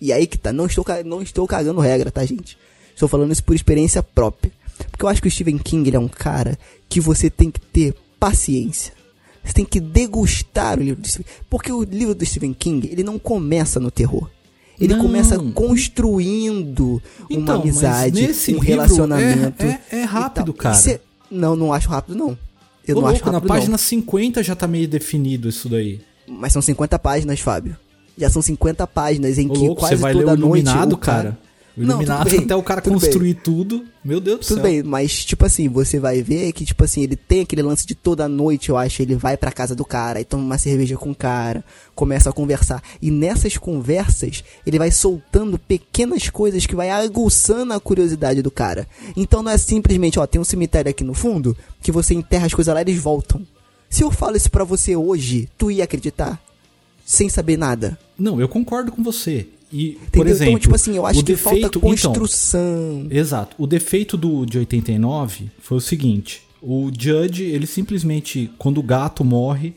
E 0.00 0.12
aí 0.12 0.26
que 0.26 0.38
tá, 0.38 0.52
não 0.52 0.66
estou, 0.66 0.84
não 1.04 1.22
estou 1.22 1.46
cagando 1.46 1.80
regra, 1.80 2.10
tá, 2.10 2.24
gente? 2.24 2.56
Estou 2.92 3.08
falando 3.08 3.32
isso 3.32 3.42
por 3.44 3.54
experiência 3.54 4.02
própria. 4.02 4.52
Porque 4.90 5.04
eu 5.04 5.08
acho 5.08 5.22
que 5.22 5.28
o 5.28 5.30
Stephen 5.30 5.58
King 5.58 5.88
ele 5.88 5.96
é 5.96 6.00
um 6.00 6.08
cara 6.08 6.58
que 6.88 7.00
você 7.00 7.28
tem 7.30 7.50
que 7.50 7.60
ter 7.60 7.94
paciência. 8.18 8.92
Você 9.44 9.52
tem 9.52 9.64
que 9.64 9.78
degustar 9.80 10.78
o 10.78 10.82
livro 10.82 11.02
do 11.02 11.08
Stephen 11.08 11.26
Porque 11.50 11.70
o 11.72 11.82
livro 11.82 12.14
do 12.14 12.24
Stephen 12.24 12.54
King, 12.54 12.88
ele 12.90 13.02
não 13.02 13.18
começa 13.18 13.78
no 13.78 13.90
terror. 13.90 14.28
Ele 14.80 14.94
Não. 14.94 15.02
começa 15.02 15.38
construindo 15.98 17.00
uma 17.30 17.40
Então, 17.40 17.58
mas 17.58 17.84
amizade, 17.84 18.54
um 18.54 18.58
relacionamento. 18.58 19.62
é- 19.64 19.80
é- 19.92 19.96
é 20.00 20.02
rápido, 20.04 20.52
cara. 20.52 20.76
É- 20.90 21.00
Não, 21.30 21.56
não 21.56 21.72
acho 21.72 21.88
rápido, 21.88 22.16
não. 22.16 22.36
Eu 22.86 22.96
Ô, 22.98 23.00
não 23.00 23.08
acho 23.08 23.14
louco, 23.16 23.26
na 23.26 23.32
rápido, 23.38 23.48
página 23.48 23.70
não. 23.72 23.78
50 23.78 24.42
já 24.42 24.54
tá 24.54 24.66
meio 24.66 24.86
definido 24.86 25.48
isso 25.48 25.68
daí. 25.68 26.00
Mas 26.28 26.52
são 26.52 26.60
50 26.62 26.98
páginas, 26.98 27.40
Fábio. 27.40 27.76
Já 28.16 28.30
são 28.30 28.42
50 28.42 28.86
páginas 28.86 29.38
em 29.38 29.48
Ô, 29.48 29.52
que 29.52 29.58
louco, 29.58 29.80
quase 29.80 29.96
você 29.96 30.02
vai 30.02 30.12
toda 30.12 30.32
ler 30.32 30.38
o 30.38 30.40
noite 30.40 30.64
Iluminado, 30.64 30.92
o 30.92 30.98
cara... 30.98 31.22
cara? 31.22 31.44
Não, 31.76 31.96
Iluminado 31.96 32.22
tudo 32.22 32.30
bem, 32.30 32.44
até 32.44 32.54
o 32.54 32.62
cara 32.62 32.80
tudo 32.80 32.92
construir 32.92 33.34
tudo. 33.34 33.84
Meu 34.04 34.20
Deus 34.20 34.38
do 34.38 34.46
Tudo 34.46 34.54
céu. 34.54 34.62
bem, 34.62 34.82
mas 34.82 35.24
tipo 35.24 35.44
assim, 35.44 35.68
você 35.68 35.98
vai 35.98 36.22
ver 36.22 36.52
que 36.52 36.64
tipo 36.64 36.84
assim, 36.84 37.02
ele 37.02 37.16
tem 37.16 37.40
aquele 37.40 37.62
lance 37.62 37.84
de 37.84 37.96
toda 37.96 38.28
noite, 38.28 38.68
eu 38.68 38.76
acho, 38.76 39.02
ele 39.02 39.16
vai 39.16 39.36
pra 39.36 39.50
casa 39.50 39.74
do 39.74 39.84
cara 39.84 40.20
e 40.20 40.24
toma 40.24 40.44
uma 40.44 40.58
cerveja 40.58 40.96
com 40.96 41.10
o 41.10 41.14
cara, 41.14 41.64
começa 41.94 42.30
a 42.30 42.32
conversar. 42.32 42.80
E 43.02 43.10
nessas 43.10 43.56
conversas, 43.56 44.44
ele 44.64 44.78
vai 44.78 44.92
soltando 44.92 45.58
pequenas 45.58 46.28
coisas 46.28 46.64
que 46.64 46.76
vai 46.76 46.90
aguçando 46.90 47.72
a 47.72 47.80
curiosidade 47.80 48.40
do 48.40 48.52
cara. 48.52 48.86
Então 49.16 49.42
não 49.42 49.50
é 49.50 49.58
simplesmente, 49.58 50.20
ó, 50.20 50.26
tem 50.28 50.40
um 50.40 50.44
cemitério 50.44 50.90
aqui 50.90 51.02
no 51.02 51.14
fundo, 51.14 51.56
que 51.82 51.90
você 51.90 52.14
enterra 52.14 52.46
as 52.46 52.54
coisas 52.54 52.72
lá 52.72 52.80
e 52.82 52.84
eles 52.84 53.02
voltam. 53.02 53.44
Se 53.90 54.04
eu 54.04 54.12
falo 54.12 54.36
isso 54.36 54.50
pra 54.50 54.62
você 54.62 54.94
hoje, 54.94 55.48
tu 55.58 55.72
ia 55.72 55.82
acreditar? 55.84 56.40
Sem 57.04 57.28
saber 57.28 57.56
nada. 57.56 57.98
Não, 58.18 58.40
eu 58.40 58.48
concordo 58.48 58.90
com 58.90 59.02
você. 59.02 59.46
E, 59.72 59.92
por 59.92 60.18
Entendeu? 60.20 60.32
exemplo, 60.32 60.50
então, 60.52 60.60
tipo 60.60 60.74
assim, 60.74 60.96
eu 60.96 61.04
acho 61.04 61.20
o 61.20 61.24
que 61.24 61.32
defeito, 61.32 61.60
falta 61.62 61.78
então, 61.78 61.82
construção. 61.82 63.06
Exato. 63.10 63.56
O 63.58 63.66
defeito 63.66 64.16
do 64.16 64.46
de 64.46 64.58
89 64.58 65.50
foi 65.58 65.78
o 65.78 65.80
seguinte: 65.80 66.42
o 66.62 66.90
Judge, 66.96 67.42
ele 67.42 67.66
simplesmente, 67.66 68.50
quando 68.56 68.78
o 68.78 68.82
gato 68.82 69.24
morre, 69.24 69.74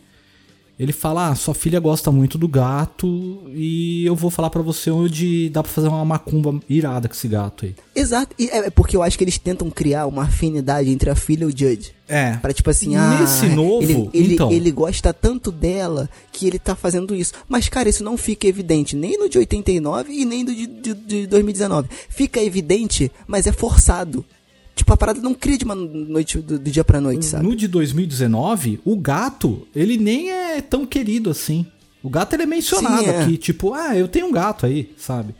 ele 0.79 0.93
fala: 0.93 1.29
Ah, 1.29 1.35
sua 1.35 1.55
filha 1.55 1.79
gosta 1.79 2.11
muito 2.11 2.37
do 2.37 2.47
gato 2.47 3.41
e 3.53 4.05
eu 4.05 4.15
vou 4.15 4.29
falar 4.29 4.49
pra 4.49 4.61
você 4.61 4.91
onde 4.91 5.49
dá 5.49 5.63
pra 5.63 5.71
fazer 5.71 5.87
uma 5.87 6.05
macumba 6.05 6.59
irada 6.69 7.07
com 7.07 7.15
esse 7.15 7.27
gato 7.27 7.65
aí. 7.65 7.75
Exato, 7.95 8.35
e 8.37 8.47
é 8.49 8.67
é 8.67 8.69
porque 8.69 8.97
eu 8.97 9.03
acho 9.03 9.17
que 9.17 9.23
eles 9.23 9.37
tentam 9.37 9.69
criar 9.69 10.07
uma 10.07 10.23
afinidade 10.23 10.89
entre 10.89 11.09
a 11.09 11.15
filha 11.15 11.43
e 11.43 11.47
o 11.47 11.49
Judge. 11.49 11.93
É. 12.07 12.37
Pra 12.37 12.53
tipo 12.53 12.69
assim, 12.69 12.95
ah, 12.95 13.19
Nesse 13.19 13.47
novo, 13.47 13.83
ele, 13.83 14.09
ele, 14.13 14.33
então. 14.33 14.51
ele 14.51 14.71
gosta 14.71 15.13
tanto 15.13 15.51
dela 15.51 16.09
que 16.31 16.47
ele 16.47 16.57
tá 16.57 16.75
fazendo 16.75 17.13
isso. 17.13 17.33
Mas, 17.49 17.67
cara, 17.67 17.89
isso 17.89 18.03
não 18.03 18.17
fica 18.17 18.47
evidente 18.47 18.95
nem 18.95 19.17
no 19.17 19.29
de 19.29 19.37
89 19.37 20.11
e 20.13 20.25
nem 20.25 20.43
no 20.43 20.55
de, 20.55 20.67
de, 20.67 20.93
de 20.93 21.27
2019. 21.27 21.89
Fica 22.09 22.41
evidente, 22.41 23.11
mas 23.27 23.45
é 23.45 23.51
forçado. 23.51 24.25
Tipo, 24.77 24.93
a 24.93 24.97
parada 24.97 25.19
não 25.19 25.33
cria 25.33 25.57
de 25.57 25.65
uma 25.65 25.73
noite 25.73 26.37
do, 26.37 26.59
do 26.59 26.71
dia 26.71 26.83
pra 26.83 27.01
noite, 27.01 27.25
sabe? 27.25 27.43
No 27.43 27.55
de 27.55 27.67
2019, 27.67 28.79
o 28.85 28.95
gato, 28.95 29.67
ele 29.75 29.97
nem 29.97 30.29
é 30.31 30.61
tão 30.61 30.85
querido 30.85 31.31
assim. 31.31 31.65
O 32.03 32.09
gato 32.09 32.33
ele 32.35 32.43
é 32.43 32.45
mencionado 32.45 33.03
Sim, 33.03 33.09
é. 33.09 33.21
aqui, 33.21 33.37
tipo, 33.37 33.73
ah, 33.73 33.97
eu 33.97 34.07
tenho 34.07 34.27
um 34.27 34.31
gato 34.31 34.67
aí, 34.67 34.93
sabe? 34.95 35.33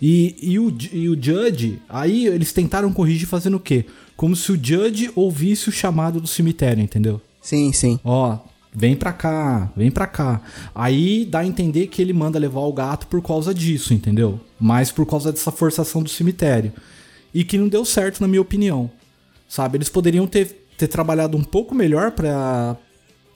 E, 0.00 0.36
e, 0.42 0.58
o, 0.58 0.76
e 0.92 1.08
o 1.08 1.20
Judge, 1.20 1.80
aí 1.88 2.26
eles 2.26 2.52
tentaram 2.52 2.92
corrigir 2.92 3.26
fazendo 3.26 3.56
o 3.56 3.60
quê? 3.60 3.86
Como 4.16 4.36
se 4.36 4.52
o 4.52 4.54
Judge 4.62 5.10
ouvisse 5.14 5.70
o 5.70 5.72
chamado 5.72 6.20
do 6.20 6.26
cemitério, 6.26 6.82
entendeu? 6.82 7.22
Sim, 7.40 7.72
sim. 7.72 7.98
Ó, 8.04 8.38
vem 8.72 8.94
pra 8.94 9.14
cá, 9.14 9.72
vem 9.74 9.90
pra 9.90 10.06
cá. 10.06 10.42
Aí 10.74 11.24
dá 11.24 11.38
a 11.40 11.46
entender 11.46 11.86
que 11.86 12.02
ele 12.02 12.12
manda 12.12 12.38
levar 12.38 12.60
o 12.60 12.72
gato 12.72 13.06
por 13.06 13.22
causa 13.22 13.54
disso, 13.54 13.94
entendeu? 13.94 14.38
Mas 14.60 14.92
por 14.92 15.06
causa 15.06 15.32
dessa 15.32 15.50
forçação 15.50 16.02
do 16.02 16.10
cemitério. 16.10 16.72
E 17.34 17.42
que 17.44 17.58
não 17.58 17.68
deu 17.68 17.84
certo, 17.84 18.20
na 18.20 18.28
minha 18.28 18.40
opinião. 18.40 18.90
Sabe? 19.48 19.76
Eles 19.76 19.88
poderiam 19.88 20.26
ter, 20.26 20.66
ter 20.78 20.86
trabalhado 20.88 21.36
um 21.36 21.42
pouco 21.44 21.74
melhor 21.74 22.12
pra, 22.12 22.76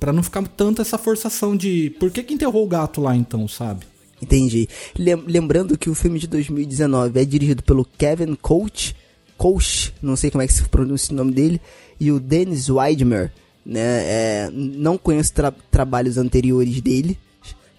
pra 0.01 0.13
não 0.13 0.23
ficar 0.23 0.47
tanto 0.49 0.81
essa 0.81 0.97
forçação 0.97 1.57
de 1.57 1.91
por 1.99 2.11
que, 2.11 2.23
que 2.23 2.35
enterrou 2.35 2.65
o 2.65 2.69
gato 2.69 3.01
lá 3.01 3.15
então, 3.17 3.47
sabe? 3.49 3.85
Entendi. 4.23 4.69
Lem- 4.99 5.25
lembrando 5.27 5.77
que 5.79 5.91
o 5.91 5.95
filme 5.95 6.19
de 6.19 6.27
2019 6.27 7.21
é 7.21 7.25
dirigido 7.25 7.63
pelo 7.63 7.85
Kevin 7.85 8.35
Coach, 8.35 8.97
Coach, 9.37 9.95
não 10.03 10.17
sei 10.17 10.31
como 10.31 10.43
é 10.43 10.47
que 10.47 10.53
se 10.53 10.65
pronuncia 10.69 11.13
o 11.15 11.17
nome 11.17 11.33
dele, 11.33 11.61
e 12.01 12.11
o 12.11 12.19
Dennis 12.19 12.69
Weidmer, 12.69 13.33
né? 13.65 13.81
É, 13.81 14.51
não 14.53 14.99
conheço 14.99 15.33
tra- 15.33 15.55
trabalhos 15.71 16.19
anteriores 16.19 16.81
dele, 16.81 17.17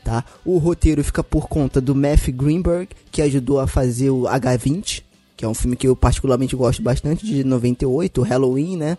tá? 0.04 0.24
O 0.46 0.58
roteiro 0.60 1.04
fica 1.04 1.22
por 1.22 1.50
conta 1.50 1.82
do 1.82 1.94
Matthew 1.94 2.34
Greenberg, 2.36 2.88
que 3.12 3.22
ajudou 3.22 3.60
a 3.60 3.68
fazer 3.68 4.10
o 4.12 4.22
H20, 4.22 5.04
que 5.40 5.46
é 5.46 5.48
um 5.48 5.54
filme 5.54 5.78
que 5.78 5.88
eu 5.88 5.96
particularmente 5.96 6.54
gosto 6.54 6.82
bastante, 6.82 7.26
de 7.26 7.46
98, 7.46 8.22
Halloween, 8.24 8.76
né? 8.76 8.98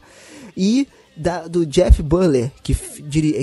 E 0.57 0.89
da- 1.15 1.47
do 1.47 1.67
Jeff 1.67 2.03
Burler, 2.03 2.51
que, 2.63 2.75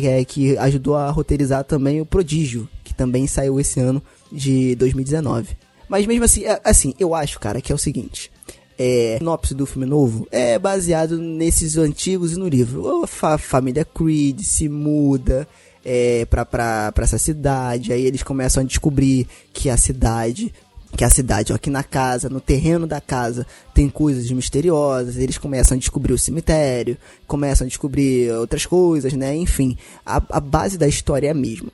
é, 0.03 0.25
que 0.25 0.57
ajudou 0.57 0.95
a 0.95 1.11
roteirizar 1.11 1.63
também 1.63 2.01
o 2.01 2.07
Prodígio, 2.07 2.67
que 2.83 2.95
também 2.95 3.27
saiu 3.27 3.59
esse 3.59 3.79
ano 3.79 4.01
de 4.31 4.73
2019. 4.77 5.49
Mas 5.87 6.07
mesmo 6.07 6.23
assim, 6.25 6.43
é- 6.45 6.59
assim, 6.63 6.95
eu 6.99 7.13
acho, 7.13 7.39
cara, 7.39 7.61
que 7.61 7.71
é 7.71 7.75
o 7.75 7.77
seguinte. 7.77 8.31
É, 8.79 9.17
sinopse 9.19 9.53
do 9.53 9.67
filme 9.67 9.85
novo 9.85 10.27
é 10.31 10.57
baseado 10.57 11.19
nesses 11.19 11.77
antigos 11.77 12.33
e 12.33 12.39
no 12.39 12.47
livro. 12.47 13.03
A 13.03 13.05
fa- 13.07 13.37
família 13.37 13.85
Creed 13.85 14.39
se 14.41 14.67
muda 14.67 15.47
é, 15.85 16.25
pra, 16.25 16.43
pra, 16.45 16.91
pra 16.91 17.03
essa 17.03 17.19
cidade, 17.19 17.93
aí 17.93 18.03
eles 18.07 18.23
começam 18.23 18.63
a 18.63 18.65
descobrir 18.65 19.27
que 19.53 19.69
a 19.69 19.77
cidade 19.77 20.51
que 20.97 21.03
a 21.05 21.09
cidade, 21.11 21.53
ó, 21.53 21.55
aqui 21.55 21.69
na 21.69 21.83
casa, 21.83 22.27
no 22.27 22.41
terreno 22.41 22.87
da 22.87 22.99
casa, 22.99 23.45
tem 23.71 23.87
coisas 23.87 24.29
misteriosas, 24.31 25.15
eles 25.15 25.37
começam 25.37 25.75
a 25.75 25.79
descobrir 25.79 26.11
o 26.11 26.17
cemitério, 26.17 26.97
começam 27.27 27.65
a 27.65 27.67
descobrir 27.67 28.31
outras 28.31 28.65
coisas, 28.65 29.13
né? 29.13 29.35
Enfim, 29.35 29.77
a, 30.03 30.17
a 30.31 30.39
base 30.39 30.75
da 30.75 30.87
história 30.87 31.27
é 31.27 31.31
a 31.31 31.35
mesma. 31.35 31.69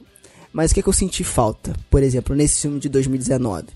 Mas 0.51 0.71
o 0.71 0.75
que, 0.75 0.83
que 0.83 0.89
eu 0.89 0.93
senti 0.93 1.23
falta, 1.23 1.73
por 1.89 2.03
exemplo, 2.03 2.35
nesse 2.35 2.61
filme 2.61 2.79
de 2.79 2.89
2019? 2.89 3.67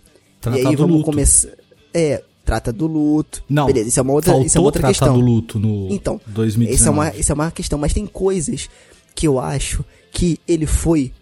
Tratar 0.41 0.60
e 0.60 0.67
aí 0.67 0.75
vamos 0.75 1.01
começar. 1.03 1.49
É, 1.93 2.21
trata 2.43 2.73
do 2.73 2.86
luto. 2.86 3.41
Não, 3.49 3.67
Beleza, 3.67 3.88
isso 3.88 3.99
é 4.01 4.03
uma 4.03 4.13
outra, 4.13 4.38
isso 4.39 4.57
é 4.57 4.60
uma 4.60 4.67
outra 4.67 4.81
tratar 4.81 4.93
questão. 4.93 5.13
do 5.17 5.25
luto 5.25 5.60
no 5.60 5.88
Então, 5.89 6.19
2019. 6.27 6.75
Isso 6.75 6.88
é, 6.88 6.91
uma, 6.91 7.15
isso 7.15 7.31
é 7.31 7.36
uma 7.36 7.51
questão, 7.51 7.79
mas 7.79 7.93
tem 7.93 8.05
coisas 8.05 8.69
que 9.15 9.25
eu 9.25 9.39
acho 9.39 9.83
que 10.12 10.39
ele 10.45 10.65
foi 10.65 11.13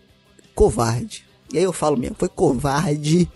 covarde. 0.56 1.24
E 1.54 1.60
aí 1.60 1.64
eu 1.64 1.72
falo 1.72 1.96
mesmo, 1.96 2.16
foi 2.18 2.28
covarde 2.28 3.30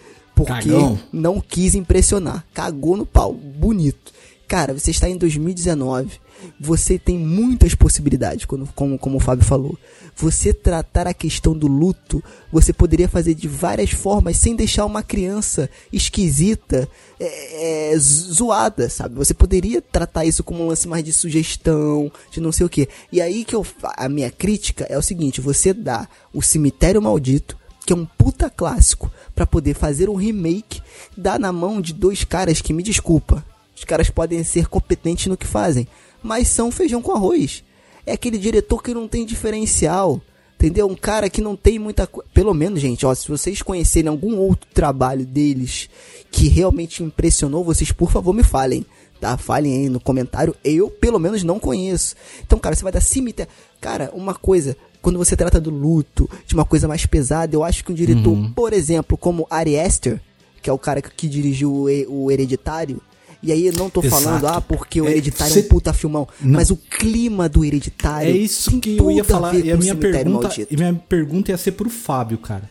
porque 0.46 0.70
Cagão. 0.70 0.98
não 1.12 1.42
quis 1.42 1.76
impressionar. 1.76 2.46
Cagou 2.54 2.96
no 2.96 3.06
pau. 3.06 3.34
Bonito. 3.34 4.14
Cara, 4.48 4.74
você 4.74 4.90
está 4.92 5.10
em 5.10 5.18
2019. 5.18 6.20
Você 6.58 6.98
tem 6.98 7.18
muitas 7.20 7.76
possibilidades, 7.76 8.46
quando, 8.46 8.66
como, 8.74 8.98
como 8.98 9.18
o 9.18 9.20
Fábio 9.20 9.44
falou. 9.44 9.78
Você 10.16 10.54
tratar 10.54 11.06
a 11.08 11.14
questão 11.14 11.58
do 11.58 11.68
luto, 11.68 12.24
você 12.50 12.72
poderia 12.72 13.10
fazer 13.10 13.36
de 13.36 13.50
várias 13.50 13.92
formas 13.92 14.38
sem 14.38 14.56
deixar 14.56 14.86
uma 14.86 15.04
criança 15.04 15.70
esquisita, 15.92 16.88
é, 17.20 17.92
é, 17.92 17.98
zoada, 18.00 18.90
sabe? 18.90 19.16
Você 19.16 19.34
poderia 19.34 19.82
tratar 19.82 20.24
isso 20.24 20.42
como 20.42 20.64
um 20.64 20.68
lance 20.68 20.88
mais 20.88 21.04
de 21.04 21.12
sugestão, 21.12 22.10
de 22.32 22.40
não 22.40 22.54
sei 22.54 22.66
o 22.66 22.70
que. 22.70 22.88
E 23.12 23.20
aí 23.20 23.44
que 23.44 23.56
eu, 23.56 23.66
a 23.98 24.08
minha 24.08 24.32
crítica 24.32 24.86
é 24.90 24.98
o 24.98 25.04
seguinte: 25.04 25.42
você 25.42 25.74
dá 25.74 26.08
o 26.34 26.42
Cemitério 26.42 27.02
Maldito, 27.02 27.58
que 27.90 27.94
é 27.94 27.96
um 27.96 28.06
puta 28.06 28.52
clássico, 28.52 29.12
pra 29.34 29.48
poder 29.48 29.74
fazer 29.74 30.12
um 30.12 30.16
remake, 30.16 30.80
dá 31.18 31.40
na 31.40 31.52
mão 31.52 31.82
de 31.82 31.92
dois 31.92 32.24
caras 32.24 32.62
que 32.62 32.72
me 32.72 32.84
desculpa. 32.84 33.44
Os 33.76 33.84
caras 33.84 34.12
podem 34.12 34.44
ser 34.44 34.68
competentes 34.68 35.26
no 35.26 35.36
que 35.36 35.48
fazem, 35.48 35.88
mas 36.22 36.50
são 36.50 36.70
feijão 36.70 37.02
com 37.02 37.14
arroz. 37.14 37.64
É 38.06 38.12
aquele 38.12 38.38
diretor 38.38 38.84
que 38.84 38.94
não 38.94 39.08
tem 39.08 39.26
diferencial. 39.26 40.22
Entendeu? 40.54 40.86
Um 40.86 40.96
cara 40.96 41.32
que 41.32 41.42
não 41.42 41.56
tem 41.56 41.80
muita 41.80 42.06
coisa. 42.06 42.30
Pelo 42.32 42.54
menos, 42.54 42.80
gente, 42.80 43.08
ó, 43.08 43.16
se 43.16 43.28
vocês 43.28 43.64
conhecerem 43.64 44.10
algum 44.10 44.38
outro 44.38 44.70
trabalho 44.72 45.26
deles 45.26 45.90
que 46.30 46.48
realmente 46.48 47.02
impressionou, 47.02 47.64
vocês, 47.64 47.92
por 47.92 48.12
favor, 48.12 48.34
me 48.34 48.44
falem. 48.44 48.86
Tá? 49.20 49.36
Falem 49.36 49.74
aí 49.74 49.90
no 49.90 50.00
comentário. 50.00 50.56
Eu, 50.64 50.92
pelo 50.92 51.18
menos, 51.18 51.44
não 51.44 51.60
conheço. 51.60 52.14
Então, 52.46 52.60
cara, 52.60 52.76
você 52.76 52.84
vai 52.84 52.92
dar 52.92 53.02
cemitério. 53.02 53.52
Cara, 53.82 54.12
uma 54.14 54.36
coisa. 54.36 54.78
Quando 55.02 55.18
você 55.18 55.36
trata 55.36 55.60
do 55.62 55.70
luto, 55.70 56.30
de 56.46 56.54
uma 56.54 56.66
coisa 56.66 56.88
mais 56.88 57.06
pesada, 57.06 57.56
eu 57.56 57.64
acho 57.64 57.84
que 57.86 57.92
um 57.92 57.96
diretor, 57.96 58.36
por 58.56 58.74
exemplo, 58.74 59.18
como 59.18 59.48
Ari 59.50 59.80
Aster, 59.80 60.22
que 60.62 60.70
é 60.70 60.74
o 60.74 60.78
cara 60.78 61.02
que, 61.02 61.10
que 61.12 61.28
dirigiu 61.28 61.72
o, 61.72 61.86
o 62.26 62.30
Hereditário, 62.32 63.02
e 63.42 63.54
aí 63.54 63.66
eu 63.68 63.74
não 63.74 63.90
tô 63.90 64.04
Exato. 64.04 64.22
falando, 64.24 64.48
ah, 64.48 64.60
porque 64.60 65.00
o 65.02 65.08
É, 65.08 65.12
Hereditário 65.12 65.52
é 65.52 65.54
cê- 65.54 65.60
um 65.66 65.70
puta 65.70 65.94
filmão, 65.94 66.28
Não. 66.42 66.52
mas 66.56 66.70
o 66.70 66.76
clima 66.76 67.48
do 67.48 67.64
Hereditário 67.64 68.28
É 68.30 68.32
isso 68.38 68.78
que 68.82 68.98
eu 68.98 69.10
ia 69.10 69.24
falar. 69.24 69.56
E 69.56 69.72
a 69.72 69.78
minha 69.78 69.96
pergunta, 69.96 70.48
Maldito. 70.50 70.74
e 70.74 70.76
minha 70.76 70.94
pergunta 70.94 71.52
ia 71.52 71.58
ser 71.58 71.72
pro 71.72 71.90
Fábio, 71.90 72.38
cara. 72.38 72.70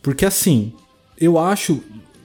Porque 0.00 0.24
assim, 0.24 0.72
eu 1.20 1.38
acho. 1.38 1.82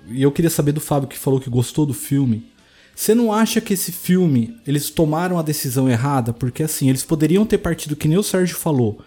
E 0.10 0.22
eu 0.24 0.32
queria 0.32 0.50
saber 0.50 0.72
do 0.72 0.80
Fábio 0.80 1.10
que 1.10 1.18
falou 1.18 1.40
que 1.42 1.50
gostou 1.50 1.86
do 1.86 1.94
filme. 1.94 2.50
Você 2.96 3.14
não 3.16 3.34
acha 3.34 3.60
que 3.60 3.74
esse 3.74 3.92
filme, 3.92 4.56
eles 4.66 4.90
tomaram 4.90 5.38
a 5.38 5.42
decisão 5.42 5.90
errada? 5.90 6.32
Porque 6.32 6.64
assim, 6.64 6.90
eles 6.90 7.04
poderiam 7.04 7.46
ter 7.46 7.58
partido, 7.58 7.96
que 7.96 8.08
nem 8.08 8.18
o 8.18 8.24
Sérgio 8.24 8.56
falou, 8.56 9.00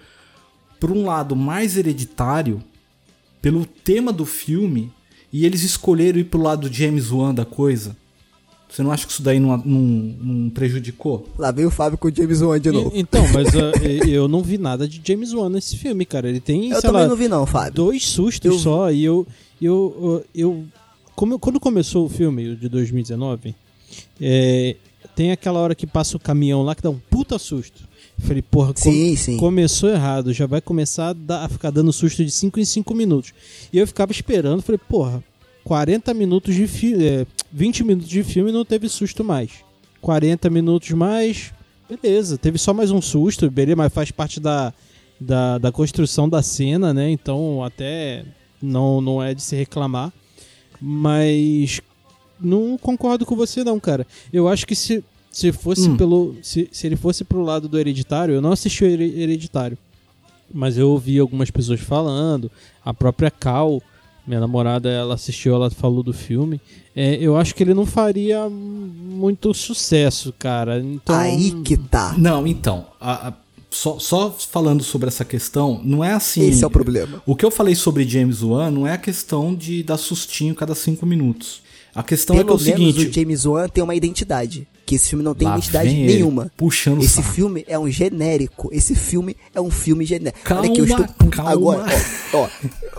por 0.84 0.92
um 0.94 1.06
lado 1.06 1.34
mais 1.34 1.78
hereditário, 1.78 2.62
pelo 3.40 3.64
tema 3.64 4.12
do 4.12 4.26
filme, 4.26 4.92
e 5.32 5.46
eles 5.46 5.62
escolheram 5.62 6.18
ir 6.18 6.24
pro 6.24 6.38
lado 6.42 6.70
James 6.70 7.10
Wan 7.10 7.32
da 7.34 7.46
coisa. 7.46 7.96
Você 8.68 8.82
não 8.82 8.92
acha 8.92 9.06
que 9.06 9.12
isso 9.12 9.22
daí 9.22 9.40
não, 9.40 9.56
não, 9.56 9.80
não 10.20 10.50
prejudicou? 10.50 11.26
Lá 11.38 11.50
vem 11.50 11.64
o 11.64 11.70
Fábio 11.70 11.96
com 11.96 12.08
o 12.08 12.14
James 12.14 12.42
Wan 12.42 12.60
de 12.60 12.70
novo. 12.70 12.94
E- 12.94 13.00
Então, 13.00 13.24
mas 13.32 13.48
ah, 13.56 13.72
eu 14.06 14.28
não 14.28 14.42
vi 14.42 14.58
nada 14.58 14.86
de 14.86 15.00
James 15.02 15.32
Wan 15.32 15.48
nesse 15.48 15.78
filme, 15.78 16.04
cara. 16.04 16.28
Ele 16.28 16.38
tem, 16.40 16.68
eu 16.68 16.72
sei 16.78 16.82
também 16.90 17.02
lá, 17.04 17.08
não 17.08 17.16
vi 17.16 17.28
não, 17.28 17.46
Fábio. 17.46 17.72
dois 17.72 18.06
sustos 18.06 18.52
Eu- 18.52 18.58
só. 18.58 18.92
E 18.92 19.02
eu. 19.04 19.26
eu, 19.62 20.22
eu, 20.34 20.64
como, 21.16 21.38
quando 21.38 21.58
começou 21.58 22.04
o 22.04 22.10
filme 22.10 22.48
o 22.50 22.56
de 22.56 22.68
2019, 22.68 23.54
é, 24.20 24.76
tem 25.16 25.32
aquela 25.32 25.60
hora 25.60 25.74
que 25.74 25.86
passa 25.86 26.14
o 26.18 26.20
caminhão 26.20 26.62
lá 26.62 26.74
que 26.74 26.82
dá 26.82 26.90
um 26.90 26.98
puta 27.08 27.38
susto. 27.38 27.88
Falei, 28.18 28.42
porra, 28.42 28.72
com- 28.72 28.80
Sim, 28.80 29.16
sim. 29.16 29.36
começou 29.36 29.90
errado, 29.90 30.32
já 30.32 30.46
vai 30.46 30.60
começar 30.60 31.08
a, 31.08 31.12
dar- 31.12 31.44
a 31.44 31.48
ficar 31.48 31.70
dando 31.70 31.92
susto 31.92 32.24
de 32.24 32.30
5 32.30 32.58
em 32.60 32.64
5 32.64 32.94
minutos. 32.94 33.32
E 33.72 33.78
eu 33.78 33.86
ficava 33.86 34.12
esperando, 34.12 34.62
falei, 34.62 34.80
porra, 34.88 35.22
40 35.64 36.14
minutos 36.14 36.54
de 36.54 36.66
filme. 36.66 37.26
20 37.52 37.84
minutos 37.84 38.08
de 38.08 38.22
filme 38.22 38.52
não 38.52 38.64
teve 38.64 38.88
susto 38.88 39.22
mais. 39.24 39.50
40 40.00 40.48
minutos 40.50 40.90
mais, 40.90 41.52
beleza, 41.88 42.36
teve 42.38 42.58
só 42.58 42.72
mais 42.74 42.90
um 42.90 43.00
susto, 43.00 43.50
beleza, 43.50 43.76
mas 43.76 43.92
faz 43.92 44.10
parte 44.10 44.38
da, 44.38 44.72
da, 45.20 45.58
da 45.58 45.72
construção 45.72 46.28
da 46.28 46.42
cena, 46.42 46.92
né? 46.94 47.10
Então 47.10 47.64
até 47.64 48.24
não, 48.62 49.00
não 49.00 49.22
é 49.22 49.34
de 49.34 49.42
se 49.42 49.56
reclamar. 49.56 50.12
Mas 50.80 51.80
não 52.40 52.76
concordo 52.76 53.24
com 53.24 53.34
você 53.34 53.64
não, 53.64 53.80
cara. 53.80 54.06
Eu 54.32 54.46
acho 54.48 54.66
que 54.66 54.74
se, 54.74 55.02
se 55.34 55.50
fosse 55.52 55.88
Hum. 55.88 55.96
pelo. 55.96 56.36
Se, 56.42 56.68
se 56.70 56.86
ele 56.86 56.96
fosse 56.96 57.24
pro 57.24 57.42
lado 57.42 57.68
do 57.68 57.78
hereditário, 57.78 58.34
eu 58.34 58.40
não 58.40 58.52
assisti 58.52 58.84
o 58.84 58.86
Here- 58.88 59.20
hereditário. 59.20 59.76
Mas 60.52 60.78
eu 60.78 60.90
ouvi 60.90 61.18
algumas 61.18 61.50
pessoas 61.50 61.80
falando, 61.80 62.50
a 62.84 62.94
própria 62.94 63.30
Cal, 63.30 63.82
minha 64.26 64.38
namorada, 64.38 64.88
ela 64.88 65.14
assistiu, 65.14 65.54
ela 65.54 65.70
falou 65.70 66.02
do 66.02 66.12
filme. 66.12 66.60
É, 66.94 67.16
eu 67.16 67.36
acho 67.36 67.54
que 67.54 67.62
ele 67.62 67.74
não 67.74 67.84
faria 67.84 68.48
muito 68.48 69.52
sucesso, 69.52 70.32
cara. 70.38 70.78
Então, 70.78 71.16
Aí 71.16 71.50
que 71.62 71.76
tá. 71.76 72.14
Não, 72.16 72.46
então, 72.46 72.86
a- 73.00 73.28
a- 73.28 73.32
só, 73.70 73.98
só 73.98 74.30
falando 74.30 74.84
sobre 74.84 75.08
essa 75.08 75.24
questão, 75.24 75.80
não 75.82 76.04
é 76.04 76.12
assim. 76.12 76.46
Esse 76.46 76.62
é 76.62 76.66
o 76.66 76.70
problema. 76.70 77.20
O 77.26 77.34
que 77.34 77.44
eu 77.44 77.50
falei 77.50 77.74
sobre 77.74 78.06
James 78.08 78.40
Wan 78.42 78.70
não 78.70 78.86
é 78.86 78.92
a 78.92 78.98
questão 78.98 79.52
de 79.52 79.82
dar 79.82 79.96
sustinho 79.98 80.54
cada 80.54 80.76
cinco 80.76 81.04
minutos. 81.04 81.60
A 81.92 82.02
questão 82.02 82.34
é, 82.36 82.38
que 82.38 82.42
é 82.42 82.46
Pelo 82.46 82.58
o 82.58 82.62
menos 82.62 82.78
seguinte. 82.94 83.08
o 83.08 83.12
James 83.12 83.44
Wan 83.46 83.68
tem 83.68 83.82
uma 83.82 83.94
identidade. 83.96 84.68
Que 84.86 84.96
esse 84.96 85.08
filme 85.08 85.24
não 85.24 85.34
tem 85.34 85.48
lá 85.48 85.54
identidade 85.54 85.92
nenhuma. 85.94 86.50
Puxando 86.56 87.02
Esse 87.02 87.14
saco. 87.14 87.28
filme 87.28 87.64
é 87.66 87.78
um 87.78 87.88
genérico. 87.90 88.68
Esse 88.72 88.94
filme 88.94 89.34
é 89.54 89.60
um 89.60 89.70
filme 89.70 90.04
genérico. 90.04 90.40
Olha 90.54 90.70
que 90.70 90.80
eu 90.80 90.86
Calma, 90.86 91.04
estou 91.06 91.28
calma. 91.30 91.50
agora. 91.52 91.92
Ó, 92.34 92.38
ó. 92.42 92.48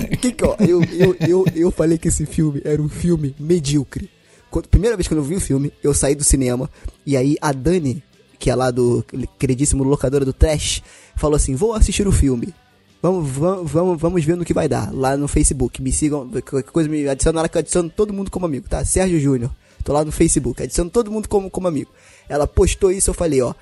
O 0.01 0.17
que 0.17 0.31
que, 0.31 0.43
ó, 0.45 0.55
eu, 0.59 0.83
eu, 0.83 1.15
eu, 1.27 1.45
eu 1.55 1.71
falei 1.71 1.97
que 1.99 2.07
esse 2.07 2.25
filme 2.25 2.59
era 2.65 2.81
um 2.81 2.89
filme 2.89 3.35
medíocre. 3.39 4.09
Quando, 4.49 4.67
primeira 4.67 4.95
vez 4.97 5.07
que 5.07 5.13
eu 5.13 5.21
vi 5.21 5.35
o 5.35 5.39
filme, 5.41 5.71
eu 5.83 5.93
saí 5.93 6.15
do 6.15 6.23
cinema 6.23 6.69
e 7.05 7.15
aí 7.15 7.35
a 7.39 7.51
Dani, 7.51 8.01
que 8.39 8.49
é 8.49 8.55
lá 8.55 8.71
do 8.71 9.05
queridíssimo 9.37 9.83
locadora 9.83 10.25
do 10.25 10.33
Trash, 10.33 10.81
falou 11.15 11.35
assim: 11.35 11.53
"Vou 11.55 11.73
assistir 11.73 12.07
o 12.07 12.11
filme. 12.11 12.53
Vamos, 13.01 13.29
vamos, 13.29 13.71
vamos, 13.71 14.01
vamos 14.01 14.25
ver 14.25 14.35
no 14.35 14.43
que 14.43 14.53
vai 14.53 14.67
dar 14.67 14.91
lá 14.91 15.15
no 15.15 15.27
Facebook. 15.27 15.79
Me 15.83 15.91
sigam, 15.91 16.27
qualquer 16.49 16.71
coisa 16.71 16.89
me 16.89 17.07
adiciona 17.07 17.43
lá 17.43 17.47
que 17.47 17.57
eu 17.57 17.59
adiciono 17.59 17.89
todo 17.89 18.11
mundo 18.11 18.31
como 18.31 18.47
amigo, 18.47 18.67
tá? 18.67 18.83
Sérgio 18.83 19.19
Júnior. 19.19 19.51
Tô 19.85 19.93
lá 19.93 20.03
no 20.03 20.11
Facebook, 20.11 20.63
adiciono 20.63 20.89
todo 20.89 21.11
mundo 21.11 21.29
como, 21.29 21.47
como 21.49 21.67
amigo. 21.67 21.91
Ela 22.27 22.47
postou 22.47 22.91
isso, 22.91 23.11
eu 23.11 23.13
falei, 23.13 23.39
ó, 23.41 23.53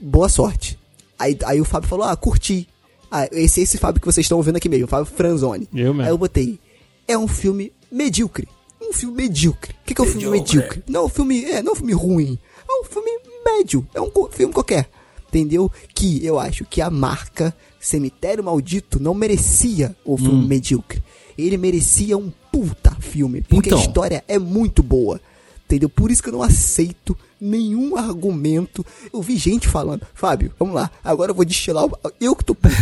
boa 0.00 0.28
sorte. 0.28 0.76
Aí, 1.16 1.38
aí 1.44 1.60
o 1.60 1.64
Fábio 1.64 1.88
falou, 1.88 2.04
ah, 2.04 2.16
curti. 2.16 2.68
Ah, 3.08 3.28
esse, 3.30 3.60
esse 3.60 3.78
Fábio 3.78 4.00
que 4.00 4.06
vocês 4.06 4.24
estão 4.24 4.36
ouvindo 4.36 4.56
aqui 4.56 4.68
mesmo, 4.68 4.86
o 4.86 4.88
Fábio 4.88 5.06
Franzoni. 5.06 5.68
Eu 5.72 5.94
mesmo. 5.94 6.02
Aí 6.02 6.08
eu 6.08 6.18
botei, 6.18 6.58
é 7.06 7.16
um 7.16 7.28
filme 7.28 7.72
medíocre. 7.90 8.48
Um 8.82 8.92
filme 8.92 9.22
medíocre. 9.22 9.72
O 9.72 9.84
que, 9.86 9.94
que 9.94 10.00
é 10.00 10.04
um 10.04 10.08
filme 10.08 10.28
medíocre? 10.28 10.82
Não 10.88 11.02
é 11.02 11.04
um 11.04 11.08
filme, 11.08 11.44
é, 11.44 11.62
não 11.62 11.70
é 11.70 11.72
um 11.72 11.76
filme 11.76 11.92
ruim. 11.92 12.38
É 12.68 12.72
um 12.80 12.84
filme 12.84 13.10
médio. 13.44 13.86
É 13.94 14.00
um 14.00 14.10
filme 14.30 14.52
qualquer. 14.52 14.90
Entendeu? 15.28 15.70
Que 15.94 16.26
eu 16.26 16.40
acho 16.40 16.64
que 16.64 16.80
a 16.80 16.90
marca 16.90 17.54
Cemitério 17.78 18.42
Maldito 18.42 19.00
não 19.00 19.14
merecia 19.14 19.94
o 20.04 20.16
filme 20.16 20.44
medíocre. 20.48 21.00
Ele 21.38 21.56
merecia 21.56 22.18
um 22.18 22.32
puta 22.50 22.90
filme. 22.98 23.40
Porque 23.42 23.68
Então. 23.68 23.78
a 23.78 23.82
história 23.82 24.24
é 24.26 24.38
muito 24.38 24.82
boa. 24.82 25.20
Entendeu? 25.70 25.88
Por 25.88 26.10
isso 26.10 26.20
que 26.20 26.28
eu 26.28 26.32
não 26.32 26.42
aceito 26.42 27.16
nenhum 27.40 27.96
argumento. 27.96 28.84
Eu 29.12 29.22
vi 29.22 29.36
gente 29.36 29.66
falando, 29.68 30.06
Fábio, 30.14 30.52
vamos 30.58 30.74
lá, 30.74 30.90
agora 31.02 31.30
eu 31.30 31.34
vou 31.34 31.44
destilar. 31.44 31.84
o- 31.86 31.98
Eu 32.20 32.36
que 32.36 32.44
tô 32.44 32.54
puto. 32.54 32.74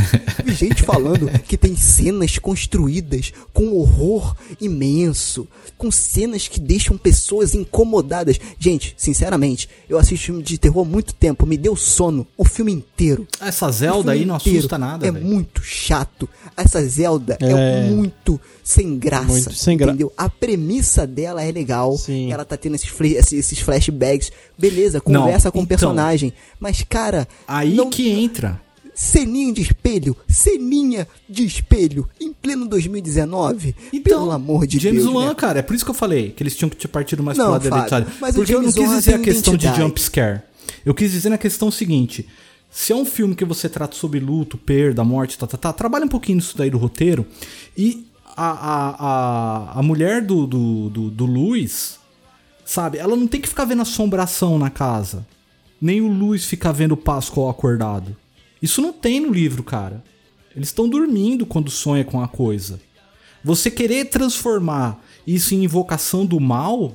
vi 0.45 0.55
gente 0.55 0.83
falando 0.83 1.29
que 1.43 1.57
tem 1.57 1.77
cenas 1.77 2.39
construídas 2.39 3.33
com 3.53 3.73
horror 3.77 4.35
imenso, 4.61 5.47
com 5.77 5.91
cenas 5.91 6.49
que 6.49 6.61
deixam 6.61 6.97
pessoas 6.99 7.55
incomodadas. 7.55 8.39
Gente, 8.59 8.95
sinceramente, 8.97 9.69
eu 9.89 9.99
assisto 9.99 10.27
filme 10.27 10.43
de 10.43 10.59
terror 10.59 10.85
há 10.87 10.89
muito 10.89 11.15
tempo, 11.15 11.47
me 11.47 11.57
deu 11.57 11.77
sono 11.77 12.27
o 12.37 12.45
filme 12.45 12.73
inteiro. 12.73 13.27
Essa 13.41 13.71
Zelda 13.71 14.13
aí 14.13 14.25
não 14.25 14.35
assusta 14.35 14.77
nada, 14.79 15.07
É 15.07 15.11
velho. 15.13 15.25
muito 15.25 15.63
chato. 15.63 16.29
Essa 16.57 16.83
Zelda 16.85 17.37
é, 17.41 17.51
É. 17.87 17.91
muito 17.91 18.41
sem 18.65 18.99
graça. 18.99 19.27
Muito 19.27 19.55
sem 19.55 19.77
gra- 19.77 19.89
entendeu? 19.89 20.13
A 20.17 20.29
premissa 20.29 21.07
dela 21.07 21.43
é 21.43 21.51
legal. 21.51 21.97
Sim. 21.97 22.33
Ela 22.33 22.45
tá 22.45 22.57
tendo 22.57 22.75
esses- 22.75 23.33
esses 23.33 23.59
flashbacks. 23.61 24.31
Beleza, 24.59 25.01
conversa 25.01 25.51
com 25.51 25.59
o 25.59 25.63
então. 25.63 25.69
personagem. 25.69 26.33
Mas, 26.59 26.83
cara. 26.89 27.29
Aí 27.47 27.75
não- 27.75 27.89
que 27.91 28.09
entra. 28.11 28.61
Ceninha 28.95 29.53
de 29.53 29.63
espelho, 29.63 30.17
ceninha 30.29 31.07
de 31.31 31.45
espelho, 31.47 32.09
em 32.21 32.33
pleno 32.33 32.67
2019. 32.67 33.73
Pelo 34.03 34.33
amor 34.33 34.67
de 34.67 34.81
James 34.81 35.05
Deus. 35.05 35.15
Wan, 35.15 35.29
né? 35.29 35.35
cara, 35.37 35.61
é 35.61 35.63
por 35.63 35.77
isso 35.77 35.85
que 35.85 35.91
eu 35.93 35.95
falei 35.95 36.31
que 36.33 36.43
eles 36.43 36.57
tinham 36.57 36.69
que 36.69 36.77
ter 36.77 36.89
partido 36.89 37.23
mais 37.23 37.39
Não, 37.39 37.45
pro 37.45 37.71
lado 37.71 37.89
Fábio, 37.89 38.09
mas 38.21 38.35
Porque 38.35 38.53
eu 38.53 38.61
não 38.61 38.73
James 38.73 38.89
quis 38.91 38.99
dizer 38.99 39.15
a 39.15 39.19
questão 39.21 39.57
de 39.57 39.67
identidade. 39.67 39.81
jump 39.89 40.01
scare. 40.01 40.41
Eu 40.85 40.93
quis 40.95 41.13
dizer 41.13 41.29
na 41.29 41.39
questão 41.39 41.71
seguinte: 41.71 42.27
se 42.73 42.93
é 42.93 42.97
um 42.97 43.05
filme 43.05 43.37
que 43.37 43.45
você 43.45 43.69
trata 43.69 43.95
sobre 43.95 44.19
luto, 44.19 44.59
perda, 44.59 45.05
morte, 45.05 45.39
tá, 45.39 45.47
tá, 45.47 45.57
tá, 45.57 45.73
trabalha 45.73 46.05
um 46.05 46.09
pouquinho 46.09 46.37
nisso 46.37 46.59
daí 46.59 46.69
do 46.69 46.77
roteiro. 46.79 47.25
E 47.77 48.05
a, 48.37 48.51
a, 48.51 48.97
a, 49.77 49.79
a 49.79 49.83
mulher 49.83 50.23
do, 50.23 50.45
do, 50.45 50.91
do, 50.91 51.11
do 51.11 51.25
Luiz, 51.25 52.01
sabe, 52.69 52.99
ela 52.99 53.17
não 53.17 53.27
tem 53.27 53.41
que 53.41 53.49
ficar 53.49 53.65
vendo 53.65 53.83
assombração 53.83 54.59
na 54.59 54.71
casa. 54.71 55.27
Nem 55.81 56.01
o 56.01 56.09
Luiz 56.09 56.45
ficar 56.45 56.73
vendo 56.73 56.93
o 56.93 56.97
Pascoal 56.97 57.49
acordado. 57.49 58.17
Isso 58.61 58.83
não 58.83 58.93
tem 58.93 59.21
no 59.21 59.33
livro, 59.33 59.63
cara. 59.63 60.03
Eles 60.55 60.69
estão 60.69 60.89
dormindo 60.89 61.47
quando 61.47 61.71
sonha 61.71 62.05
com 62.05 62.21
a 62.21 62.27
coisa. 62.29 62.81
Você 63.45 63.71
querer 63.71 64.07
transformar 64.07 65.03
isso 65.27 65.55
em 65.55 65.63
invocação 65.65 66.27
do 66.27 66.41
mal 66.41 66.95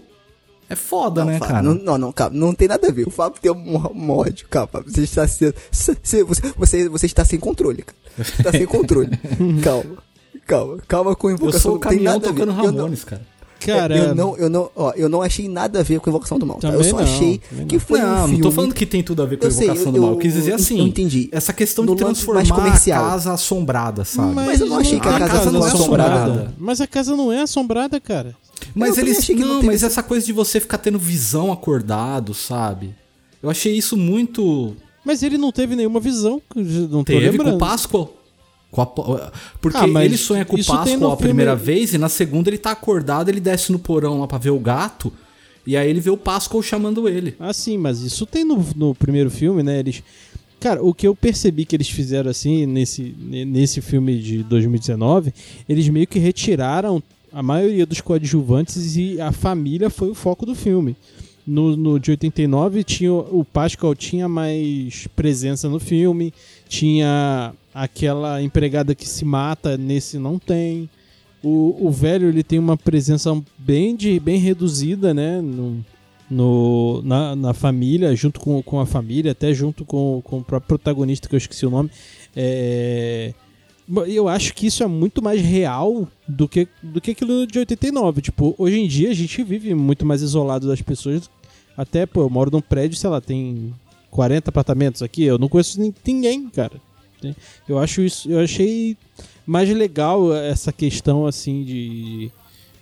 é 0.69 0.75
foda, 0.75 1.23
né, 1.23 1.37
Fábio, 1.37 1.47
cara? 1.53 1.61
Não, 1.63 1.75
não, 1.75 1.97
não, 1.97 2.11
calma, 2.11 2.35
não 2.35 2.53
tem 2.53 2.67
nada 2.67 2.87
a 2.87 2.91
ver. 2.91 3.07
O 3.07 3.11
Fábio 3.11 3.39
tem 3.41 3.51
um, 3.51 4.09
ódio. 4.11 4.47
Fábio, 4.49 4.91
Você 4.91 5.03
está 5.03 5.27
sendo. 5.27 5.53
Você, 5.71 6.23
você, 6.23 6.89
você, 6.89 7.05
está 7.05 7.23
sem 7.23 7.39
controle, 7.39 7.83
cara. 7.83 7.97
Você 8.17 8.31
está 8.41 8.51
sem 8.51 8.65
controle. 8.65 9.09
calma. 9.63 9.97
Calma, 10.45 10.77
calma 10.87 11.15
com 11.15 11.27
a 11.27 11.31
Eu 11.31 11.35
invocação. 11.35 11.61
sou 11.61 11.71
o 11.71 11.73
não 11.75 11.79
caminhão 11.79 12.19
tocando 12.19 12.47
não- 12.47 12.65
Ramones, 12.65 13.03
cara. 13.03 13.25
Cara, 13.65 13.97
eu 13.97 14.15
não, 14.15 14.37
eu 14.37 14.49
não, 14.49 14.69
ó, 14.75 14.91
eu 14.95 15.07
não 15.09 15.21
achei 15.21 15.47
nada 15.47 15.79
a 15.79 15.83
ver 15.83 15.99
com 15.99 16.09
a 16.09 16.11
invocação 16.11 16.37
do 16.39 16.45
mal. 16.45 16.57
Tá? 16.57 16.69
Eu 16.69 16.83
só 16.83 16.97
não, 16.97 17.03
achei 17.03 17.39
que 17.67 17.79
foi 17.79 17.99
não, 17.99 18.11
um 18.13 18.17
filme. 18.19 18.33
não 18.33 18.41
tô 18.41 18.51
falando 18.51 18.73
que 18.73 18.85
tem 18.85 19.01
tudo 19.03 19.21
a 19.21 19.25
ver 19.25 19.37
com 19.37 19.45
a 19.45 19.47
Eu 19.47 19.51
sei, 19.51 19.65
invocação 19.65 19.87
eu- 19.87 19.93
do 19.93 20.01
mal. 20.01 20.09
Eu 20.11 20.15
eu- 20.15 20.19
quis 20.19 20.33
dizer 20.33 20.51
eu 20.51 20.55
assim. 20.55 20.81
entendi. 20.81 21.29
Essa 21.31 21.53
questão 21.53 21.85
No 21.85 21.95
de 21.95 22.03
transformar 22.03 22.47
comercial. 22.47 23.05
a 23.05 23.09
casa 23.11 23.33
assombrada, 23.33 24.03
sabe? 24.05 24.33
Mas 24.33 24.59
eu 24.61 24.67
não 24.67 24.77
achei 24.79 24.99
que 24.99 25.07
a 25.07 25.15
A 25.15 25.19
casa 25.19 25.33
casa 25.33 25.51
não 25.51 25.61
é 25.61 25.63
é 25.69 25.73
assombrada. 25.73 26.13
assombrada. 26.23 26.53
Mas 26.57 26.81
a 26.81 26.87
casa 26.87 27.15
não 27.15 27.31
é 27.31 27.41
assombrada, 27.41 27.99
cara. 27.99 28.35
Mas 28.75 28.97
Eu 28.97 29.03
eles. 29.03 29.27
não 29.29 29.47
Não, 29.47 29.63
mas 29.63 29.75
essa- 29.77 29.87
essa 29.87 30.03
coisa 30.03 30.25
de 30.25 30.31
você 30.33 30.59
ficar 30.59 30.77
tendo 30.77 30.97
visão 30.97 31.51
acordado, 31.51 32.33
sabe? 32.33 32.93
Eu 33.41 33.49
achei 33.49 33.75
isso 33.77 33.97
muito. 33.97 34.75
Mas 35.05 35.21
ele 35.21 35.37
não 35.37 35.51
teve 35.51 35.75
nenhuma 35.75 35.99
visão. 35.99 36.41
Não 36.55 37.03
tô 37.03 37.11
Teve 37.11 37.25
com 37.25 37.31
lembrando. 37.31 37.55
o 37.55 37.59
Pascoal. 37.59 38.13
Po- 38.73 39.19
Porque 39.61 39.77
Ah, 39.77 40.05
ele 40.05 40.17
sonha 40.17 40.43
com 40.45 40.55
o 40.55 40.59
no 40.97 41.11
a 41.11 41.17
primeira 41.17 41.57
filme- 41.57 41.65
vez 41.79 41.93
e 41.93 41.97
na 41.97 42.09
segunda 42.09 42.49
ele 42.49 42.57
tá 42.57 42.71
acordado, 42.71 43.29
ele 43.29 43.39
desce 43.39 43.71
no 43.71 43.79
porão 43.79 44.19
lá 44.19 44.27
pra 44.27 44.37
ver 44.37 44.49
o 44.49 44.59
gato. 44.59 45.11
E 45.65 45.77
aí 45.77 45.89
ele 45.89 45.99
vê 46.01 46.09
o 46.09 46.17
Pascoal 46.17 46.61
chamando 46.61 47.07
ele. 47.07 47.35
Ah, 47.39 47.53
sim, 47.53 47.77
mas 47.77 48.01
isso 48.01 48.25
tem 48.25 48.43
no, 48.43 48.65
no 48.75 48.93
primeiro 48.95 49.29
filme, 49.31 49.63
né? 49.63 49.79
Eles. 49.79 50.03
Cara, 50.59 50.83
o 50.83 50.93
que 50.93 51.07
eu 51.07 51.15
percebi 51.15 51.65
que 51.65 51.75
eles 51.75 51.89
fizeram 51.89 52.29
assim 52.31 52.65
nesse, 52.65 53.15
ne- 53.19 53.45
nesse 53.45 53.79
filme 53.81 54.17
de 54.19 54.43
2019, 54.43 55.33
eles 55.69 55.87
meio 55.89 56.07
que 56.07 56.19
retiraram 56.19 57.01
a 57.31 57.41
maioria 57.43 57.85
dos 57.85 58.01
coadjuvantes 58.01 58.95
e 58.95 59.19
a 59.21 59.31
família 59.31 59.89
foi 59.89 60.09
o 60.09 60.15
foco 60.15 60.45
do 60.45 60.53
filme. 60.55 60.95
No, 61.45 61.75
no 61.75 61.99
de 61.99 62.11
89 62.11 62.83
tinha 62.85 63.11
o 63.11 63.39
o 63.41 63.43
Pascal 63.45 63.93
tinha 63.93 64.29
mais 64.29 65.07
presença 65.15 65.67
no 65.67 65.79
filme, 65.79 66.33
tinha 66.69 67.53
aquela 67.73 68.41
empregada 68.41 68.93
que 68.95 69.07
se 69.07 69.25
mata, 69.25 69.77
nesse 69.77 70.17
não 70.17 70.37
tem. 70.39 70.89
O, 71.43 71.87
o 71.87 71.91
velho 71.91 72.29
ele 72.29 72.43
tem 72.43 72.57
uma 72.59 72.77
presença 72.77 73.35
bem, 73.57 73.95
de, 73.95 74.19
bem 74.19 74.37
reduzida, 74.39 75.13
né? 75.13 75.41
No, 75.41 75.83
no, 76.31 77.01
na, 77.03 77.35
na 77.35 77.53
família, 77.53 78.15
junto 78.15 78.39
com, 78.39 78.61
com 78.63 78.79
a 78.79 78.85
família, 78.85 79.33
até 79.33 79.53
junto 79.53 79.83
com, 79.85 80.21
com 80.23 80.39
o 80.39 80.43
próprio 80.43 80.67
protagonista, 80.69 81.27
que 81.27 81.35
eu 81.35 81.37
esqueci 81.37 81.65
o 81.65 81.69
nome. 81.69 81.89
É, 82.35 83.33
eu 84.07 84.27
acho 84.29 84.53
que 84.53 84.67
isso 84.67 84.81
é 84.83 84.87
muito 84.87 85.21
mais 85.21 85.41
real 85.41 86.07
do 86.27 86.47
que, 86.47 86.67
do 86.81 87.01
que 87.01 87.11
aquilo 87.11 87.45
de 87.45 87.59
89. 87.59 88.21
Tipo, 88.21 88.55
hoje 88.57 88.79
em 88.79 88.87
dia 88.87 89.09
a 89.09 89.13
gente 89.13 89.43
vive 89.43 89.73
muito 89.75 90.05
mais 90.05 90.21
isolado 90.21 90.67
das 90.67 90.81
pessoas. 90.81 91.29
Até, 91.75 92.05
pô, 92.05 92.21
eu 92.21 92.29
moro 92.29 92.49
num 92.51 92.61
prédio, 92.61 92.97
sei 92.97 93.09
lá, 93.09 93.19
tem 93.19 93.73
40 94.09 94.49
apartamentos 94.49 95.01
aqui, 95.01 95.23
eu 95.23 95.37
não 95.37 95.49
conheço 95.49 95.81
nin- 95.81 95.93
ninguém, 96.05 96.47
cara. 96.49 96.73
Eu 97.67 97.77
acho 97.79 98.01
isso, 98.01 98.29
eu 98.31 98.39
achei 98.39 98.97
mais 99.45 99.69
legal 99.69 100.33
essa 100.33 100.71
questão 100.71 101.25
assim 101.25 101.63
de 101.63 102.31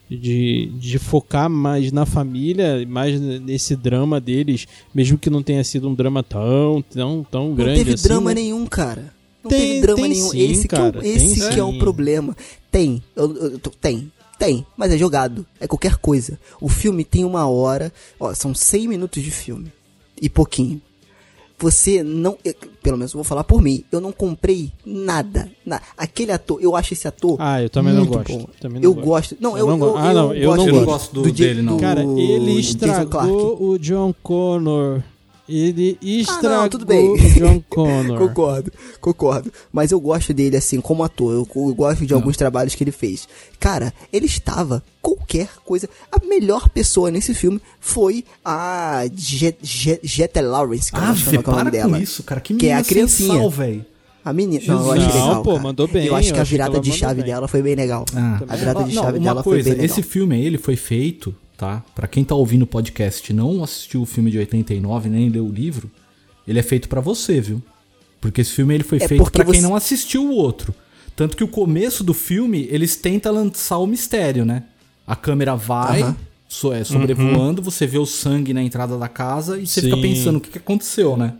de, 0.10 0.66
de 0.78 1.00
focar 1.00 1.50
mais 1.50 1.90
na 1.94 2.06
família, 2.06 2.86
mais 2.86 3.18
nesse 3.20 3.78
drama 3.78 4.20
deles, 4.20 4.68
mesmo 4.94 5.18
que 5.18 5.30
não 5.30 5.42
tenha 5.42 5.64
sido 5.64 5.88
um 5.88 5.94
drama 5.96 6.22
tão 6.22 6.84
tão 6.90 7.26
tão 7.30 7.48
Não 7.50 7.56
grande 7.56 7.80
teve 7.80 7.94
assim. 7.94 8.04
drama 8.10 8.32
né? 8.34 8.42
nenhum, 8.42 8.66
cara. 8.66 9.14
Não 9.44 9.50
Tem- 9.50 9.60
teve 9.60 9.82
drama 9.82 10.02
tem 10.02 10.10
nenhum. 10.10 10.30
sim, 10.30 10.52
esse 10.52 10.68
cara, 10.68 10.92
que 10.92 11.08
é, 11.08 11.12
o, 11.12 11.16
esse 11.16 11.50
que 11.50 11.60
é 11.60 11.64
o 11.64 11.80
problema. 11.80 12.36
Tem. 12.70 13.02
Eu, 13.16 13.36
eu 13.38 13.60
tem. 13.60 14.12
Tem, 14.38 14.66
mas 14.76 14.92
é 14.92 14.98
jogado. 14.98 15.46
É 15.60 15.68
qualquer 15.68 15.96
coisa. 15.98 16.40
O 16.60 16.68
filme 16.68 17.04
tem 17.06 17.24
uma 17.24 17.48
hora. 17.48 17.92
Ó, 18.20 18.34
são 18.34 18.54
100 18.54 18.88
minutos 18.88 19.24
de 19.24 19.32
filme. 19.32 19.72
E 20.22 20.28
pouquinho. 20.30 20.82
Você 21.58 22.04
não. 22.04 22.38
Pelo 22.82 22.98
menos 22.98 23.14
eu 23.14 23.18
vou 23.18 23.24
falar 23.24 23.44
por 23.44 23.62
mim. 23.62 23.84
Eu 23.92 24.02
não 24.02 24.12
comprei 24.12 24.72
nada. 24.86 25.50
na- 25.66 25.82
aquele 25.98 26.32
ator, 26.32 26.60
eu 26.62 26.76
acho 26.76 26.94
esse 26.94 27.08
ator. 27.08 27.38
Ah, 27.40 27.62
eu 27.62 27.70
também 27.70 27.94
não 27.94 28.06
gosto. 28.06 28.28
bom. 28.34 28.46
Também 28.60 28.82
não 28.82 28.90
eu 28.90 28.94
gosto. 28.94 29.06
gosto. 29.06 29.38
Não, 29.40 29.52
Eu 29.52 29.58
eu, 29.60 29.68
não 29.68 29.80
go- 29.80 29.86
eu, 29.86 29.98
Ah, 29.98 30.14
não, 30.14 30.34
eu 30.34 30.52
Eu 30.52 30.58
não 30.58 30.86
gosto 30.86 31.14
do- 31.14 31.26
Ja- 31.30 31.32
dele, 31.46 31.62
não. 31.62 31.78
Cara, 31.78 32.02
ele 32.04 32.60
estragou 32.60 33.62
o 33.62 33.78
John 33.80 34.14
Connor. 34.24 35.02
Ele 35.54 35.98
estragou 36.02 36.66
Ah, 36.66 36.70
tudo 36.70 36.86
bem. 36.86 37.10
o 37.12 37.18
John 37.18 37.62
Connor. 37.70 38.18
Concordo, 38.18 38.72
concordo. 39.00 39.52
Mas 39.72 39.92
eu 39.92 40.00
gosto 40.00 40.34
dele, 40.34 40.56
assim, 40.58 40.80
como 40.80 41.04
ator. 41.04 41.34
Eu, 41.34 41.48
eu 41.56 41.74
gosto 41.76 42.06
de 42.06 42.14
alguns 42.14 42.38
trabalhos 42.38 42.74
que 42.76 42.84
ele 42.84 42.92
fez. 42.92 43.28
Cara, 43.60 43.94
ele 44.12 44.26
estava 44.26 44.84
qualquer 45.02 45.50
coisa. 45.66 45.90
A 46.12 46.24
melhor 46.26 46.70
pessoa 46.70 47.12
nesse 47.12 47.34
filme 47.34 47.60
foi 47.80 48.24
a 48.46 49.04
Je- 49.16 49.56
Je- 49.62 50.00
Jetta 50.04 50.42
Lawrence, 50.42 50.92
que 50.92 50.98
Ah, 50.98 51.08
não 51.08 51.14
vê, 51.16 51.40
para 51.40 51.58
nome 51.58 51.72
dela. 51.72 51.98
com 51.98 52.04
isso, 52.04 52.24
cara. 52.24 52.40
Que 52.42 52.54
Que 52.56 52.68
é 52.68 52.76
a 52.76 52.84
criancinha. 52.84 53.50
velho. 53.50 53.86
A 54.24 54.32
menina. 54.32 54.64
Não, 54.68 54.86
eu 54.86 54.92
acho 54.92 55.02
Não, 55.02 55.08
legal. 55.28 55.44
pô, 55.44 55.52
cara. 55.54 55.64
mandou 55.64 55.88
bem, 55.88 56.06
Eu 56.06 56.16
acho 56.16 56.32
que 56.32 56.40
a 56.40 56.44
virada 56.44 56.80
de 56.80 56.92
chave 56.92 57.24
bem. 57.24 57.32
dela 57.32 57.48
foi 57.48 57.62
bem 57.64 57.74
legal. 57.74 58.06
Ah. 58.16 58.40
A 58.48 58.56
virada 58.56 58.84
de 58.84 58.94
Não, 58.94 59.04
chave 59.04 59.18
dela 59.20 59.42
coisa, 59.42 59.64
foi 59.64 59.72
bem 59.72 59.82
legal. 59.82 59.86
esse 59.98 60.04
filme 60.08 60.36
aí, 60.36 60.46
ele 60.46 60.60
foi 60.60 60.76
feito, 60.76 61.36
tá? 61.62 61.84
Pra 61.94 62.08
quem 62.08 62.24
tá 62.24 62.34
ouvindo 62.34 62.64
o 62.64 62.68
podcast 62.68 63.32
e 63.32 63.36
não 63.36 63.64
assistiu 63.64 64.02
o 64.02 64.06
filme 64.08 64.32
de 64.32 64.40
89, 64.40 65.10
nem 65.10 65.30
leu 65.30 65.46
o 65.46 65.52
livro, 65.52 65.92
ele 66.48 66.58
é 66.58 66.64
feito 66.64 66.90
pra 66.90 67.00
você, 67.00 67.40
viu? 67.40 67.62
Porque 68.20 68.42
esse 68.42 68.52
filme 68.52 68.74
ele 68.74 68.84
foi 68.84 68.98
É 68.98 69.08
feito 69.08 69.30
pra 69.32 69.46
quem 69.46 69.54
você- 69.54 69.68
não 69.68 69.76
assistiu 69.76 70.26
o 70.26 70.32
outro. 70.32 70.74
Tanto 71.16 71.38
que 71.38 71.44
o 71.44 71.48
começo 71.48 72.04
do 72.04 72.16
filme, 72.16 72.68
eles 72.72 72.96
tentam 72.96 73.32
lançar 73.32 73.78
o 73.78 73.86
mistério, 73.86 74.44
né? 74.44 74.64
A 75.06 75.16
câmera 75.16 75.56
vai, 75.56 76.16
so- 76.50 76.74
é, 76.74 76.84
sobrevoando, 76.84 77.62
você 77.62 77.86
vê 77.86 78.00
o 78.00 78.08
sangue 78.08 78.56
na 78.56 78.64
entrada 78.64 78.98
da 78.98 79.08
casa 79.08 79.60
e 79.60 79.68
você 79.68 79.82
fica 79.84 79.96
Sim. 79.98 80.02
pensando 80.02 80.38
o 80.38 80.42
que, 80.42 80.50
que 80.50 80.58
aconteceu, 80.58 81.16
né? 81.16 81.36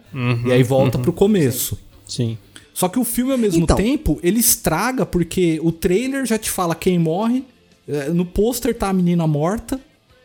E 0.46 0.52
aí 0.52 0.62
volta 0.62 1.00
pro 1.00 1.12
começo. 1.12 1.80
Sim. 2.08 2.38
Só 2.76 2.88
que 2.88 3.00
o 3.00 3.04
filme, 3.04 3.32
ao 3.32 3.40
mesmo 3.40 3.64
Então. 3.64 3.76
tempo, 3.76 4.20
ele 4.22 4.40
estraga 4.40 5.04
porque 5.04 5.60
o 5.64 5.72
trailer 5.72 6.28
já 6.28 6.38
te 6.38 6.50
fala 6.52 6.76
quem 6.76 7.00
morre, 7.00 7.44
é, 7.88 8.10
no 8.10 8.24
pôster 8.24 8.76
tá 8.78 8.90
a 8.90 8.94
menina 8.94 9.26
morta, 9.26 9.80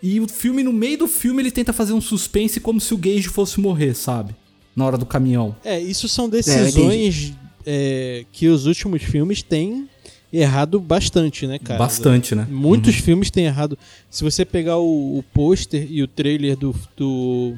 e 0.08 0.20
o 0.20 0.28
filme, 0.28 0.62
no 0.62 0.72
meio 0.72 0.98
do 0.98 1.08
filme, 1.08 1.42
ele 1.42 1.50
tenta 1.50 1.72
fazer 1.72 1.92
um 1.92 2.00
suspense 2.00 2.60
como 2.60 2.80
se 2.80 2.94
o 2.94 2.96
Gage 2.96 3.28
fosse 3.28 3.58
morrer, 3.58 3.92
sabe? 3.92 4.36
Na 4.76 4.86
hora 4.86 4.96
do 4.96 5.04
caminhão. 5.04 5.56
É, 5.64 5.80
isso 5.80 6.08
são 6.08 6.26
eu 6.26 6.30
decisões 6.30 7.34
é, 7.66 8.24
que 8.30 8.46
os 8.46 8.66
últimos 8.66 9.02
filmes 9.02 9.42
têm 9.42 9.88
errado 10.32 10.78
bastante, 10.78 11.48
né, 11.48 11.58
cara? 11.58 11.80
Bastante, 11.80 12.36
né? 12.36 12.46
Muitos 12.48 12.94
filmes 12.94 13.32
têm 13.32 13.46
errado. 13.46 13.76
Se 14.08 14.22
você 14.22 14.44
pegar 14.44 14.76
o, 14.76 15.18
o 15.18 15.24
pôster 15.34 15.84
e 15.90 16.00
o 16.04 16.06
trailer 16.06 16.56
do, 16.56 16.72
do, 16.96 17.54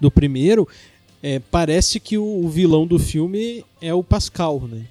do 0.00 0.12
primeiro, 0.12 0.68
é, 1.20 1.40
parece 1.40 1.98
que 1.98 2.16
o, 2.16 2.44
o 2.44 2.48
vilão 2.48 2.86
do 2.86 3.00
filme 3.00 3.64
é 3.82 3.92
o 3.92 4.04
Pascal, 4.04 4.60
né? 4.70 4.82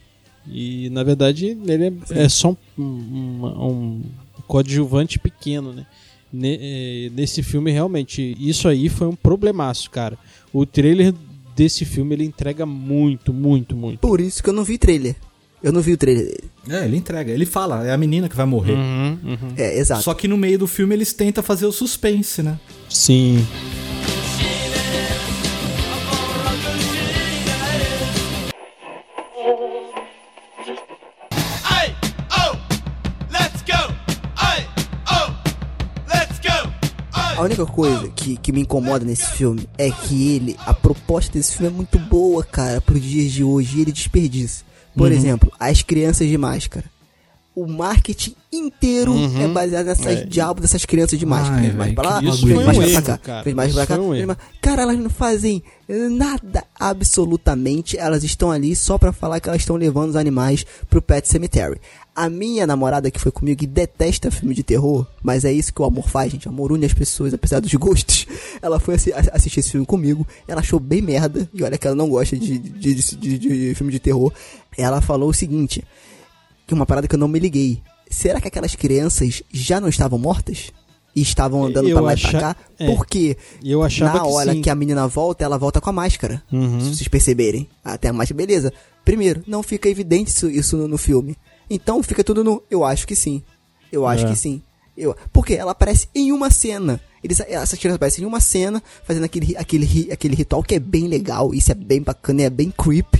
E 0.45 0.89
na 0.89 1.03
verdade 1.03 1.57
ele 1.65 1.85
é, 1.85 2.23
é 2.23 2.27
só 2.27 2.57
um, 2.77 2.83
um, 2.83 3.45
um 3.45 4.01
coadjuvante 4.47 5.17
pequeno, 5.17 5.71
né? 5.71 5.85
É, 6.33 7.09
nesse 7.13 7.41
filme, 7.41 7.71
realmente, 7.71 8.35
isso 8.39 8.67
aí 8.67 8.89
foi 8.89 9.07
um 9.07 9.15
problemaço, 9.15 9.89
cara. 9.89 10.17
O 10.53 10.65
trailer 10.65 11.13
desse 11.55 11.85
filme 11.85 12.15
ele 12.15 12.23
entrega 12.23 12.65
muito, 12.65 13.33
muito, 13.33 13.75
muito. 13.75 13.99
Por 13.99 14.21
isso 14.21 14.41
que 14.41 14.49
eu 14.49 14.53
não 14.53 14.63
vi 14.63 14.77
trailer. 14.77 15.15
Eu 15.61 15.73
não 15.73 15.81
vi 15.81 15.93
o 15.93 15.97
trailer 15.97 16.25
dele. 16.25 16.49
É, 16.69 16.85
ele 16.85 16.95
entrega. 16.95 17.31
Ele 17.31 17.45
fala, 17.45 17.85
é 17.85 17.91
a 17.91 17.97
menina 17.97 18.29
que 18.29 18.35
vai 18.35 18.45
morrer. 18.45 18.77
É, 19.57 19.77
exato. 19.77 20.03
Só 20.03 20.13
que 20.13 20.27
no 20.27 20.37
meio 20.37 20.57
do 20.57 20.67
filme 20.67 20.95
eles 20.95 21.11
tentam 21.11 21.43
fazer 21.43 21.65
o 21.65 21.71
suspense, 21.71 22.41
né? 22.41 22.57
Sim. 22.89 23.45
A 37.39 37.43
única 37.43 37.65
coisa 37.65 38.09
que, 38.09 38.35
que 38.35 38.51
me 38.51 38.59
incomoda 38.59 39.05
nesse 39.05 39.25
filme 39.27 39.65
é 39.77 39.89
que 39.89 40.35
ele, 40.35 40.57
a 40.65 40.73
proposta 40.73 41.31
desse 41.31 41.53
filme 41.55 41.71
é 41.71 41.73
muito 41.73 41.97
boa, 41.97 42.43
cara, 42.43 42.81
pros 42.81 43.01
dias 43.01 43.31
de 43.31 43.45
hoje, 43.45 43.77
e 43.77 43.81
ele 43.81 43.93
desperdiça. 43.93 44.65
Por 44.93 45.09
exemplo, 45.09 45.49
as 45.57 45.81
crianças 45.81 46.27
de 46.27 46.37
máscara. 46.37 46.83
O 47.61 47.67
marketing 47.67 48.35
inteiro 48.51 49.13
é 49.43 49.47
baseado 49.47 49.85
nessas 49.87 50.27
diabos 50.29 50.61
dessas 50.61 50.85
crianças 50.85 51.19
de 51.19 51.25
máscara. 51.25 51.61
Ai, 51.61 51.71
mais 51.73 51.93
pra 51.93 52.03
lá, 52.09 52.21
mais 52.21 52.39
pra 52.77 52.87
erro, 52.87 53.03
cá, 53.03 53.17
cara. 53.17 53.55
mais 53.55 53.73
pra 53.73 53.85
cá. 53.85 53.95
Cara, 54.61 54.81
elas 54.83 54.97
não 54.97 55.09
fazem 55.09 55.61
nada, 56.09 56.63
absolutamente. 56.79 57.97
Elas 57.97 58.23
estão 58.23 58.51
ali 58.51 58.75
só 58.75 58.97
pra 58.97 59.11
falar 59.11 59.39
que 59.39 59.49
elas 59.49 59.61
estão 59.61 59.75
levando 59.75 60.09
os 60.11 60.15
animais 60.15 60.65
pro 60.89 61.01
Pet 61.01 61.27
Cemetery. 61.27 61.79
A 62.15 62.29
minha 62.29 62.67
namorada 62.67 63.09
que 63.09 63.19
foi 63.19 63.31
comigo 63.31 63.63
e 63.63 63.67
detesta 63.67 64.29
filme 64.31 64.53
de 64.53 64.61
terror, 64.63 65.05
mas 65.23 65.45
é 65.45 65.53
isso 65.53 65.73
que 65.73 65.81
o 65.81 65.85
amor 65.85 66.07
faz, 66.09 66.31
gente. 66.31 66.47
Amor 66.49 66.71
une 66.71 66.85
as 66.85 66.93
pessoas, 66.93 67.33
apesar 67.33 67.59
dos 67.61 67.73
gostos. 67.75 68.25
Ela 68.61 68.79
foi 68.79 68.95
assistir 68.95 69.59
esse 69.61 69.71
filme 69.71 69.85
comigo, 69.85 70.27
ela 70.47 70.59
achou 70.59 70.79
bem 70.81 71.01
merda, 71.01 71.49
e 71.53 71.63
olha 71.63 71.77
que 71.77 71.87
ela 71.87 71.95
não 71.95 72.09
gosta 72.09 72.35
de, 72.37 72.57
de, 72.57 72.93
de, 72.93 73.15
de- 73.15 73.37
de 73.39 73.75
filme 73.75 73.91
de 73.91 73.99
terror. 73.99 74.33
Ela 74.77 74.99
falou 75.01 75.29
o 75.29 75.33
seguinte, 75.33 75.81
que 76.69 76.73
uma 76.73 76.85
parada 76.85 77.07
que 77.07 77.15
eu 77.15 77.19
não 77.19 77.27
me 77.27 77.39
liguei. 77.39 77.81
Será 78.09 78.39
que 78.39 78.47
aquelas 78.47 78.75
crianças 78.75 79.43
já 79.51 79.79
não 79.81 79.89
estavam 79.89 80.17
mortas? 80.17 80.71
E 81.15 81.21
estavam 81.21 81.65
andando 81.65 81.89
Eu 81.89 81.97
pra 81.97 82.05
lá 82.05 82.13
e 82.13 82.21
pra 82.21 82.39
cá? 82.39 82.55
é. 82.77 82.85
Porque 82.95 83.35
eu 83.63 83.81
achava 83.83 84.13
na 84.13 84.19
que 84.23 84.27
hora 84.31 84.53
sim. 84.53 84.61
que 84.61 84.69
a 84.69 84.75
menina 84.75 85.07
volta, 85.07 85.43
ela 85.43 85.57
volta 85.57 85.81
com 85.81 85.89
a 85.89 85.93
máscara. 85.93 86.41
Uhum. 86.51 86.79
Se 86.79 86.95
vocês 86.95 87.07
perceberem. 87.07 87.67
Até 87.83 88.07
a 88.09 88.13
máscara, 88.13 88.37
beleza. 88.37 88.71
Primeiro, 89.03 89.43
não 89.47 89.63
fica 89.63 89.89
evidente 89.89 90.29
isso, 90.29 90.49
isso 90.49 90.77
no, 90.77 90.87
no 90.87 90.97
filme. 90.97 91.35
Então 91.69 92.01
fica 92.03 92.23
tudo 92.23 92.43
no. 92.43 92.61
Eu 92.69 92.85
acho 92.85 93.07
que 93.07 93.15
sim. 93.15 93.41
Eu 93.91 94.05
acho 94.05 94.25
É. 94.25 94.29
que 94.29 94.35
sim. 94.35 94.61
Eu, 94.95 95.15
porque 95.33 95.53
ela 95.55 95.71
aparece 95.71 96.07
em 96.13 96.31
uma 96.31 96.49
cena. 96.51 96.99
Eles, 97.23 97.39
essas 97.39 97.77
crianças 97.79 97.95
aparecem 97.95 98.23
em 98.23 98.27
uma 98.27 98.39
cena, 98.39 98.81
fazendo 99.03 99.23
aquele, 99.23 99.57
aquele, 99.57 100.09
aquele 100.11 100.35
ritual 100.35 100.61
que 100.63 100.75
é 100.75 100.79
bem 100.79 101.07
legal. 101.07 101.53
Isso 101.53 101.71
é 101.71 101.75
bem 101.75 102.01
bacana, 102.01 102.43
é 102.43 102.49
bem 102.49 102.71
creep. 102.71 103.15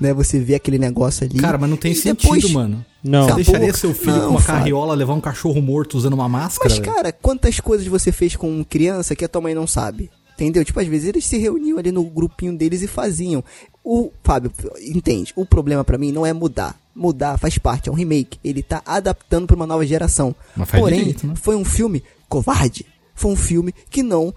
Né? 0.00 0.14
Você 0.14 0.38
vê 0.38 0.54
aquele 0.54 0.78
negócio 0.78 1.24
ali. 1.26 1.38
Cara, 1.38 1.58
mas 1.58 1.68
não 1.68 1.76
tem 1.76 1.92
E 1.92 1.94
sentido, 1.94 2.32
depois- 2.34 2.52
mano. 2.52 2.84
Não. 3.02 3.20
Você 3.22 3.26
Acabou. 3.32 3.44
deixaria 3.44 3.74
seu 3.74 3.94
filho 3.94 4.12
Não, 4.16 4.20
com 4.26 4.30
uma 4.30 4.40
Fábio. 4.40 4.58
carriola 4.60 4.94
levar 4.94 5.14
um 5.14 5.20
cachorro 5.20 5.60
morto 5.60 5.96
usando 5.96 6.14
uma 6.14 6.28
máscara? 6.28 6.68
Mas, 6.70 6.78
cara, 6.78 7.12
quantas 7.12 7.58
coisas 7.60 7.86
você 7.86 8.12
fez 8.12 8.36
com 8.36 8.64
criança 8.64 9.16
que 9.16 9.24
a 9.24 9.28
tua 9.28 9.40
mãe 9.40 9.54
não 9.54 9.66
sabe? 9.66 10.10
Entendeu? 10.34 10.64
Tipo, 10.64 10.78
às 10.78 10.86
vezes 10.86 11.08
eles 11.08 11.24
se 11.24 11.36
reuniam 11.36 11.78
ali 11.78 11.90
no 11.90 12.04
grupinho 12.04 12.56
deles 12.56 12.80
e 12.82 12.86
faziam. 12.86 13.42
O 13.84 14.12
Fábio, 14.22 14.52
entende? 14.80 15.32
O 15.34 15.44
problema 15.44 15.82
pra 15.82 15.98
mim 15.98 16.12
não 16.12 16.24
é 16.24 16.32
mudar. 16.32 16.78
Mudar 16.94 17.38
faz 17.38 17.58
parte, 17.58 17.88
é 17.88 17.92
um 17.92 17.94
remake. 17.96 18.38
Ele 18.44 18.62
tá 18.62 18.80
adaptando 18.86 19.46
pra 19.48 19.56
uma 19.56 19.66
nova 19.66 19.84
geração. 19.84 20.34
Mas 20.56 20.68
faz 20.70 20.80
Porém, 20.80 20.98
direito, 21.00 21.26
né? 21.26 21.34
foi 21.36 21.56
um 21.56 21.64
filme 21.64 22.02
covarde. 22.28 22.86
Foi 23.18 23.32
um 23.32 23.36
filme 23.36 23.74
que 23.90 24.00
não, 24.02 24.32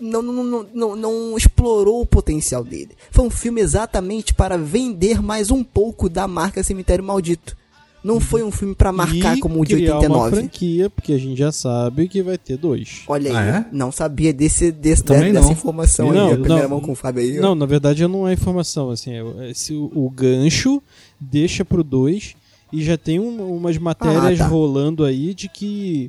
não, 0.00 0.20
não, 0.20 0.66
não, 0.74 0.96
não, 0.96 1.36
explorou 1.36 2.00
o 2.02 2.06
potencial 2.06 2.64
dele. 2.64 2.90
Foi 3.12 3.24
um 3.24 3.30
filme 3.30 3.60
exatamente 3.60 4.34
para 4.34 4.58
vender 4.58 5.22
mais 5.22 5.50
um 5.52 5.62
pouco 5.62 6.08
da 6.08 6.26
marca 6.26 6.62
Cemitério 6.64 7.04
Maldito. 7.04 7.56
Não 8.02 8.18
foi 8.20 8.42
um 8.42 8.50
filme 8.50 8.74
pra 8.74 8.92
marcar 8.92 9.36
e 9.36 9.40
como 9.40 9.60
o 9.60 9.64
de 9.64 9.74
criar 9.76 9.94
uma 9.94 10.00
89. 10.00 10.36
franquia, 10.36 10.90
porque 10.90 11.12
a 11.12 11.18
gente 11.18 11.36
já 11.38 11.50
sabe 11.52 12.08
que 12.08 12.22
vai 12.22 12.36
ter 12.38 12.56
dois. 12.56 13.02
Olha 13.08 13.30
aí, 13.30 13.36
Ah, 13.36 13.58
é? 13.58 13.66
não 13.72 13.90
sabia 13.92 14.32
desse, 14.32 14.70
desse 14.72 15.02
também 15.04 15.32
dessa 15.32 15.46
não. 15.46 15.52
informação 15.52 16.12
Não, 16.12 16.26
aí, 16.28 16.32
a 16.34 16.36
primeira 16.38 16.62
não. 16.64 16.70
mão 16.70 16.80
com 16.80 16.92
o 16.92 16.94
Fábio 16.96 17.22
aí. 17.22 17.38
Não, 17.38 17.54
na 17.56 17.66
verdade 17.66 18.06
não 18.06 18.26
é 18.28 18.32
informação, 18.32 18.90
assim, 18.90 19.12
é- 19.12 19.50
é 19.50 19.54
se 19.54 19.72
o, 19.72 19.90
o 19.94 20.08
gancho 20.10 20.80
deixa 21.20 21.64
pro 21.64 21.82
2 21.82 22.34
e 22.72 22.82
já 22.84 22.96
tem 22.96 23.18
um- 23.18 23.56
umas 23.56 23.76
matérias 23.78 24.40
Ah, 24.40 24.44
tá. 24.44 24.50
rolando 24.50 25.04
aí 25.04 25.34
de 25.34 25.48
que 25.48 26.08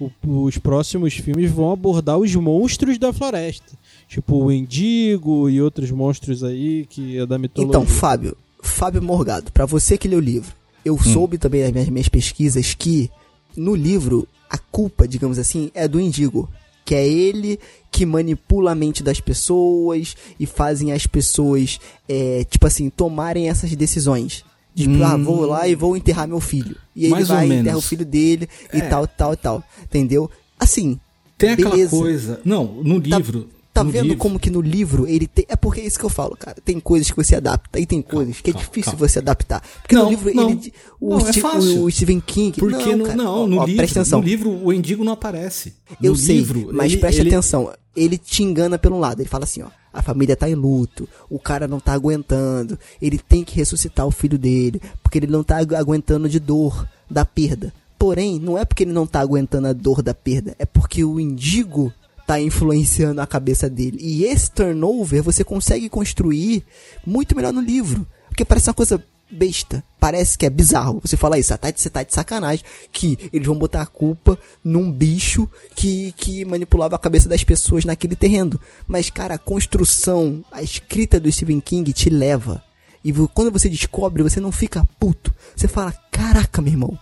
o- 0.00 0.10
os 0.44 0.58
próximos 0.58 1.14
filmes 1.14 1.50
vão 1.50 1.72
abordar 1.72 2.18
os 2.18 2.34
monstros 2.34 2.98
da 2.98 3.12
floresta. 3.12 3.72
Tipo 4.08 4.44
o 4.44 4.52
Endigo 4.52 5.48
e 5.50 5.60
outros 5.60 5.90
monstros 5.90 6.42
aí 6.44 6.86
que 6.88 7.18
é 7.18 7.26
da 7.26 7.38
mitologia. 7.38 7.68
Então, 7.70 7.86
Fábio, 7.86 8.36
Fábio 8.62 9.02
Morgado, 9.02 9.52
pra 9.52 9.66
você 9.66 9.98
que 9.98 10.08
lê 10.08 10.16
o 10.16 10.20
livro, 10.20 10.52
eu 10.84 10.94
Hum. 10.94 10.98
soube 10.98 11.36
também 11.38 11.62
nas 11.62 11.72
minhas, 11.72 11.88
minhas 11.88 12.08
pesquisas 12.08 12.74
que 12.74 13.10
no 13.56 13.74
livro 13.74 14.26
a 14.48 14.56
culpa, 14.56 15.06
digamos 15.06 15.38
assim, 15.38 15.70
é 15.74 15.86
do 15.86 16.00
Indigo. 16.00 16.48
Que 16.84 16.94
é 16.94 17.06
ele 17.06 17.58
que 17.92 18.06
manipula 18.06 18.72
a 18.72 18.74
mente 18.74 19.02
das 19.02 19.20
pessoas 19.20 20.16
e 20.40 20.46
fazem 20.46 20.90
as 20.90 21.06
pessoas, 21.06 21.78
é, 22.08 22.44
tipo 22.48 22.66
assim, 22.66 22.88
tomarem 22.88 23.50
essas 23.50 23.74
decisões. 23.76 24.42
Tipo, 24.74 24.94
Hum. 24.94 25.04
ah, 25.04 25.16
vou 25.18 25.44
lá 25.44 25.68
e 25.68 25.74
vou 25.74 25.94
enterrar 25.98 26.26
meu 26.26 26.40
filho. 26.40 26.76
E 26.98 27.04
aí 27.06 27.10
Mais 27.10 27.28
ele 27.30 27.36
vai 27.38 27.48
e 27.48 27.60
enterra 27.60 27.76
o 27.78 27.80
filho 27.82 28.04
dele 28.04 28.48
e 28.72 28.78
É. 28.78 28.80
tal, 28.88 29.06
tal, 29.06 29.36
tal. 29.36 29.62
Entendeu? 29.84 30.30
Assim, 30.58 30.98
Tem 31.36 31.50
aquela 31.50 31.70
beleza. 31.70 31.90
coisa. 31.90 32.40
Não, 32.44 32.64
no 32.82 33.00
Tá- 33.00 33.16
livro. 33.18 33.48
Tá 33.72 33.84
No 33.84 33.90
vendo 33.92 34.02
livro. 34.04 34.18
como 34.18 34.40
que 34.40 34.50
no 34.50 34.60
livro 34.60 35.06
ele 35.06 35.28
tem. 35.28 35.44
É 35.48 35.54
porque 35.54 35.80
é 35.80 35.86
isso 35.86 35.96
que 35.96 36.04
eu 36.04 36.08
falo, 36.10 36.36
cara. 36.36 36.56
Tem 36.64 36.80
coisas 36.80 37.08
que 37.08 37.16
você 37.16 37.36
adapta 37.36 37.78
e 37.78 37.86
tem 37.86 38.02
coisas 38.02 38.40
que 38.40 38.50
é 38.50 38.52
calma, 38.52 38.66
difícil 38.66 38.90
calma. 38.92 39.08
você 39.08 39.18
adaptar. 39.20 39.62
Porque 39.82 39.94
Não, 39.94 40.04
no 40.06 40.10
livro 40.10 40.34
não. 40.34 40.50
ele. 40.50 40.72
O, 41.00 41.10
Não, 41.10 41.28
é 41.28 41.32
fácil. 41.32 41.84
o 41.84 41.90
Stephen 41.90 42.18
King. 42.20 42.58
Porque 42.58 42.96
no, 42.96 43.04
cara, 43.04 43.16
não, 43.16 43.42
ó, 43.44 43.46
no, 43.46 43.58
ó, 43.58 43.64
livro, 43.64 43.86
no 44.10 44.20
livro 44.20 44.50
o 44.50 44.72
Endigo 44.72 45.04
não 45.04 45.12
aparece. 45.12 45.74
Eu 46.02 46.10
no 46.10 46.16
sei, 46.18 46.38
livro, 46.38 46.70
mas 46.72 46.90
ele- 46.90 47.00
presta 47.00 47.20
ele- 47.22 47.28
atenção. 47.30 47.72
Ele 47.94 48.18
te 48.18 48.42
engana 48.42 48.76
pelo 48.78 48.98
lado. 48.98 49.20
Ele 49.20 49.28
fala 49.28 49.44
assim, 49.44 49.62
ó. 49.62 49.68
A 49.98 50.02
família 50.02 50.36
tá 50.36 50.48
em 50.48 50.54
luto. 50.54 51.08
O 51.28 51.38
cara 51.38 51.66
não 51.66 51.80
tá 51.80 51.92
aguentando. 51.92 52.78
Ele 53.02 53.18
tem 53.18 53.42
que 53.42 53.56
ressuscitar 53.56 54.06
o 54.06 54.10
filho 54.10 54.38
dele. 54.38 54.80
Porque 55.02 55.18
ele 55.18 55.26
não 55.26 55.42
tá 55.42 55.56
agu- 55.58 55.74
aguentando 55.74 56.28
de 56.28 56.38
dor 56.38 56.86
da 57.10 57.24
perda. 57.24 57.72
Porém, 57.98 58.38
não 58.38 58.56
é 58.56 58.64
porque 58.64 58.84
ele 58.84 58.92
não 58.92 59.06
tá 59.06 59.20
aguentando 59.20 59.66
a 59.66 59.72
dor 59.72 60.02
da 60.02 60.14
perda. 60.14 60.54
É 60.58 60.64
porque 60.64 61.04
o 61.04 61.18
indigo 61.18 61.92
tá 62.26 62.40
influenciando 62.40 63.20
a 63.20 63.26
cabeça 63.26 63.68
dele. 63.68 63.98
E 64.00 64.24
esse 64.24 64.50
turnover 64.50 65.22
você 65.22 65.42
consegue 65.42 65.88
construir 65.88 66.62
muito 67.06 67.34
melhor 67.34 67.52
no 67.52 67.60
livro. 67.60 68.06
Porque 68.28 68.44
parece 68.44 68.68
uma 68.68 68.74
coisa 68.74 69.02
besta. 69.30 69.82
Parece 70.00 70.38
que 70.38 70.46
é 70.46 70.50
bizarro. 70.50 71.00
Você 71.04 71.16
fala 71.16 71.38
isso, 71.38 71.52
ah, 71.52 71.58
tá 71.58 71.70
de- 71.70 71.80
você 71.80 71.90
tá 71.90 72.02
de 72.02 72.14
sacanagem. 72.14 72.64
Que 72.92 73.18
eles 73.32 73.46
vão 73.46 73.56
botar 73.58 73.82
a 73.82 73.86
culpa 73.86 74.38
num 74.64 74.90
bicho 74.90 75.48
que, 75.74 76.12
que 76.12 76.44
manipulava 76.44 76.96
a 76.96 76.98
cabeça 76.98 77.28
das 77.28 77.42
pessoas 77.44 77.84
naquele 77.84 78.14
terreno. 78.16 78.60
Mas, 78.86 79.10
cara, 79.10 79.34
a 79.34 79.38
construção, 79.38 80.44
a 80.52 80.62
escrita 80.62 81.18
do 81.20 81.30
Stephen 81.30 81.60
King 81.60 81.92
te 81.92 82.08
leva. 82.10 82.62
E 83.04 83.12
quando 83.34 83.50
você 83.52 83.68
descobre, 83.68 84.22
você 84.22 84.40
não 84.40 84.52
fica 84.52 84.86
puto. 84.98 85.34
Você 85.56 85.68
fala, 85.68 85.92
caraca, 86.10 86.60
meu 86.60 86.72
irmão. 86.72 86.98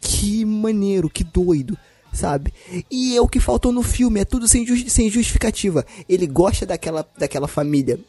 Que 0.00 0.44
maneiro, 0.44 1.08
que 1.08 1.22
doido, 1.22 1.78
sabe? 2.12 2.52
E 2.90 3.16
é 3.16 3.20
o 3.20 3.28
que 3.28 3.38
faltou 3.38 3.70
no 3.72 3.82
filme, 3.82 4.20
é 4.20 4.24
tudo 4.24 4.48
sem, 4.48 4.66
sem 4.88 5.08
justificativa. 5.08 5.86
Ele 6.08 6.26
gosta 6.26 6.66
daquela, 6.66 7.06
daquela 7.16 7.46
família, 7.46 8.00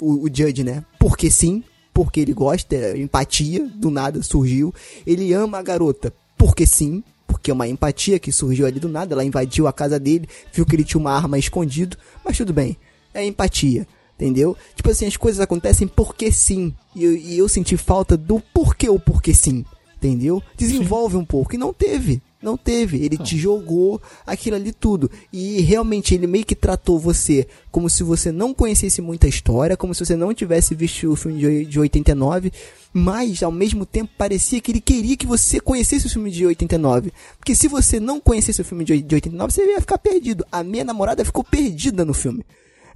o, 0.00 0.24
o 0.24 0.26
Judge, 0.26 0.64
né? 0.64 0.84
Porque 0.98 1.30
sim, 1.30 1.62
porque 1.98 2.20
ele 2.20 2.32
gosta, 2.32 2.76
é 2.76 2.96
empatia, 2.96 3.68
do 3.74 3.90
nada 3.90 4.22
surgiu. 4.22 4.72
Ele 5.04 5.32
ama 5.32 5.58
a 5.58 5.62
garota, 5.62 6.14
porque 6.36 6.64
sim, 6.64 7.02
porque 7.26 7.50
é 7.50 7.54
uma 7.54 7.66
empatia 7.66 8.20
que 8.20 8.30
surgiu 8.30 8.66
ali 8.66 8.78
do 8.78 8.88
nada. 8.88 9.14
Ela 9.14 9.24
invadiu 9.24 9.66
a 9.66 9.72
casa 9.72 9.98
dele, 9.98 10.28
viu 10.52 10.64
que 10.64 10.76
ele 10.76 10.84
tinha 10.84 11.00
uma 11.00 11.10
arma 11.10 11.36
escondido, 11.40 11.96
mas 12.24 12.36
tudo 12.36 12.52
bem, 12.52 12.76
é 13.12 13.26
empatia. 13.26 13.84
Entendeu? 14.14 14.56
Tipo 14.76 14.90
assim, 14.92 15.06
as 15.06 15.16
coisas 15.16 15.40
acontecem 15.40 15.88
porque 15.88 16.30
sim. 16.30 16.72
E, 16.94 17.02
eu- 17.02 17.16
e 17.16 17.36
eu 17.36 17.48
senti 17.48 17.76
falta 17.76 18.16
do 18.16 18.38
porquê 18.54 18.88
o 18.88 19.00
porquê 19.00 19.34
sim. 19.34 19.64
Entendeu? 19.96 20.40
Desenvolve 20.56 21.16
um 21.16 21.24
pouco. 21.24 21.56
E 21.56 21.58
não 21.58 21.72
teve. 21.72 22.22
Não 22.40 22.56
teve. 22.56 23.04
Ele 23.04 23.16
te 23.18 23.36
jogou 23.36 24.00
aquilo 24.24 24.54
ali 24.56 24.72
tudo. 24.72 25.10
E 25.32 25.60
realmente 25.60 26.14
ele 26.14 26.26
meio 26.26 26.44
que 26.44 26.54
tratou 26.54 26.98
você 26.98 27.48
como 27.70 27.90
se 27.90 28.02
você 28.04 28.30
não 28.30 28.54
conhecesse 28.54 29.02
muita 29.02 29.26
história, 29.26 29.76
como 29.76 29.92
se 29.92 30.04
você 30.06 30.14
não 30.14 30.32
tivesse 30.32 30.74
visto 30.74 31.10
o 31.10 31.16
filme 31.16 31.38
de, 31.38 31.46
oi- 31.46 31.64
de 31.64 31.80
89, 31.80 32.52
mas 32.92 33.42
ao 33.42 33.50
mesmo 33.50 33.84
tempo 33.84 34.12
parecia 34.16 34.60
que 34.60 34.70
ele 34.70 34.80
queria 34.80 35.16
que 35.16 35.26
você 35.26 35.58
conhecesse 35.58 36.06
o 36.06 36.10
filme 36.10 36.30
de 36.30 36.46
89. 36.46 37.12
Porque 37.38 37.54
se 37.56 37.66
você 37.66 37.98
não 37.98 38.20
conhecesse 38.20 38.60
o 38.60 38.64
filme 38.64 38.84
de 38.84 38.92
89, 38.92 39.52
você 39.52 39.64
ia 39.66 39.80
ficar 39.80 39.98
perdido. 39.98 40.46
A 40.52 40.62
minha 40.62 40.84
namorada 40.84 41.24
ficou 41.24 41.42
perdida 41.42 42.04
no 42.04 42.14
filme. 42.14 42.44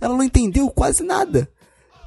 Ela 0.01 0.17
não 0.17 0.23
entendeu 0.23 0.71
quase 0.71 1.03
nada. 1.03 1.49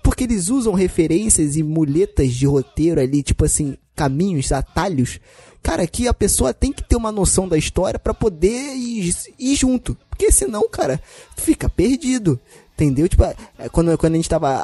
Porque 0.01 0.23
eles 0.23 0.49
usam 0.49 0.73
referências 0.73 1.55
e 1.57 1.63
muletas 1.63 2.31
de 2.33 2.45
roteiro 2.45 3.01
ali, 3.01 3.21
tipo 3.23 3.43
assim, 3.43 3.75
caminhos, 3.95 4.51
atalhos. 4.51 5.19
Cara, 5.66 5.88
que 5.88 6.07
a 6.07 6.13
pessoa 6.13 6.53
tem 6.53 6.72
que 6.72 6.84
ter 6.84 6.95
uma 6.95 7.11
noção 7.11 7.47
da 7.47 7.57
história 7.57 7.97
pra 7.97 8.13
poder 8.13 8.76
ir, 8.76 9.11
ir 9.39 9.55
junto. 9.55 9.97
Porque 10.07 10.32
senão, 10.32 10.70
cara, 10.70 11.01
fica 11.36 11.68
perdido. 11.68 12.39
Entendeu? 12.76 13.09
Tipo, 13.09 13.24
é, 13.24 13.36
quando, 13.72 13.97
quando 13.97 14.13
a 14.13 14.16
gente 14.18 14.30
tava 14.30 14.63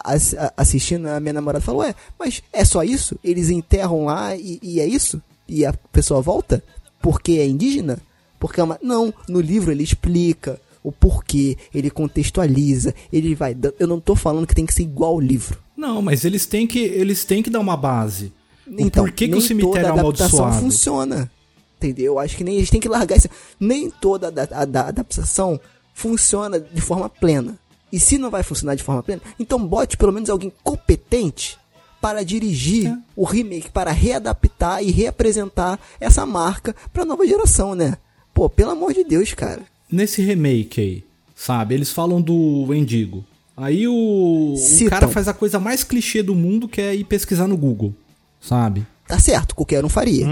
assistindo, 0.56 1.08
a 1.08 1.20
minha 1.20 1.34
namorada 1.34 1.66
falou, 1.66 1.82
ué, 1.82 1.95
mas 2.20 2.43
é 2.54 2.64
só 2.64 2.84
isso? 2.84 3.18
Eles 3.24 3.49
enterram 3.49 4.06
lá 4.06 4.36
e, 4.36 4.60
e 4.62 4.80
é 4.80 4.86
isso? 4.86 5.20
E 5.47 5.66
a 5.66 5.74
pessoa 5.74 6.22
volta? 6.22 6.64
Porque 7.02 7.32
é 7.32 7.47
indígena? 7.47 7.97
Porque 8.39 8.62
é 8.62 8.64
uma... 8.64 8.78
Não, 8.80 9.12
no 9.28 9.41
livro 9.41 9.72
ele 9.72 9.82
explica 9.82 10.62
o 10.84 10.91
porquê, 10.91 11.58
ele 11.74 11.89
contextualiza, 11.89 12.93
ele 13.12 13.34
vai... 13.34 13.58
Eu 13.80 13.88
não 13.88 13.99
tô 13.99 14.16
falando 14.16 14.45
que 14.45 14.54
tem 14.54 14.68
que 14.68 14.74
ser 14.74 14.84
igual 14.84 15.14
ao 15.14 15.20
livro. 15.20 15.58
Não, 15.76 15.99
mas 15.99 16.26
eles 16.26 16.45
têm 16.45 16.68
que, 16.68 16.78
eles 16.78 17.26
têm 17.26 17.41
que 17.41 17.49
dar 17.49 17.60
uma 17.60 17.76
base. 17.76 18.32
Então, 18.68 19.03
porquê 19.05 19.26
que 19.26 19.32
nem 19.32 19.39
o 19.39 19.41
cemitério 19.41 19.80
é 19.80 19.89
toda 19.89 19.99
adaptação 20.01 20.39
amaldiçoado? 20.39 20.59
funciona. 20.66 21.32
Entendeu? 21.78 22.14
Eu 22.14 22.20
acho 22.20 22.38
que 22.38 22.43
nem 22.43 22.57
eles 22.57 22.70
têm 22.70 22.80
que 22.80 22.88
largar 22.89 23.18
isso. 23.18 23.28
Nem 23.59 23.89
toda 23.89 24.28
ada- 24.28 24.47
ada- 24.51 24.88
adaptação 24.88 25.59
funciona 25.93 26.59
de 26.59 26.82
forma 26.82 27.09
plena. 27.09 27.57
E 27.91 27.99
se 27.99 28.18
não 28.18 28.30
vai 28.30 28.43
funcionar 28.43 28.76
de 28.76 28.84
forma 28.84 29.03
plena, 29.03 29.22
então 29.39 29.59
bote 29.66 29.97
pelo 29.97 30.14
menos 30.14 30.30
alguém 30.30 30.51
competente 30.64 31.57
para 31.99 32.24
dirigir 32.24 32.88
É. 32.88 32.97
o 33.16 33.26
remake, 33.26 33.70
para 33.70 33.91
readaptar 33.91 34.82
e 34.84 34.91
reapresentar 34.91 35.80
essa 35.99 36.26
marca 36.26 36.76
para 36.93 37.05
nova 37.05 37.26
geração, 37.28 37.76
né? 37.76 37.97
Pô, 38.34 38.49
pelo 38.49 38.72
amor 38.72 38.93
de 38.93 39.03
Deus, 39.03 39.34
cara. 39.34 39.62
Nesse 39.91 40.22
remake 40.22 40.80
aí, 40.82 41.03
sabe? 41.36 41.76
Eles 41.76 41.91
falam 41.91 42.22
do 42.22 42.64
Wendigo. 42.70 43.26
Aí 43.57 43.88
o, 43.88 44.55
o 44.55 44.89
cara 44.89 45.07
faz 45.09 45.28
a 45.28 45.34
coisa 45.34 45.59
mais 45.59 45.84
clichê 45.84 46.24
do 46.24 46.34
mundo 46.34 46.68
que 46.68 46.82
é 46.82 46.95
ir 46.95 47.03
pesquisar 47.03 47.47
no 47.47 47.57
Google, 47.57 47.93
sabe? 48.41 48.85
Tá 49.07 49.17
certo, 49.19 49.55
qualquer 49.55 49.85
um 49.85 49.89
faria. 49.89 50.25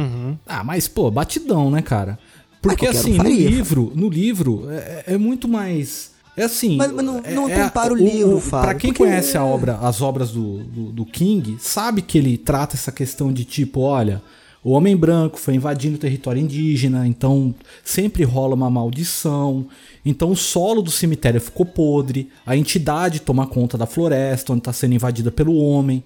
Ah, 0.46 0.64
mas 0.64 0.88
pô, 0.88 1.10
batidão, 1.12 1.70
né, 1.72 1.82
cara? 1.82 2.18
Porque 2.62 2.86
um 2.88 2.90
assim, 2.90 3.12
no 3.12 3.18
faria, 3.18 3.50
livro, 3.50 3.92
no 3.96 4.10
livro 4.10 4.66
é, 4.70 5.04
é 5.14 5.18
muito 5.18 5.48
mais 5.48 6.12
é 6.36 6.44
assim. 6.44 6.78
Mas- 6.78 6.92
mas 6.92 7.06
não- 7.06 7.20
é- 7.24 7.34
não 7.34 7.50
é- 7.50 7.64
compara 7.64 7.94
o 7.94 7.98
livro, 7.98 8.40
Fábio, 8.40 8.70
Pra 8.70 8.76
quem 8.80 8.92
porque- 8.92 9.04
conhece 9.04 9.38
a 9.38 9.44
obra, 9.44 9.76
as 9.82 10.02
obras 10.02 10.32
do, 10.32 10.64
do, 10.64 10.92
do 10.92 11.06
King, 11.06 11.58
sabe 11.60 12.02
que 12.02 12.18
ele 12.18 12.38
trata 12.38 12.76
essa 12.76 12.92
questão 12.92 13.32
de 13.34 13.44
tipo, 13.46 13.82
olha, 13.82 14.22
o 14.64 14.72
homem 14.72 14.96
branco 14.96 15.38
foi 15.38 15.56
invadindo 15.56 15.96
o 15.96 16.00
território 16.00 16.42
indígena, 16.42 17.06
então 17.08 17.54
sempre 17.84 18.24
rola 18.24 18.56
uma 18.56 18.70
maldição. 18.70 19.68
Então 20.06 20.32
o 20.32 20.36
solo 20.36 20.82
do 20.82 20.92
cemitério 20.92 21.40
ficou 21.42 21.66
podre, 21.66 22.30
a 22.46 22.56
entidade 22.56 23.20
toma 23.22 23.46
conta 23.48 23.78
da 23.78 23.86
floresta 23.86 24.52
onde 24.54 24.60
está 24.62 24.72
sendo 24.74 24.94
invadida 24.96 25.32
pelo 25.32 25.56
homem. 25.56 26.04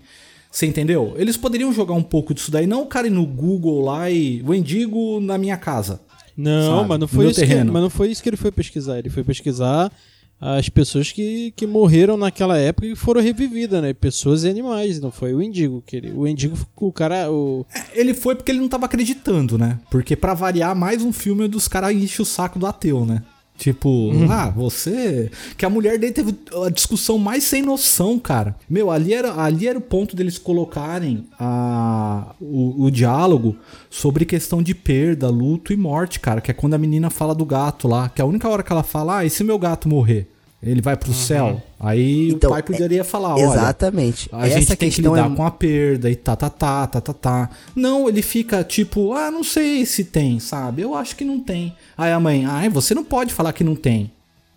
Você 0.54 0.68
entendeu? 0.68 1.16
Eles 1.18 1.36
poderiam 1.36 1.74
jogar 1.74 1.96
um 1.96 2.04
pouco 2.04 2.32
disso 2.32 2.52
daí, 2.52 2.68
não 2.68 2.84
o 2.84 2.86
cara 2.86 3.08
ir 3.08 3.10
no 3.10 3.26
Google 3.26 3.82
lá 3.82 4.08
e 4.12 4.40
Wendigo 4.48 5.20
na 5.20 5.36
minha 5.36 5.58
casa. 5.58 6.00
Não, 6.38 6.78
Sabe? 6.78 6.90
mas 6.90 7.00
não 7.00 7.08
foi 7.08 7.30
isso 7.32 7.44
que, 7.44 7.64
mas 7.64 7.82
não 7.82 7.90
foi 7.90 8.12
isso 8.12 8.22
que 8.22 8.30
ele 8.30 8.38
foi 8.38 8.52
pesquisar. 8.52 9.00
Ele 9.00 9.10
foi 9.10 9.24
pesquisar 9.24 9.92
as 10.40 10.70
pessoas 10.70 11.12
que, 11.12 11.52
que 11.56 11.66
morreram 11.66 12.16
naquela 12.18 12.56
época 12.56 12.86
e 12.86 12.96
foram 12.96 13.20
revividas, 13.20 13.82
né? 13.82 13.94
Pessoas 13.94 14.44
e 14.44 14.50
animais, 14.50 15.00
não 15.02 15.10
foi 15.10 15.34
o 15.34 15.42
Indigo 15.42 15.84
que 15.88 15.96
ele, 15.96 16.12
o 16.12 16.28
Indigo, 16.28 16.56
o 16.76 16.92
cara, 16.92 17.32
o 17.32 17.66
Ele 17.92 18.14
foi 18.14 18.36
porque 18.36 18.52
ele 18.52 18.60
não 18.60 18.70
tava 18.70 18.86
acreditando, 18.86 19.58
né? 19.58 19.80
Porque 19.90 20.16
pra 20.16 20.36
variar, 20.36 20.76
mais 20.76 21.02
um 21.02 21.12
filme 21.12 21.48
dos 21.48 21.68
caras 21.68 21.96
enche 21.96 22.22
o 22.22 22.26
saco 22.26 22.60
do 22.60 22.68
ateu, 22.68 23.08
né? 23.08 23.24
Tipo, 23.58 24.12
ah, 24.30 24.50
você. 24.50 25.30
Que 25.56 25.66
a 25.66 25.70
mulher 25.70 26.00
dele 26.00 26.12
teve 26.12 26.36
a 26.66 26.70
discussão 26.70 27.18
mais 27.18 27.44
sem 27.44 27.62
noção, 27.62 28.18
cara. 28.18 28.56
Meu, 28.70 28.90
ali 28.90 29.14
era, 29.14 29.40
ali 29.42 29.68
era 29.68 29.78
o 29.78 29.82
ponto 29.82 30.16
deles 30.16 30.38
colocarem 30.38 31.26
a, 31.40 32.34
o, 32.42 32.86
o 32.86 32.92
diálogo 32.92 33.56
sobre 33.90 34.26
questão 34.26 34.62
de 34.62 34.74
perda, 34.74 35.30
luto 35.30 35.72
e 35.72 35.78
morte, 35.78 36.20
cara. 36.20 36.42
Que 36.42 36.52
é 36.52 36.54
quando 36.54 36.74
a 36.74 36.80
menina 36.80 37.10
fala 37.10 37.36
do 37.36 37.46
gato 37.46 37.88
lá. 37.88 38.10
Que 38.10 38.22
é 38.22 38.24
a 38.24 38.28
única 38.28 38.50
hora 38.50 38.64
que 38.64 38.72
ela 38.72 38.84
fala, 38.84 39.20
ah, 39.20 39.26
e 39.26 39.30
se 39.30 39.44
meu 39.44 39.60
gato 39.60 39.88
morrer? 39.88 40.33
Ele 40.66 40.82
vai 40.82 40.96
pro 40.96 41.14
céu. 41.14 41.62
Aí 41.78 42.30
Então, 42.30 42.50
o 42.50 42.54
pai 42.54 42.64
poderia 42.64 43.04
falar, 43.04 43.36
olha. 43.36 43.44
Exatamente. 43.44 44.30
A 44.32 44.48
Essa 44.48 44.60
gente 44.60 44.68
tem 44.68 44.78
que 44.78 44.96
questão 44.96 45.14
lidar 45.14 45.32
é 45.32 45.36
com 45.36 45.46
a 45.46 45.52
perda 45.52 46.10
e 46.10 46.16
tá, 46.16 46.36
tá, 46.36 46.50
tá, 46.50 46.88
tá, 46.88 47.02
tá, 47.02 47.14
tá. 47.14 47.50
Não, 47.76 48.08
ele 48.08 48.22
fica 48.22 48.64
tipo, 48.64 49.12
ah, 49.14 49.30
não 49.30 49.44
sei 49.44 49.86
se 49.86 50.06
tem, 50.06 50.40
sabe? 50.40 50.82
Eu 50.82 50.96
acho 50.96 51.16
que 51.18 51.26
não 51.26 51.40
tem. 51.40 51.76
Aí 51.98 52.12
a 52.14 52.20
mãe, 52.20 52.46
ai, 52.46 52.70
você 52.70 52.96
não 52.96 53.04
pode 53.04 53.34
falar 53.34 53.52
que 53.52 53.64
não 53.64 53.76
tem, 53.76 54.10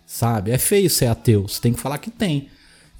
sabe? 0.05 0.51
É 0.51 0.57
feio 0.57 0.89
ser 0.89 1.07
ateu, 1.07 1.47
você 1.47 1.59
tem 1.59 1.73
que 1.73 1.79
falar 1.79 1.97
que 1.97 2.09
tem. 2.09 2.47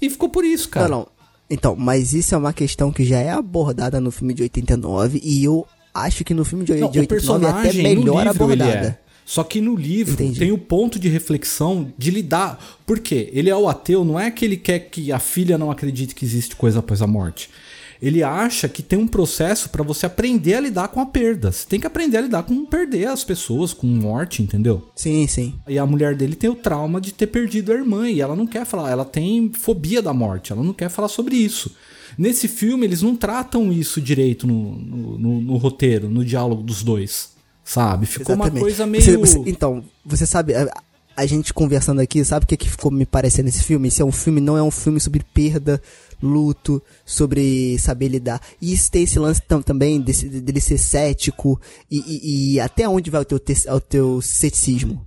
E 0.00 0.10
ficou 0.10 0.28
por 0.28 0.44
isso, 0.44 0.68
cara. 0.68 0.88
Não, 0.88 0.98
não. 0.98 1.08
Então, 1.50 1.74
mas 1.74 2.12
isso 2.12 2.34
é 2.34 2.38
uma 2.38 2.52
questão 2.52 2.92
que 2.92 3.04
já 3.04 3.18
é 3.18 3.30
abordada 3.30 4.00
no 4.00 4.10
filme 4.10 4.34
de 4.34 4.42
89 4.42 5.18
e 5.24 5.42
eu 5.44 5.66
acho 5.94 6.22
que 6.22 6.34
no 6.34 6.44
filme 6.44 6.64
de, 6.64 6.74
Não, 6.74 6.90
de 6.90 6.98
o 6.98 7.00
89 7.00 7.46
é 7.46 7.48
até 7.48 7.72
melhor 7.72 7.96
livro 7.96 8.20
ele 8.20 8.28
abordada. 8.28 9.00
Só 9.30 9.44
que 9.44 9.60
no 9.60 9.76
livro 9.76 10.14
Entendi. 10.14 10.38
tem 10.38 10.52
o 10.52 10.56
ponto 10.56 10.98
de 10.98 11.06
reflexão 11.06 11.92
de 11.98 12.10
lidar. 12.10 12.78
Por 12.86 12.98
quê? 12.98 13.28
Ele 13.34 13.50
é 13.50 13.54
o 13.54 13.68
ateu, 13.68 14.02
não 14.02 14.18
é 14.18 14.30
que 14.30 14.42
ele 14.42 14.56
quer 14.56 14.78
que 14.78 15.12
a 15.12 15.18
filha 15.18 15.58
não 15.58 15.70
acredite 15.70 16.14
que 16.14 16.24
existe 16.24 16.56
coisa 16.56 16.78
após 16.78 17.02
a 17.02 17.06
morte. 17.06 17.50
Ele 18.00 18.22
acha 18.22 18.70
que 18.70 18.82
tem 18.82 18.98
um 18.98 19.06
processo 19.06 19.68
pra 19.68 19.82
você 19.84 20.06
aprender 20.06 20.54
a 20.54 20.60
lidar 20.60 20.88
com 20.88 20.98
a 20.98 21.04
perda. 21.04 21.52
Você 21.52 21.66
tem 21.68 21.78
que 21.78 21.86
aprender 21.86 22.16
a 22.16 22.20
lidar 22.22 22.42
com 22.44 22.64
perder 22.64 23.08
as 23.08 23.22
pessoas, 23.22 23.74
com 23.74 23.86
morte, 23.86 24.40
entendeu? 24.42 24.88
Sim, 24.96 25.26
sim. 25.26 25.52
E 25.68 25.78
a 25.78 25.84
mulher 25.84 26.14
dele 26.16 26.34
tem 26.34 26.48
o 26.48 26.54
trauma 26.54 26.98
de 26.98 27.12
ter 27.12 27.26
perdido 27.26 27.70
a 27.70 27.74
irmã 27.74 28.08
e 28.08 28.22
ela 28.22 28.34
não 28.34 28.46
quer 28.46 28.64
falar, 28.64 28.90
ela 28.90 29.04
tem 29.04 29.52
fobia 29.52 30.00
da 30.00 30.14
morte, 30.14 30.52
ela 30.52 30.62
não 30.62 30.72
quer 30.72 30.88
falar 30.88 31.08
sobre 31.08 31.36
isso. 31.36 31.70
Nesse 32.16 32.48
filme, 32.48 32.86
eles 32.86 33.02
não 33.02 33.14
tratam 33.14 33.70
isso 33.70 34.00
direito 34.00 34.46
no, 34.46 34.72
no, 34.76 35.18
no- 35.18 35.40
no 35.42 35.56
roteiro, 35.58 36.08
no 36.08 36.24
diálogo 36.24 36.62
dos 36.62 36.82
dois. 36.82 37.36
Sabe? 37.68 38.06
Ficou 38.06 38.34
uma 38.34 38.44
Exatamente. 38.46 38.62
coisa 38.62 38.86
meio. 38.86 39.04
Você- 39.04 39.16
você- 39.18 39.42
então, 39.46 39.84
você 40.04 40.24
sabe, 40.24 40.54
a- 40.54 40.72
a 41.14 41.26
gente 41.26 41.52
conversando 41.52 42.00
aqui, 42.00 42.24
sabe 42.24 42.44
o 42.44 42.46
que, 42.48 42.56
que 42.56 42.70
ficou 42.70 42.90
me 42.90 43.04
parecendo 43.04 43.48
esse 43.48 43.62
filme? 43.62 43.88
Esse 43.88 44.00
é 44.00 44.04
um 44.04 44.12
filme, 44.12 44.40
não 44.40 44.56
é 44.56 44.62
um 44.62 44.70
filme 44.70 44.98
sobre 44.98 45.22
perda, 45.34 45.80
luto, 46.22 46.82
sobre 47.04 47.78
saber 47.78 48.08
lidar. 48.08 48.40
E 48.62 48.72
isso 48.72 48.90
tem 48.90 49.02
esse 49.02 49.18
lance 49.18 49.42
tam, 49.42 49.60
também 49.60 50.00
desse, 50.00 50.28
dele 50.28 50.60
ser 50.60 50.78
cético 50.78 51.60
e, 51.90 51.98
e- 51.98 52.54
e 52.54 52.60
até 52.60 52.88
onde 52.88 53.10
vai 53.10 53.20
o 53.20 53.24
teu, 53.24 53.38
te- 53.38 53.68
o 53.68 53.80
teu 53.80 54.22
ceticismo. 54.22 55.06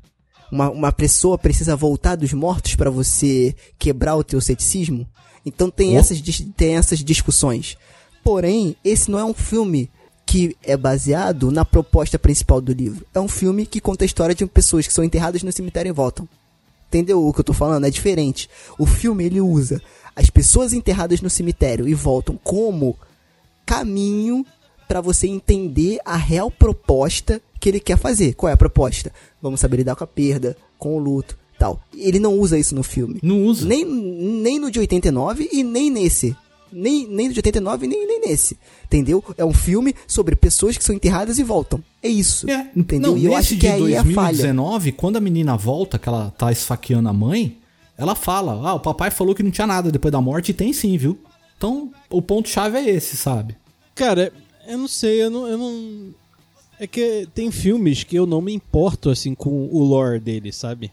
Uma, 0.51 0.70
uma 0.70 0.91
pessoa 0.91 1.38
precisa 1.38 1.76
voltar 1.76 2.16
dos 2.16 2.32
mortos 2.34 2.76
pra 2.76 2.89
você 2.89 3.55
quebrar 3.80 4.16
o 4.18 4.24
teu 4.24 4.39
ceticismo? 4.39 5.07
Então 5.45 5.72
tem, 5.72 5.95
Oh. 5.95 5.99
essas, 5.99 6.22
tem 6.55 6.76
essas 6.76 6.99
discussões. 6.99 7.76
Porém, 8.24 8.76
esse 8.84 9.09
não 9.09 9.18
é 9.18 9.26
um 9.26 9.34
filme 9.34 9.89
que 10.32 10.55
é 10.63 10.77
baseado 10.77 11.51
na 11.51 11.65
proposta 11.65 12.17
principal 12.17 12.61
do 12.61 12.71
livro. 12.71 13.05
É 13.13 13.19
um 13.19 13.27
filme 13.27 13.65
que 13.65 13.82
conta 13.82 14.05
a 14.05 14.07
história 14.07 14.34
de 14.34 14.45
pessoas 14.45 14.88
que 14.88 14.93
são 14.93 15.03
enterradas 15.03 15.43
no 15.43 15.51
cemitério 15.51 15.89
e 15.89 15.91
voltam. 15.91 16.25
Entendeu 16.88 17.27
o 17.27 17.34
que 17.34 17.41
eu 17.41 17.43
tô 17.43 17.51
falando? 17.51 17.86
É 17.86 17.89
diferente. 17.89 18.49
O 18.79 18.86
filme 18.86 19.25
ele 19.25 19.41
usa 19.41 19.82
as 20.15 20.29
pessoas 20.29 20.71
enterradas 20.71 21.19
no 21.19 21.29
cemitério 21.29 21.86
e 21.86 21.93
voltam 21.93 22.39
como 22.41 22.97
caminho 23.65 24.45
pra 24.88 25.01
você 25.01 25.27
entender 25.27 25.99
a 26.05 26.15
real 26.15 26.49
proposta 26.49 27.41
que 27.59 27.67
ele 27.67 27.82
quer 27.82 27.97
fazer. 27.97 28.34
Qual 28.34 28.49
é 28.49 28.53
a 28.53 28.57
proposta? 28.57 29.11
Vamos 29.41 29.59
saber 29.59 29.77
lidar 29.77 29.97
com 29.97 30.05
a 30.05 30.07
perda, 30.07 30.55
com 30.77 30.95
o 30.95 30.99
luto, 30.99 31.38
tal. 31.59 31.77
Ele 31.93 32.19
não 32.19 32.39
usa 32.39 32.57
isso 32.57 32.73
no 32.73 32.84
filme. 32.84 33.19
Não 33.21 33.43
usa. 33.43 33.67
Nem, 33.67 33.84
nem 33.84 34.59
no 34.59 34.71
de 34.71 34.79
89 34.79 35.49
e 35.51 35.61
nem 35.61 35.89
nesse. 35.89 36.38
Nem, 36.72 37.07
nem 37.07 37.30
de 37.30 37.39
89 37.39 37.88
nem, 37.88 38.07
nem 38.07 38.22
nesse. 38.22 38.57
Entendeu? 38.86 39.24
É 39.38 39.45
um 39.45 39.53
filme 39.53 39.93
sobre 40.07 40.36
pessoas 40.36 40.78
que 40.78 40.84
são 40.84 40.95
enterradas 40.95 41.38
e 41.39 41.43
voltam. 41.43 41.84
É 42.01 42.07
isso. 42.07 42.49
É, 42.49 42.69
Entendeu? 42.76 43.11
Não, 43.11 43.17
e 43.17 43.26
eu 43.26 43.36
acho 43.36 43.49
que 43.49 43.55
de 43.61 43.67
aí 43.67 43.93
é 43.93 43.97
a 43.97 44.03
falha. 44.03 44.38
2019, 44.38 44.91
quando 44.93 45.17
a 45.17 45.22
menina 45.22 45.57
volta, 45.57 45.99
que 45.99 46.07
ela 46.07 46.34
tá 46.38 46.51
esfaqueando 46.51 47.09
a 47.09 47.13
mãe, 47.13 47.57
ela 47.97 48.15
fala: 48.15 48.67
Ah, 48.67 48.74
o 48.74 48.80
papai 48.80 49.11
falou 49.11 49.36
que 49.36 49.43
não 49.43 49.51
tinha 49.51 49.67
nada 49.67 49.91
depois 49.91 50.11
da 50.11 50.22
morte, 50.22 50.49
e 50.49 50.53
tem 50.53 50.74
sim, 50.74 50.97
viu? 50.97 51.19
Então, 51.57 51.91
o 52.09 52.22
ponto-chave 52.22 52.78
é 52.78 52.89
esse, 52.89 53.15
sabe? 53.15 53.55
Cara, 53.93 54.34
eu 54.67 54.78
não 54.78 54.88
sei, 54.88 55.22
eu 55.22 55.30
não, 55.30 55.47
eu 55.47 55.57
não. 55.57 56.13
É 56.80 56.88
que 56.88 57.28
tem 57.36 57.51
filmes 57.51 58.03
que 58.03 58.15
eu 58.15 58.26
não 58.26 58.41
me 58.41 58.51
importo 58.51 59.11
assim 59.11 59.36
com 59.36 59.69
o 59.72 59.84
lore 59.84 60.19
dele, 60.19 60.51
sabe? 60.51 60.91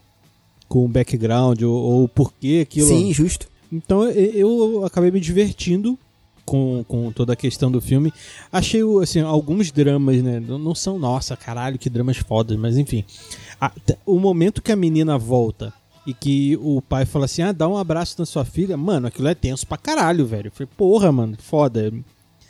Com 0.67 0.85
o 0.85 0.87
background 0.87 1.63
ou, 1.63 1.73
ou 1.73 2.03
o 2.03 2.07
porquê 2.07 2.59
aquilo. 2.61 2.87
Sim, 2.87 3.11
justo. 3.11 3.48
Então 3.71 4.03
eu, 4.09 4.83
acabei 4.85 5.11
me 5.11 5.19
divertindo 5.19 5.97
com, 6.45 6.83
com 6.87 7.11
toda 7.11 7.33
a 7.33 7.35
questão 7.35 7.71
do 7.71 7.79
filme. 7.79 8.11
Achei 8.51 8.81
assim, 9.01 9.21
alguns 9.21 9.71
dramas, 9.71 10.21
né? 10.23 10.39
Não 10.39 10.73
são, 10.73 10.97
nossa, 10.97 11.37
caralho, 11.37 11.77
que 11.77 11.89
dramas 11.89 12.17
fodas, 12.17 12.57
mas 12.57 12.77
enfim. 12.77 13.03
A- 13.61 13.71
o 14.05 14.17
momento 14.19 14.61
que 14.61 14.71
a 14.71 14.75
menina 14.75 15.17
volta 15.17 15.71
e 16.07 16.13
que 16.13 16.57
o 16.61 16.81
pai 16.81 17.05
fala 17.05 17.25
assim: 17.25 17.43
ah, 17.43 17.51
dá 17.51 17.67
um 17.67 17.77
abraço 17.77 18.15
na 18.17 18.25
sua 18.25 18.43
filha, 18.43 18.75
mano, 18.75 19.07
aquilo 19.07 19.27
é 19.27 19.35
tenso 19.35 19.67
pra 19.67 19.77
caralho, 19.77 20.25
velho. 20.25 20.47
Eu 20.47 20.51
falei, 20.51 20.69
porra, 20.75 21.11
mano, 21.11 21.37
foda. 21.39 21.93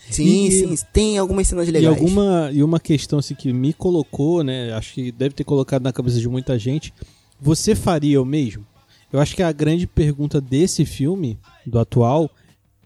Sim, 0.10 0.46
E- 0.48 0.52
sim. 0.78 0.86
Tem 0.94 1.18
algumas 1.18 1.48
cenas 1.48 1.68
E 1.68 1.72
legais. 1.72 1.96
alguma 1.98 2.50
e 2.54 2.64
uma 2.64 2.80
questão 2.80 3.20
assim 3.20 3.36
que 3.36 3.52
me 3.52 3.74
colocou, 3.74 4.44
né? 4.44 4.72
Acho 4.74 4.94
que 4.94 5.12
deve 5.12 5.36
ter 5.36 5.44
colocado 5.44 5.84
na 5.84 5.92
cabeça 5.92 6.20
de 6.20 6.28
muita 6.30 6.58
gente. 6.58 6.94
Você 7.42 7.76
faria 7.76 8.22
o 8.22 8.26
mesmo? 8.26 8.66
Eu 9.12 9.20
acho 9.20 9.36
que 9.36 9.42
a 9.44 9.52
grande 9.52 9.88
pergunta 9.88 10.40
desse 10.40 10.86
filme, 10.86 11.38
do 11.66 11.80
atual, 11.80 12.30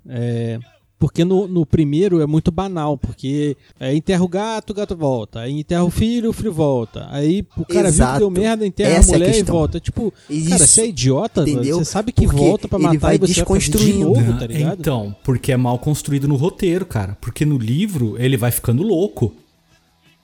é. 0.07 0.59
Porque 0.99 1.25
no, 1.25 1.49
no 1.49 1.65
primeiro 1.65 2.21
é 2.21 2.25
muito 2.25 2.49
banal, 2.49 2.97
porque 2.97 3.57
é, 3.77 3.93
enterra 3.93 4.23
o 4.23 4.27
gato, 4.29 4.69
o 4.69 4.73
gato 4.73 4.95
volta. 4.95 5.41
Aí 5.41 5.51
enterra 5.59 5.83
o 5.83 5.89
filho, 5.89 6.29
o 6.29 6.33
filho 6.33 6.53
volta. 6.53 7.05
Aí 7.11 7.45
o 7.57 7.65
cara 7.65 7.89
viu 7.91 7.91
que 7.91 8.03
Exato. 8.03 8.19
deu 8.19 8.29
merda, 8.29 8.65
enterra 8.65 8.91
Essa 8.91 9.11
é 9.11 9.11
a 9.11 9.15
a 9.15 9.19
mulher 9.19 9.29
e 9.29 9.33
questão. 9.39 9.53
volta. 9.55 9.79
Tipo, 9.81 10.13
Isso. 10.29 10.49
cara, 10.51 10.65
você 10.65 10.81
é 10.81 10.87
idiota, 10.87 11.41
Entendeu? 11.41 11.79
você 11.79 11.83
sabe 11.83 12.13
que 12.13 12.23
Porque 12.23 12.37
volta 12.39 12.69
pra 12.69 12.77
ele 12.79 12.87
matar 12.87 12.99
vai 12.99 13.15
e 13.15 13.19
você 13.19 13.19
vai 13.19 13.27
de 13.27 13.33
desconstruindo. 13.33 13.99
novo, 13.99 14.31
Ah, 14.31 14.37
tá 14.37 14.47
ligado? 14.47 14.79
Então, 14.79 15.13
porque 15.25 15.51
é 15.51 15.57
mal 15.57 15.77
construído 15.77 16.25
no 16.25 16.37
roteiro, 16.37 16.85
cara. 16.85 17.17
Porque 17.19 17.43
no 17.45 17.57
livro 17.57 18.15
ele 18.17 18.37
vai 18.37 18.51
ficando 18.51 18.81
louco. 18.81 19.33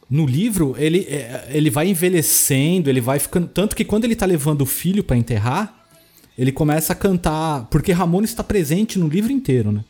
No 0.10 0.26
livro 0.26 0.76
ele, 0.78 1.00
é, 1.10 1.50
ele 1.50 1.70
vai 1.70 1.90
envelhecendo, 1.90 2.90
ele 2.90 3.02
vai 3.02 3.20
ficando. 3.20 3.48
Tanto 3.50 3.76
que 3.76 3.84
quando 3.84 4.06
ele 4.06 4.16
tá 4.16 4.26
levando 4.26 4.62
o 4.62 4.66
filho 4.66 5.04
pra 5.04 5.18
enterrar, 5.18 5.79
ele 6.40 6.54
começa 6.54 6.94
a 6.94 6.96
cantar. 6.96 7.66
Porque 7.66 7.92
Ramones 7.92 8.30
está 8.30 8.44
presente 8.44 8.98
no 8.98 9.10
livro 9.10 9.30
inteiro, 9.30 9.74
né? 9.74 9.84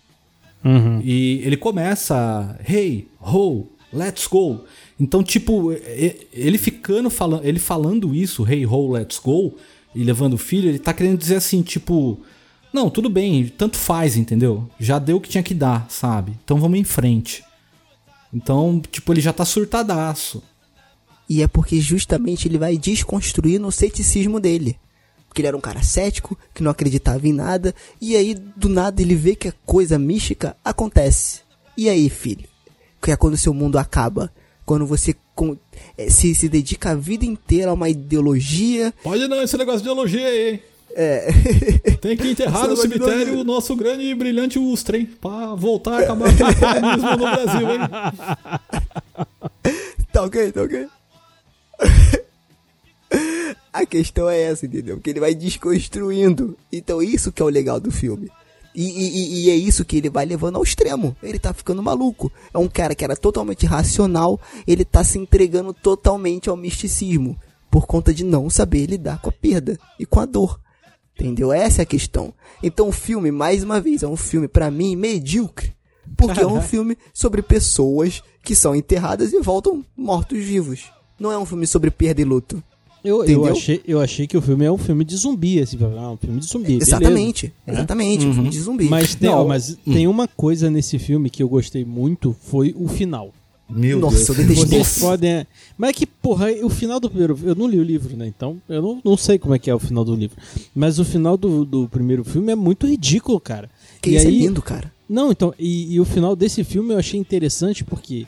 Uhum. 0.65 0.99
E 1.03 1.41
ele 1.45 1.55
começa, 1.55 2.59
hey, 2.67 3.07
ho, 3.21 3.67
let's 3.93 4.25
go. 4.25 4.63
Então, 4.99 5.23
tipo, 5.23 5.71
ele 6.33 6.57
ficando 6.57 7.09
falando, 7.11 7.45
ele 7.45 7.59
falando 7.59 8.15
isso, 8.15 8.45
hey, 8.51 8.65
ho, 8.65 8.91
let's 8.91 9.19
go, 9.19 9.55
e 9.93 10.03
levando 10.03 10.33
o 10.33 10.37
filho, 10.37 10.67
ele 10.67 10.79
tá 10.79 10.91
querendo 10.91 11.19
dizer 11.19 11.35
assim, 11.35 11.61
tipo, 11.61 12.19
não, 12.73 12.89
tudo 12.89 13.09
bem, 13.09 13.47
tanto 13.47 13.77
faz, 13.77 14.17
entendeu? 14.17 14.67
Já 14.79 14.97
deu 14.99 15.17
o 15.17 15.21
que 15.21 15.29
tinha 15.29 15.43
que 15.43 15.53
dar, 15.53 15.85
sabe? 15.87 16.33
Então 16.43 16.59
vamos 16.59 16.79
em 16.79 16.83
frente. 16.83 17.43
Então, 18.33 18.81
tipo, 18.91 19.13
ele 19.13 19.21
já 19.21 19.31
tá 19.31 19.45
surtadaço. 19.45 20.43
E 21.29 21.43
é 21.43 21.47
porque 21.47 21.79
justamente 21.79 22.47
ele 22.47 22.57
vai 22.57 22.75
desconstruir 22.75 23.59
no 23.59 23.71
ceticismo 23.71 24.39
dele. 24.39 24.77
Porque 25.29 25.41
ele 25.41 25.47
era 25.47 25.55
um 25.55 25.61
cara 25.61 25.81
cético, 25.81 26.37
que 26.53 26.61
não 26.61 26.71
acreditava 26.71 27.25
em 27.27 27.31
nada, 27.31 27.73
e 28.01 28.17
aí 28.17 28.33
do 28.33 28.67
nada 28.67 29.01
ele 29.01 29.15
vê 29.15 29.35
que 29.35 29.47
a 29.47 29.53
coisa 29.65 29.97
mística 29.97 30.57
acontece. 30.65 31.41
E 31.77 31.87
aí, 31.87 32.09
filho? 32.09 32.49
Que 33.01 33.11
é 33.11 33.15
quando 33.15 33.35
o 33.35 33.37
seu 33.37 33.53
mundo 33.53 33.77
acaba. 33.77 34.29
Quando 34.65 34.85
você 34.85 35.15
eh, 35.97 36.09
se, 36.09 36.35
se 36.35 36.49
dedica 36.49 36.91
a 36.91 36.95
vida 36.95 37.23
inteira 37.23 37.71
a 37.71 37.73
uma 37.73 37.89
ideologia. 37.89 38.93
Pode 39.01 39.27
não, 39.27 39.41
esse 39.41 39.57
negócio 39.57 39.79
de 39.79 39.85
ideologia 39.85 40.27
aí, 40.27 40.49
hein? 40.49 40.61
É. 40.95 41.31
Tem 42.01 42.17
que 42.17 42.31
enterrar 42.31 42.67
no 42.67 42.75
cemitério 42.75 43.39
o 43.39 43.43
nosso 43.43 43.75
grande 43.75 44.03
e 44.03 44.15
brilhante 44.15 44.59
Ustra, 44.59 44.97
hein? 44.97 45.09
Pra 45.21 45.55
voltar 45.55 45.93
a 45.93 45.99
acabar 45.99 46.35
com 46.35 46.43
o 46.43 46.55
comunismo 46.55 47.11
no 47.11 47.17
Brasil, 47.17 47.71
hein? 47.71 47.79
tá 50.11 50.23
ok, 50.23 50.51
tá 50.51 50.63
ok. 50.63 50.87
A 53.71 53.85
questão 53.85 54.27
é 54.29 54.41
essa, 54.41 54.65
entendeu? 54.65 54.97
Porque 54.97 55.09
ele 55.11 55.19
vai 55.19 55.33
desconstruindo. 55.35 56.57
Então 56.71 57.01
isso 57.01 57.31
que 57.31 57.41
é 57.41 57.45
o 57.45 57.49
legal 57.49 57.79
do 57.79 57.91
filme. 57.91 58.29
E, 58.73 58.83
e- 58.83 59.45
e- 59.45 59.49
é 59.49 59.55
isso 59.55 59.83
que 59.85 59.97
ele 59.97 60.09
vai 60.09 60.25
levando 60.25 60.55
ao 60.57 60.63
extremo. 60.63 61.15
Ele 61.21 61.39
tá 61.39 61.53
ficando 61.53 61.81
maluco. 61.83 62.31
É 62.53 62.57
um 62.57 62.67
cara 62.67 62.95
que 62.95 63.03
era 63.03 63.15
totalmente 63.15 63.65
racional, 63.65 64.39
ele 64.67 64.83
tá 64.85 65.03
se 65.03 65.17
entregando 65.17 65.73
totalmente 65.73 66.49
ao 66.49 66.57
misticismo. 66.57 67.37
Por 67.69 67.85
conta 67.85 68.13
de 68.13 68.23
não 68.23 68.49
saber 68.49 68.85
lidar 68.87 69.21
com 69.21 69.29
a 69.29 69.33
perda 69.33 69.77
e 69.99 70.05
com 70.05 70.19
a 70.19 70.25
dor. 70.25 70.59
Entendeu? 71.19 71.51
Essa 71.51 71.81
é 71.81 71.83
a 71.83 71.85
questão. 71.85 72.33
Então 72.63 72.87
o 72.89 72.91
filme, 72.93 73.31
mais 73.31 73.63
uma 73.63 73.79
vez, 73.81 74.01
é 74.03 74.07
um 74.07 74.15
filme 74.17 74.47
pra 74.47 74.71
mim 74.71 74.95
medíocre. 74.95 75.73
Porque 76.17 76.39
é 76.39 76.47
um 76.47 76.61
filme 76.61 76.97
sobre 77.13 77.41
pessoas 77.43 78.23
que 78.43 78.55
são 78.55 78.75
enterradas 78.75 79.31
e 79.31 79.39
voltam 79.41 79.85
mortos-vivos. 79.95 80.85
Não 81.19 81.31
é 81.31 81.37
um 81.37 81.45
filme 81.45 81.67
sobre 81.67 81.91
perda 81.91 82.21
e 82.21 82.25
luto. 82.25 82.63
Eu, 83.03 83.23
eu, 83.23 83.45
achei, 83.45 83.81
eu 83.87 84.01
achei 84.01 84.27
que 84.27 84.35
o 84.35 84.41
filme 84.41 84.65
é 84.65 84.71
um 84.71 84.77
filme 84.77 85.05
de 85.05 85.15
zumbi, 85.15 85.59
assim, 85.61 85.77
ah, 85.97 86.11
um 86.11 86.17
filme 86.17 86.39
de 86.39 86.45
zumbi. 86.45 86.67
beleza. 86.67 86.89
Exatamente. 86.89 87.53
Exatamente. 87.65 88.27
Um 88.27 88.33
filme 88.33 88.49
de 88.49 88.59
zumbi. 88.59 88.85
Mas, 88.85 89.15
tem, 89.15 89.29
Não, 89.29 89.47
mas 89.47 89.77
tem 89.85 90.07
uma 90.07 90.27
coisa 90.27 90.69
nesse 90.69 90.99
filme 90.99 91.29
que 91.29 91.41
eu 91.41 91.47
gostei 91.47 91.85
muito, 91.85 92.35
foi 92.41 92.75
o 92.77 92.87
final. 92.87 93.33
Meu 93.69 93.99
Nossa, 93.99 94.31
eu 94.31 94.35
detestei. 94.35 94.79
Vocês 94.79 94.99
podem. 94.99 95.45
Mas 95.77 95.91
é 95.91 95.93
que, 95.93 96.05
porra, 96.07 96.51
o 96.63 96.69
final 96.69 96.99
do 96.99 97.07
primeiro. 97.07 97.37
Eu 97.43 97.53
não 97.53 97.67
li 97.67 97.77
o 97.77 97.83
livro, 97.83 98.17
né? 98.17 98.25
Então 98.25 98.57
eu 98.67 98.81
não, 98.81 99.01
não 99.05 99.15
sei 99.15 99.37
como 99.37 99.53
é 99.53 99.59
que 99.59 99.69
é 99.69 99.75
o 99.75 99.79
final 99.79 100.03
do 100.03 100.15
livro. 100.15 100.35
Mas 100.73 100.97
o 100.97 101.05
final 101.05 101.37
do, 101.37 101.63
do 101.63 101.87
primeiro 101.87 102.23
filme 102.23 102.51
é 102.51 102.55
muito 102.55 102.87
ridículo, 102.87 103.39
cara. 103.39 103.69
Que 104.01 104.09
e 104.09 104.15
isso 104.15 104.27
aí, 104.27 104.35
é 104.35 104.39
lindo, 104.39 104.61
cara. 104.61 104.91
Não, 105.07 105.31
então, 105.31 105.53
e, 105.57 105.93
e 105.93 105.99
o 105.99 106.05
final 106.05 106.35
desse 106.35 106.63
filme 106.63 106.93
eu 106.93 106.97
achei 106.97 107.19
interessante 107.19 107.83
porque 107.83 108.25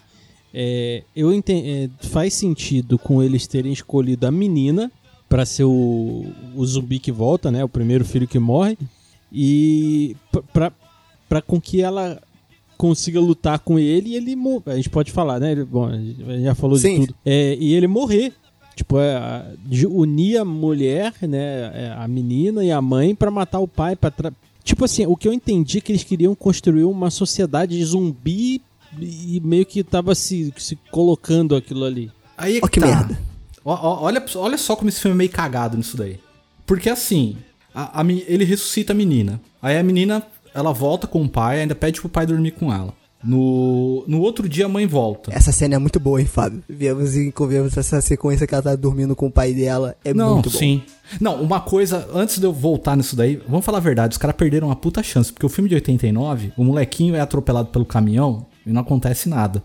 é, 0.54 1.04
eu 1.16 1.34
enten- 1.34 1.64
é, 1.66 1.90
faz 2.08 2.34
sentido 2.34 2.98
com 2.98 3.22
eles 3.24 3.48
terem 3.48 3.72
escolhido 3.72 4.26
a 4.28 4.32
menina 4.32 4.92
pra 5.30 5.46
ser 5.46 5.64
o, 5.64 6.26
o 6.56 6.66
zumbi 6.66 7.00
que 7.00 7.12
volta, 7.12 7.50
né? 7.52 7.64
O 7.64 7.70
primeiro 7.70 8.04
filho 8.04 8.28
que 8.28 8.38
morre. 8.40 8.78
E 9.32 10.16
p- 10.32 10.42
pra, 10.52 10.72
pra 11.30 11.42
com 11.42 11.60
que 11.60 11.82
ela 11.82 12.22
consiga 12.78 13.20
lutar 13.20 13.60
com 13.60 13.80
ele 13.80 14.10
e 14.10 14.16
ele 14.16 14.36
A 14.66 14.76
gente 14.76 14.90
pode 14.90 15.12
falar, 15.12 15.40
né? 15.40 15.52
Ele- 15.54 15.64
bom, 15.64 15.86
a 15.86 15.98
gente 15.98 16.44
já 16.44 16.56
falou 16.56 16.78
Sim. 16.78 17.02
de 17.02 17.08
tudo. 17.08 17.16
É, 17.26 17.56
e 17.60 17.74
ele 17.74 17.88
morrer. 17.88 18.34
Tipo, 18.76 18.98
é, 19.00 19.54
unir 19.90 20.38
a 20.38 20.46
mulher, 20.46 21.14
né? 21.22 21.72
é, 21.74 21.96
A 21.98 22.08
menina 22.08 22.64
e 22.64 22.72
a 22.72 22.82
mãe 22.82 23.14
pra 23.14 23.30
matar 23.30 23.60
o 23.60 23.68
pai. 23.68 23.96
Pra 23.96 24.12
Tipo 24.64 24.86
assim, 24.86 25.06
o 25.06 25.16
que 25.16 25.28
eu 25.28 25.34
entendi 25.34 25.78
é 25.78 25.82
que 25.82 25.92
eles 25.92 26.04
queriam 26.04 26.36
construir 26.36 26.84
uma 26.84 27.10
sociedade 27.10 27.84
zumbi 27.84 28.62
e 29.00 29.40
meio 29.44 29.66
que 29.66 29.84
tava 29.84 30.14
se, 30.16 30.54
se 30.58 30.78
colocando 30.92 31.56
aquilo 31.56 31.84
ali. 31.86 32.12
Aí 32.38 32.58
é 32.58 32.62
Ó 32.64 32.68
que 32.68 32.80
tá. 32.80 32.86
merda. 32.88 33.20
Ó, 33.64 33.74
ó, 33.74 34.04
olha, 34.06 34.24
olha 34.36 34.58
só 34.58 34.76
como 34.76 34.90
esse 34.90 35.00
filme 35.00 35.16
é 35.16 35.18
meio 35.18 35.30
cagado 35.30 35.78
nisso 35.78 35.96
daí. 35.96 36.20
Porque 36.66 36.90
assim, 36.90 37.38
a- 37.74 38.02
a 38.02 38.06
ele 38.06 38.44
ressuscita 38.44 38.94
a 38.94 38.96
menina. 38.96 39.40
Aí 39.62 39.78
a 39.78 39.84
menina, 39.84 40.24
ela 40.54 40.72
volta 40.74 41.06
com 41.08 41.22
o 41.24 41.30
pai, 41.30 41.62
ainda 41.62 41.76
pede 41.76 42.00
pro 42.02 42.10
pai 42.10 42.26
dormir 42.26 42.52
com 42.52 42.74
ela. 42.74 42.94
No, 43.24 44.04
no 44.08 44.20
outro 44.20 44.50
dia 44.50 44.66
a 44.66 44.70
mãe 44.70 44.88
volta. 44.88 45.32
Essa 45.32 45.52
cena 45.52 45.76
é 45.76 45.78
muito 45.78 46.00
boa, 46.00 46.20
hein, 46.20 46.26
Fábio? 46.26 46.64
Viemos 46.68 47.16
e 47.16 47.32
convemos 47.32 47.78
essa 47.78 48.02
sequência 48.02 48.48
que 48.48 48.54
ela 48.56 48.64
tá 48.64 48.76
dormindo 48.76 49.16
com 49.16 49.28
o 49.28 49.32
pai 49.32 49.54
dela. 49.54 49.96
É 50.04 50.12
Não, 50.12 50.34
muito 50.34 50.50
bom. 50.50 50.58
sim. 50.58 50.82
Não, 51.20 51.40
uma 51.40 51.60
coisa, 51.62 52.10
antes 52.16 52.40
de 52.40 52.46
eu 52.48 52.52
voltar 52.52 52.98
nisso 52.98 53.16
daí, 53.16 53.40
vamos 53.48 53.64
falar 53.64 53.78
a 53.78 53.82
verdade, 53.82 54.14
os 54.14 54.18
caras 54.18 54.36
perderam 54.36 54.70
uma 54.70 54.76
puta 54.76 55.04
chance, 55.04 55.32
porque 55.32 55.46
o 55.46 55.50
filme 55.50 55.70
de 55.70 55.76
89, 55.76 56.52
o 56.58 56.64
molequinho 56.64 57.14
é 57.16 57.20
atropelado 57.20 57.70
pelo 57.70 57.86
caminhão 57.86 58.48
e 58.66 58.72
não 58.72 58.82
acontece 58.82 59.28
nada. 59.30 59.64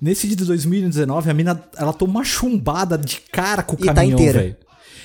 Nesse 0.00 0.26
de 0.26 0.34
2019, 0.36 1.30
a 1.30 1.34
mina, 1.34 1.62
ela 1.76 1.92
toma 1.92 2.12
uma 2.14 2.24
chumbada 2.24 2.98
de 2.98 3.20
cara 3.32 3.62
com 3.62 3.76
o 3.76 3.78
E 3.80 3.86
tá 3.86 3.94
caminhão, 3.94 4.18
inteira. 4.18 4.38
velho. 4.40 4.56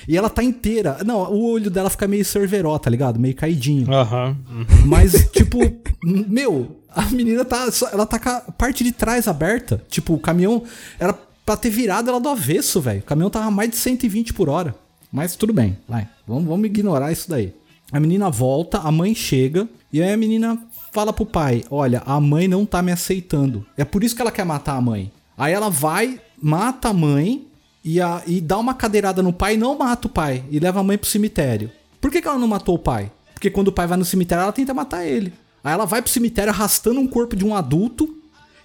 E 0.08 0.16
ela 0.16 0.28
tá 0.30 0.42
inteira. 0.42 0.98
Não, 1.04 1.18
o 1.32 1.52
olho 1.52 1.70
dela 1.70 1.90
fica 1.90 2.08
meio 2.08 2.24
cerveró, 2.24 2.78
tá 2.78 2.88
ligado? 2.90 3.18
Meio 3.20 3.34
caidinho. 3.34 3.92
Aham. 3.92 4.36
Mas, 4.86 5.12
tipo, 5.30 5.58
meu, 6.02 6.80
a 6.88 7.02
menina 7.10 7.44
tá. 7.44 7.70
só- 7.70 7.88
Ela 7.90 8.06
tá 8.06 8.18
com 8.18 8.28
a 8.28 8.40
parte 8.40 8.82
de 8.82 8.90
trás 8.90 9.28
aberta. 9.28 9.82
Tipo, 9.88 10.14
o 10.14 10.18
caminhão 10.18 10.62
era 10.98 11.12
pra 11.44 11.56
ter 11.56 11.70
virado 11.70 12.08
ela 12.10 12.20
do 12.20 12.28
avesso, 12.28 12.80
velho. 12.80 13.00
O 13.00 13.04
caminhão 13.04 13.30
tava 13.30 13.46
a 13.46 13.50
mais 13.50 13.70
de 13.70 13.76
120 13.76 14.32
por 14.32 14.48
hora. 14.48 14.74
Mas 15.12 15.36
tudo 15.36 15.52
bem, 15.52 15.78
vai. 15.88 16.08
Vamos, 16.26 16.44
vamos 16.48 16.66
ignorar 16.66 17.12
isso 17.12 17.28
daí. 17.30 17.52
A 17.92 18.00
menina 18.00 18.28
volta, 18.30 18.78
a 18.78 18.90
mãe 18.92 19.14
chega, 19.14 19.68
e 19.92 20.02
aí 20.02 20.12
a 20.12 20.16
menina 20.16 20.58
fala 20.92 21.12
pro 21.12 21.26
pai: 21.26 21.64
Olha, 21.70 22.02
a 22.06 22.20
mãe 22.20 22.46
não 22.48 22.64
tá 22.66 22.82
me 22.82 22.92
aceitando. 22.92 23.66
É 23.76 23.84
por 23.84 24.02
isso 24.04 24.14
que 24.14 24.22
ela 24.22 24.30
quer 24.32 24.44
matar 24.44 24.76
a 24.76 24.80
mãe. 24.80 25.10
Aí 25.36 25.52
ela 25.52 25.68
vai, 25.70 26.20
mata 26.40 26.88
a 26.88 26.92
mãe 26.92 27.46
e, 27.84 28.00
a- 28.00 28.22
e 28.26 28.40
dá 28.40 28.58
uma 28.58 28.74
cadeirada 28.74 29.22
no 29.22 29.32
pai 29.32 29.54
e 29.54 29.58
não 29.58 29.76
mata 29.78 30.06
o 30.06 30.10
pai. 30.10 30.42
E 30.50 30.58
leva 30.58 30.80
a 30.80 30.82
mãe 30.82 30.98
pro 30.98 31.08
cemitério. 31.08 31.70
Por 32.00 32.10
que, 32.10 32.20
que 32.22 32.28
ela 32.28 32.38
não 32.38 32.48
matou 32.48 32.74
o 32.74 32.78
pai? 32.78 33.10
Porque 33.34 33.50
quando 33.50 33.68
o 33.68 33.72
pai 33.72 33.86
vai 33.86 33.96
no 33.98 34.04
cemitério, 34.04 34.42
ela 34.42 34.52
tenta 34.52 34.74
matar 34.74 35.06
ele. 35.06 35.32
Aí 35.62 35.72
ela 35.72 35.84
vai 35.84 36.02
pro 36.02 36.10
cemitério 36.10 36.52
arrastando 36.52 36.98
um 37.00 37.06
corpo 37.06 37.36
de 37.36 37.44
um 37.44 37.54
adulto, 37.54 38.16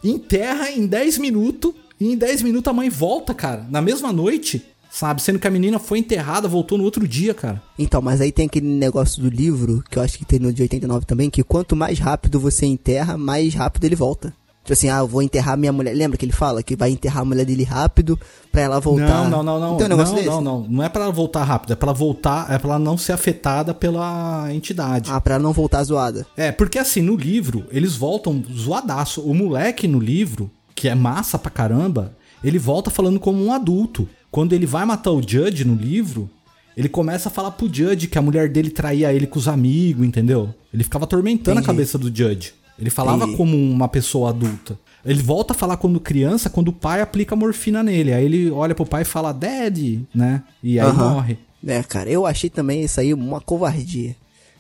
enterra 0.04 0.70
em 0.72 0.86
10 0.86 1.18
minutos, 1.18 1.74
e 2.00 2.12
em 2.12 2.18
10 2.18 2.42
minutos 2.42 2.70
a 2.70 2.74
mãe 2.74 2.90
volta, 2.90 3.34
cara, 3.34 3.66
na 3.70 3.82
mesma 3.82 4.12
noite, 4.12 4.64
sabe? 4.94 5.22
Sendo 5.22 5.40
que 5.40 5.48
a 5.48 5.52
menina 5.52 5.80
foi 5.80 5.98
enterrada, 6.00 6.48
voltou 6.48 6.78
no 6.78 6.84
outro 6.84 7.08
dia, 7.08 7.34
cara. 7.34 7.62
Então, 7.80 8.02
mas 8.02 8.22
aí 8.22 8.32
tem 8.32 8.46
aquele 8.46 8.68
negócio 8.68 9.22
do 9.22 9.30
livro, 9.30 9.84
que 9.90 9.98
eu 9.98 10.04
acho 10.04 10.18
que 10.20 10.26
tem 10.26 10.40
no 10.40 10.54
de 10.54 10.62
89 10.62 11.06
também, 11.06 11.30
que 11.30 11.44
quanto 11.44 11.76
mais 11.76 11.98
rápido 11.98 12.40
você 12.40 12.68
enterra, 12.68 13.18
mais 13.18 13.56
rápido 13.56 13.86
ele 13.86 13.96
volta. 13.96 14.32
Tipo 14.64 14.72
assim, 14.72 14.88
ah, 14.88 15.00
eu 15.00 15.08
vou 15.08 15.22
enterrar 15.22 15.58
minha 15.58 15.74
mulher. 15.74 15.94
Lembra 15.94 16.18
que 16.18 16.24
ele 16.24 16.32
fala 16.32 16.64
que 16.64 16.74
vai 16.74 16.90
enterrar 16.90 17.24
a 17.24 17.26
mulher 17.26 17.46
dele 17.46 17.66
rápido 17.66 18.18
pra 18.50 18.62
ela 18.62 18.80
voltar? 18.80 19.30
Não, 19.30 19.44
não, 19.44 19.44
não, 19.44 19.60
não. 19.60 19.78
Tem 19.78 19.88
um 19.88 19.90
negócio 19.90 20.14
não, 20.14 20.22
desse? 20.22 20.30
não, 20.30 20.42
não. 20.42 20.68
Não 20.70 20.84
é 20.84 20.88
pra 20.88 21.04
ela 21.04 21.12
voltar 21.12 21.44
rápido, 21.44 21.74
é 21.74 21.76
pra 21.76 21.88
ela 21.88 21.94
voltar, 21.94 22.50
é 22.50 22.58
pra 22.58 22.70
ela 22.70 22.80
não 22.80 22.98
ser 22.98 23.12
afetada 23.12 23.74
pela 23.74 24.48
entidade. 24.54 25.12
Ah, 25.12 25.20
pra 25.20 25.36
ela 25.36 25.44
não 25.44 25.52
voltar 25.52 25.84
zoada. 25.84 26.26
É, 26.38 26.50
porque 26.50 26.80
assim, 26.80 27.02
no 27.02 27.18
livro, 27.18 27.66
eles 27.72 27.98
voltam 27.98 28.42
zoadaço. 28.50 29.22
O 29.22 29.34
moleque 29.34 29.86
no 29.86 30.00
livro, 30.00 30.50
que 30.74 30.88
é 30.88 30.96
massa 30.96 31.38
pra 31.38 31.52
caramba, 31.52 32.16
ele 32.42 32.58
volta 32.58 32.90
falando 32.90 33.20
como 33.20 33.44
um 33.44 33.52
adulto. 33.52 34.08
Quando 34.34 34.54
ele 34.54 34.66
vai 34.66 34.84
matar 34.84 35.12
o 35.12 35.22
Judge 35.22 35.64
no 35.64 35.76
livro, 35.76 36.28
ele 36.76 36.90
começa 36.90 37.30
a 37.30 37.32
falar 37.32 37.52
pro 37.52 37.72
Judge 37.72 38.08
que 38.08 38.18
a 38.18 38.22
mulher 38.22 38.50
dele 38.50 38.72
traía 38.72 39.14
ele 39.14 39.28
com 39.28 39.38
os 39.38 39.48
amigos, 39.48 40.04
entendeu? 40.04 40.52
Ele 40.74 40.84
ficava 40.84 41.06
atormentando 41.06 41.60
Entendi. 41.60 41.64
a 41.64 41.72
cabeça 41.72 42.00
do 42.00 42.08
Judge. 42.08 42.52
Ele 42.80 42.90
falava 42.90 43.26
Entendi. 43.26 43.38
como 43.38 43.56
uma 43.56 43.88
pessoa 43.88 44.32
adulta. 44.32 44.76
Ele 45.06 45.22
volta 45.22 45.54
a 45.54 45.56
falar 45.56 45.78
quando 45.78 46.00
criança, 46.00 46.50
quando 46.50 46.70
o 46.70 46.74
pai 46.74 47.00
aplica 47.00 47.36
morfina 47.36 47.84
nele. 47.84 48.12
Aí 48.12 48.26
ele 48.26 48.50
olha 48.50 48.74
pro 48.74 48.88
pai 48.88 49.04
e 49.04 49.06
fala, 49.06 49.32
Dad, 49.32 50.00
né? 50.16 50.42
E 50.64 50.80
aí 50.80 50.92
morre. 50.92 51.38
É, 51.64 51.84
cara, 51.84 52.10
eu 52.10 52.26
achei 52.26 52.50
também 52.50 52.82
isso 52.82 53.00
aí 53.00 53.14
uma 53.14 53.40
covardia. 53.40 54.16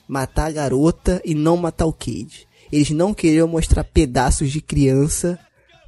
Matar 0.07 0.49
a 0.49 0.51
garota 0.51 1.19
e 1.25 1.33
não 1.33 1.57
matar 1.57 1.87
o 1.87 1.93
Cade. 1.93 2.47
Eles 2.71 2.91
não 2.91 3.11
queriam 3.11 3.47
mostrar 3.47 3.83
pedaços 3.83 4.51
de 4.51 4.61
criança 4.61 5.39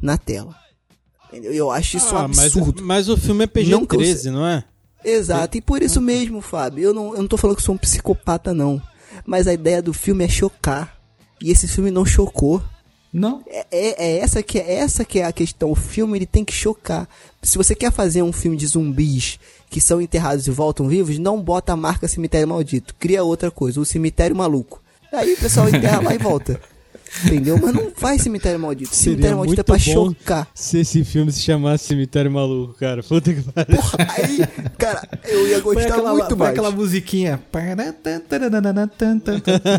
na 0.01 0.17
tela. 0.17 0.64
Entendeu? 1.35 1.53
Eu 1.53 1.69
acho 1.71 1.97
isso 1.97 2.15
um 2.15 2.17
Ah, 2.17 2.27
mas, 2.27 2.39
absurdo. 2.39 2.83
mas 2.83 3.09
o 3.09 3.17
filme 3.17 3.43
é 3.43 3.47
PG-13, 3.47 4.31
não 4.31 4.45
é? 4.47 4.63
Exato, 5.03 5.57
e 5.57 5.61
por 5.61 5.83
isso 5.83 6.01
mesmo, 6.01 6.41
Fábio, 6.41 6.83
eu 6.85 6.93
não, 6.93 7.13
eu 7.13 7.19
não 7.19 7.27
tô 7.27 7.37
falando 7.37 7.57
que 7.57 7.61
sou 7.63 7.75
um 7.75 7.77
psicopata, 7.77 8.53
não. 8.53 8.81
Mas 9.25 9.47
a 9.47 9.53
ideia 9.53 9.81
do 9.81 9.93
filme 9.93 10.23
é 10.23 10.27
chocar. 10.27 10.95
E 11.41 11.51
esse 11.51 11.67
filme 11.67 11.91
não 11.91 12.05
chocou. 12.05 12.61
Não. 13.13 13.43
É, 13.47 13.65
é, 13.71 14.05
é 14.05 14.17
essa 14.19 14.41
que 14.41 14.57
é 14.57 14.75
essa 14.75 15.05
que 15.05 15.19
é 15.19 15.25
a 15.25 15.31
questão. 15.31 15.71
O 15.71 15.75
filme 15.75 16.17
ele 16.17 16.25
tem 16.25 16.43
que 16.43 16.53
chocar. 16.53 17.07
Se 17.41 17.57
você 17.57 17.75
quer 17.75 17.91
fazer 17.91 18.23
um 18.23 18.33
filme 18.33 18.57
de 18.57 18.65
zumbis 18.65 19.39
que 19.69 19.79
são 19.79 20.01
enterrados 20.01 20.47
e 20.47 20.51
voltam 20.51 20.87
vivos, 20.87 21.17
não 21.17 21.41
bota 21.41 21.73
a 21.73 21.77
marca 21.77 22.07
cemitério 22.07 22.47
maldito. 22.47 22.95
Cria 22.95 23.23
outra 23.23 23.51
coisa, 23.51 23.79
o 23.79 23.85
cemitério 23.85 24.35
maluco. 24.35 24.81
Aí 25.13 25.33
o 25.33 25.37
pessoal 25.37 25.69
enterra 25.69 26.01
lá 26.01 26.15
e 26.15 26.17
volta. 26.17 26.59
Entendeu? 27.23 27.57
Mas 27.61 27.73
não 27.73 27.91
faz 27.91 28.21
cemitério 28.21 28.59
maldito. 28.59 28.95
Cemitério 28.95 29.37
maldito 29.37 29.61
é 29.61 29.63
pra 29.63 29.79
chocar. 29.79 30.47
se 30.53 30.79
esse 30.79 31.03
filme 31.03 31.31
se 31.31 31.41
chamasse 31.41 31.85
Cemitério 31.85 32.31
Maluco, 32.31 32.73
cara. 32.73 33.01
Puta 33.03 33.33
que 33.33 33.41
pariu. 33.41 33.77
Porra, 33.77 33.97
aí, 34.17 34.39
cara, 34.77 35.07
eu 35.23 35.47
ia 35.47 35.59
gostar 35.59 35.87
aquela, 35.87 36.13
muito 36.13 36.37
mais. 36.37 36.51
aquela 36.51 36.71
musiquinha. 36.71 37.41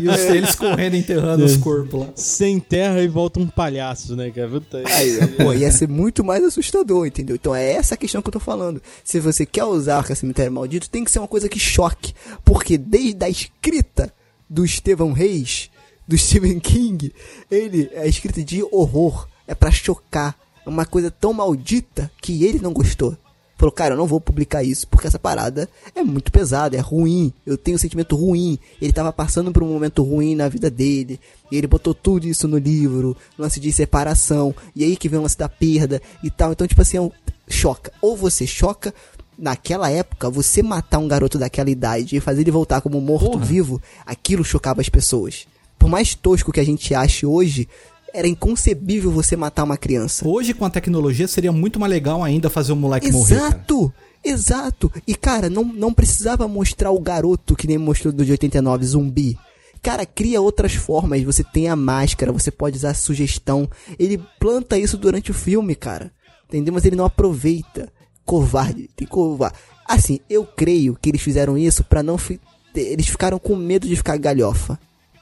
E 0.01 0.09
os, 0.09 0.19
eles 0.19 0.55
correndo 0.55 0.95
enterrando 0.95 1.45
os 1.45 1.57
corpos 1.57 1.99
lá. 1.99 2.07
Sem 2.15 2.59
terra 2.59 3.01
e 3.01 3.07
volta 3.07 3.39
um 3.39 3.47
palhaço, 3.47 4.15
né, 4.15 4.31
cara? 4.31 4.47
Puta 4.47 4.83
Aí, 4.85 5.27
pô, 5.37 5.53
ia 5.53 5.71
ser 5.71 5.87
muito 5.87 6.23
mais 6.23 6.43
assustador, 6.43 7.05
entendeu? 7.05 7.35
Então 7.35 7.55
é 7.55 7.73
essa 7.73 7.95
a 7.95 7.97
questão 7.97 8.21
que 8.21 8.27
eu 8.27 8.33
tô 8.33 8.39
falando. 8.39 8.81
Se 9.03 9.19
você 9.19 9.45
quer 9.45 9.65
usar 9.65 10.03
o 10.03 10.15
cemitério 10.15 10.51
maldito, 10.51 10.89
tem 10.89 11.03
que 11.03 11.11
ser 11.11 11.19
uma 11.19 11.27
coisa 11.27 11.49
que 11.49 11.59
choque. 11.59 12.13
Porque 12.43 12.77
desde 12.77 13.23
a 13.23 13.29
escrita 13.29 14.13
do 14.49 14.63
Estevão 14.63 15.11
Reis, 15.11 15.69
do 16.07 16.17
Stephen 16.17 16.59
King, 16.59 17.13
ele 17.51 17.89
é 17.93 18.07
escrita 18.07 18.43
de 18.43 18.63
horror. 18.71 19.27
É 19.47 19.55
pra 19.55 19.71
chocar. 19.71 20.35
É 20.65 20.69
uma 20.69 20.85
coisa 20.85 21.09
tão 21.09 21.33
maldita 21.33 22.11
que 22.21 22.43
ele 22.43 22.59
não 22.59 22.73
gostou. 22.73 23.17
Falou, 23.57 23.71
cara, 23.71 23.93
eu 23.95 23.97
não 23.97 24.05
vou 24.05 24.21
publicar 24.21 24.63
isso 24.63 24.87
porque 24.87 25.07
essa 25.07 25.17
parada 25.17 25.67
é 25.95 26.03
muito 26.03 26.31
pesada, 26.31 26.77
é 26.77 26.79
ruim. 26.79 27.33
Eu 27.45 27.57
tenho 27.57 27.75
um 27.75 27.79
sentimento 27.79 28.15
ruim. 28.15 28.59
Ele 28.79 28.93
tava 28.93 29.11
passando 29.11 29.51
por 29.51 29.63
um 29.63 29.67
momento 29.73 30.03
ruim 30.03 30.35
na 30.35 30.47
vida 30.47 30.69
dele. 30.69 31.19
E 31.51 31.57
ele 31.57 31.65
botou 31.65 31.93
tudo 31.93 32.27
isso 32.27 32.47
no 32.47 32.57
livro, 32.57 33.17
lance 33.37 33.59
de 33.59 33.71
separação. 33.71 34.53
E 34.75 34.83
aí 34.83 34.95
que 34.95 35.09
vem 35.09 35.17
o 35.17 35.23
lance 35.23 35.37
da 35.37 35.49
perda 35.49 36.01
e 36.23 36.29
tal. 36.29 36.51
Então, 36.51 36.67
tipo 36.67 36.81
assim, 36.81 36.97
é 36.97 37.01
um- 37.01 37.11
choca. 37.49 37.91
Ou 38.01 38.15
você 38.15 38.45
choca. 38.45 38.93
Naquela 39.39 39.89
época, 39.89 40.29
você 40.31 40.63
matar 40.63 40.97
um 40.97 41.07
garoto 41.07 41.37
daquela 41.37 41.69
idade 41.69 42.15
e 42.15 42.19
fazer 42.19 42.41
ele 42.41 42.49
voltar 42.51 42.81
como 42.81 42.99
morto-vivo, 42.99 43.79
aquilo 44.05 44.43
chocava 44.43 44.81
as 44.81 44.89
pessoas. 44.89 45.45
Por 45.77 45.89
mais 45.89 46.15
tosco 46.15 46.51
que 46.51 46.59
a 46.59 46.65
gente 46.65 46.93
ache 46.93 47.25
hoje, 47.25 47.67
era 48.13 48.27
inconcebível 48.27 49.11
você 49.11 49.35
matar 49.35 49.63
uma 49.63 49.77
criança. 49.77 50.27
Hoje, 50.27 50.53
com 50.53 50.65
a 50.65 50.69
tecnologia, 50.69 51.27
seria 51.27 51.51
muito 51.51 51.79
mais 51.79 51.91
legal 51.91 52.23
ainda 52.23 52.49
fazer 52.49 52.73
o 52.73 52.75
moleque 52.75 53.11
morrer. 53.11 53.35
cara. 53.35 53.47
Exato! 53.47 53.93
Exato! 54.23 54.91
E 55.07 55.15
cara, 55.15 55.49
não, 55.49 55.63
não 55.63 55.93
precisava 55.93 56.47
mostrar 56.47 56.91
o 56.91 56.99
garoto 56.99 57.55
que 57.55 57.67
nem 57.67 57.77
mostrou 57.77 58.11
do 58.11 58.25
de 58.25 58.31
89, 58.31 58.85
zumbi. 58.85 59.37
Cara, 59.81 60.05
cria 60.05 60.41
outras 60.41 60.73
formas. 60.73 61.23
Você 61.23 61.43
tem 61.43 61.69
a 61.69 61.75
máscara, 61.75 62.31
você 62.31 62.51
pode 62.51 62.77
usar 62.77 62.91
a 62.91 62.95
sugestão. 62.95 63.69
Ele 63.97 64.21
planta 64.39 64.77
isso 64.77 64.97
durante 64.97 65.31
o 65.31 65.33
filme, 65.33 65.75
cara. 65.75 66.11
Entendeu? 66.47 66.73
Mas 66.73 66.85
ele 66.85 66.95
não 66.95 67.05
aproveita. 67.05 67.91
Covarde, 68.25 68.89
tem 68.95 69.07
covarde. 69.07 69.55
Assim, 69.87 70.19
eu 70.29 70.45
creio 70.45 70.97
que 71.01 71.09
eles 71.09 71.21
fizeram 71.21 71.57
isso 71.57 71.83
pra 71.83 72.03
não. 72.03 72.17
Fi... 72.17 72.39
Eles 72.75 73.07
ficaram 73.07 73.39
com 73.39 73.55
medo 73.55 73.87
de 73.87 73.95
ficar 73.95 74.17
galhofa. 74.17 74.77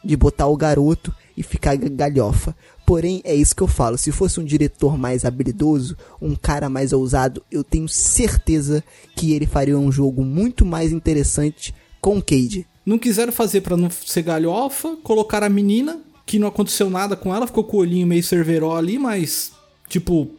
De 0.05 0.15
botar 0.15 0.47
o 0.47 0.55
garoto 0.55 1.13
e 1.35 1.41
ficar 1.43 1.75
ga- 1.75 1.89
galhofa. 1.89 2.55
Porém, 2.85 3.21
é 3.23 3.33
isso 3.33 3.55
que 3.55 3.63
eu 3.63 3.67
falo. 3.67 3.97
Se 3.97 4.11
fosse 4.11 4.39
um 4.39 4.43
diretor 4.43 4.97
mais 4.97 5.25
habilidoso, 5.25 5.97
um 6.21 6.35
cara 6.35 6.69
mais 6.69 6.93
ousado, 6.93 7.41
eu 7.51 7.63
tenho 7.63 7.89
certeza 7.89 8.83
que 9.15 9.33
ele 9.33 9.47
faria 9.47 9.77
um 9.77 9.91
jogo 9.91 10.23
muito 10.23 10.63
mais 10.65 10.91
interessante 10.91 11.73
com 11.99 12.17
o 12.17 12.21
Cade. 12.21 12.67
Não 12.85 12.99
quiseram 12.99 13.33
fazer 13.33 13.61
pra 13.61 13.75
não 13.75 13.89
ser 13.89 14.21
galhofa, 14.21 14.95
colocaram 15.03 15.47
a 15.47 15.49
menina, 15.49 15.99
que 16.25 16.37
não 16.37 16.47
aconteceu 16.47 16.87
nada 16.89 17.15
com 17.15 17.33
ela, 17.35 17.47
ficou 17.47 17.63
com 17.63 17.77
o 17.77 17.79
olhinho 17.79 18.05
meio 18.05 18.23
cerveró 18.23 18.75
ali, 18.77 18.99
mas, 18.99 19.51
tipo, 19.89 20.29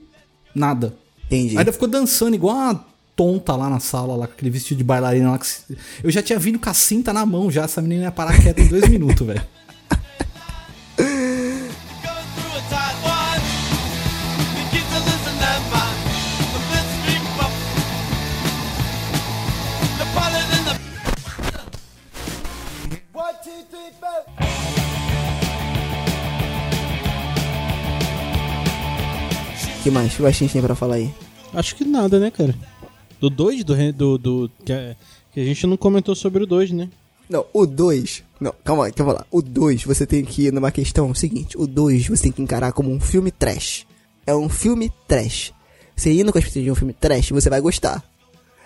nada. 0.55 0.97
Entendi. 1.27 1.59
Ainda 1.59 1.73
ficou 1.73 1.89
dançando 1.89 2.35
igual 2.37 2.55
uma 2.57 2.87
tonta 3.17 3.57
lá 3.57 3.71
na 3.71 3.81
sala, 3.81 4.14
lá 4.14 4.27
com 4.27 4.35
aquele 4.35 4.51
vestido 4.51 4.79
de 4.79 4.85
bailarina 4.85 5.31
lá. 5.33 5.39
Que 5.39 5.47
Eu 6.05 6.11
já 6.11 6.23
tinha 6.23 6.39
vindo 6.39 6.59
com 6.59 6.69
a 6.69 6.75
cinta 6.75 7.12
na 7.12 7.25
mão 7.25 7.51
já, 7.51 7.64
essa 7.64 7.81
menina 7.81 8.05
ia 8.05 8.12
parar 8.12 8.41
quieta 8.41 8.61
em 8.61 8.69
dois 8.69 8.87
minutos, 8.91 9.27
velho. 9.27 9.43
Que 29.83 29.91
mais? 29.93 30.12
O 30.14 30.17
que 30.17 30.23
mais 30.23 30.35
a 30.35 30.39
gente 30.39 30.53
tem 30.53 30.61
pra 30.61 30.75
falar 30.75 30.97
aí? 30.97 31.14
Acho 31.55 31.77
que 31.77 31.85
nada, 31.85 32.19
né, 32.19 32.29
cara? 32.29 32.53
Do 33.21 33.31
2, 33.31 33.64
do, 33.64 33.93
do, 33.93 34.19
do 34.19 34.51
que, 34.64 34.73
a, 34.73 34.97
que 35.33 35.41
a 35.41 35.45
gente 35.45 35.67
não 35.67 35.77
comentou 35.77 36.14
sobre 36.14 36.43
o 36.43 36.47
2, 36.47 36.73
né? 36.73 36.89
Não, 37.29 37.45
o 37.53 37.67
2. 37.67 38.23
Não, 38.41 38.55
calma 38.64 38.87
aí, 38.87 38.93
calma 38.93 39.14
lá. 39.14 39.27
O 39.31 39.43
2 39.43 39.85
você 39.85 40.07
tem 40.07 40.25
que 40.25 40.47
ir 40.47 40.53
numa 40.53 40.71
questão 40.71 41.14
seguinte: 41.14 41.57
o 41.59 41.67
2 41.67 42.09
você 42.09 42.25
tem 42.25 42.33
que 42.33 42.43
encarar 42.43 42.73
como 42.73 42.91
um 42.91 43.01
filme 43.01 43.31
trash. 43.31 43.87
É 44.27 44.35
um 44.35 44.49
filme 44.49 44.93
trash. 45.09 45.53
Você 45.95 46.12
indo 46.12 46.31
com 46.31 46.39
a 46.39 46.41
expectativa 46.41 46.64
de 46.64 46.71
um 46.71 46.75
filme 46.75 46.93
trash, 46.93 47.31
você 47.31 47.49
vai 47.49 47.61
gostar. 47.61 48.05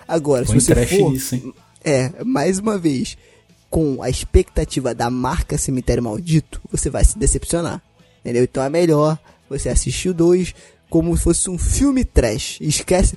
Agora, 0.07 0.44
Põe 0.44 0.59
se 0.59 0.66
você 0.66 0.74
trash 0.74 0.90
for. 0.90 1.12
nisso, 1.12 1.34
hein? 1.36 1.55
É, 1.84 2.24
mais 2.24 2.59
uma 2.59 2.76
vez, 2.76 3.16
com 3.70 4.03
a 4.03 4.11
expectativa 4.11 4.94
da 4.94 5.09
marca 5.09 5.57
Cemitério 5.57 6.03
Maldito, 6.03 6.61
você 6.70 6.90
vai 6.90 7.05
se 7.05 7.16
decepcionar. 7.16 7.80
Entendeu? 8.20 8.42
Então 8.42 8.62
é 8.62 8.68
melhor 8.68 9.18
você 9.48 9.68
assistir 9.68 10.11
o 10.11 10.14
2 10.14 10.55
como 10.90 11.16
se 11.16 11.22
fosse 11.22 11.48
um 11.48 11.57
filme 11.57 12.05
trash. 12.05 12.59
Esquece. 12.61 13.16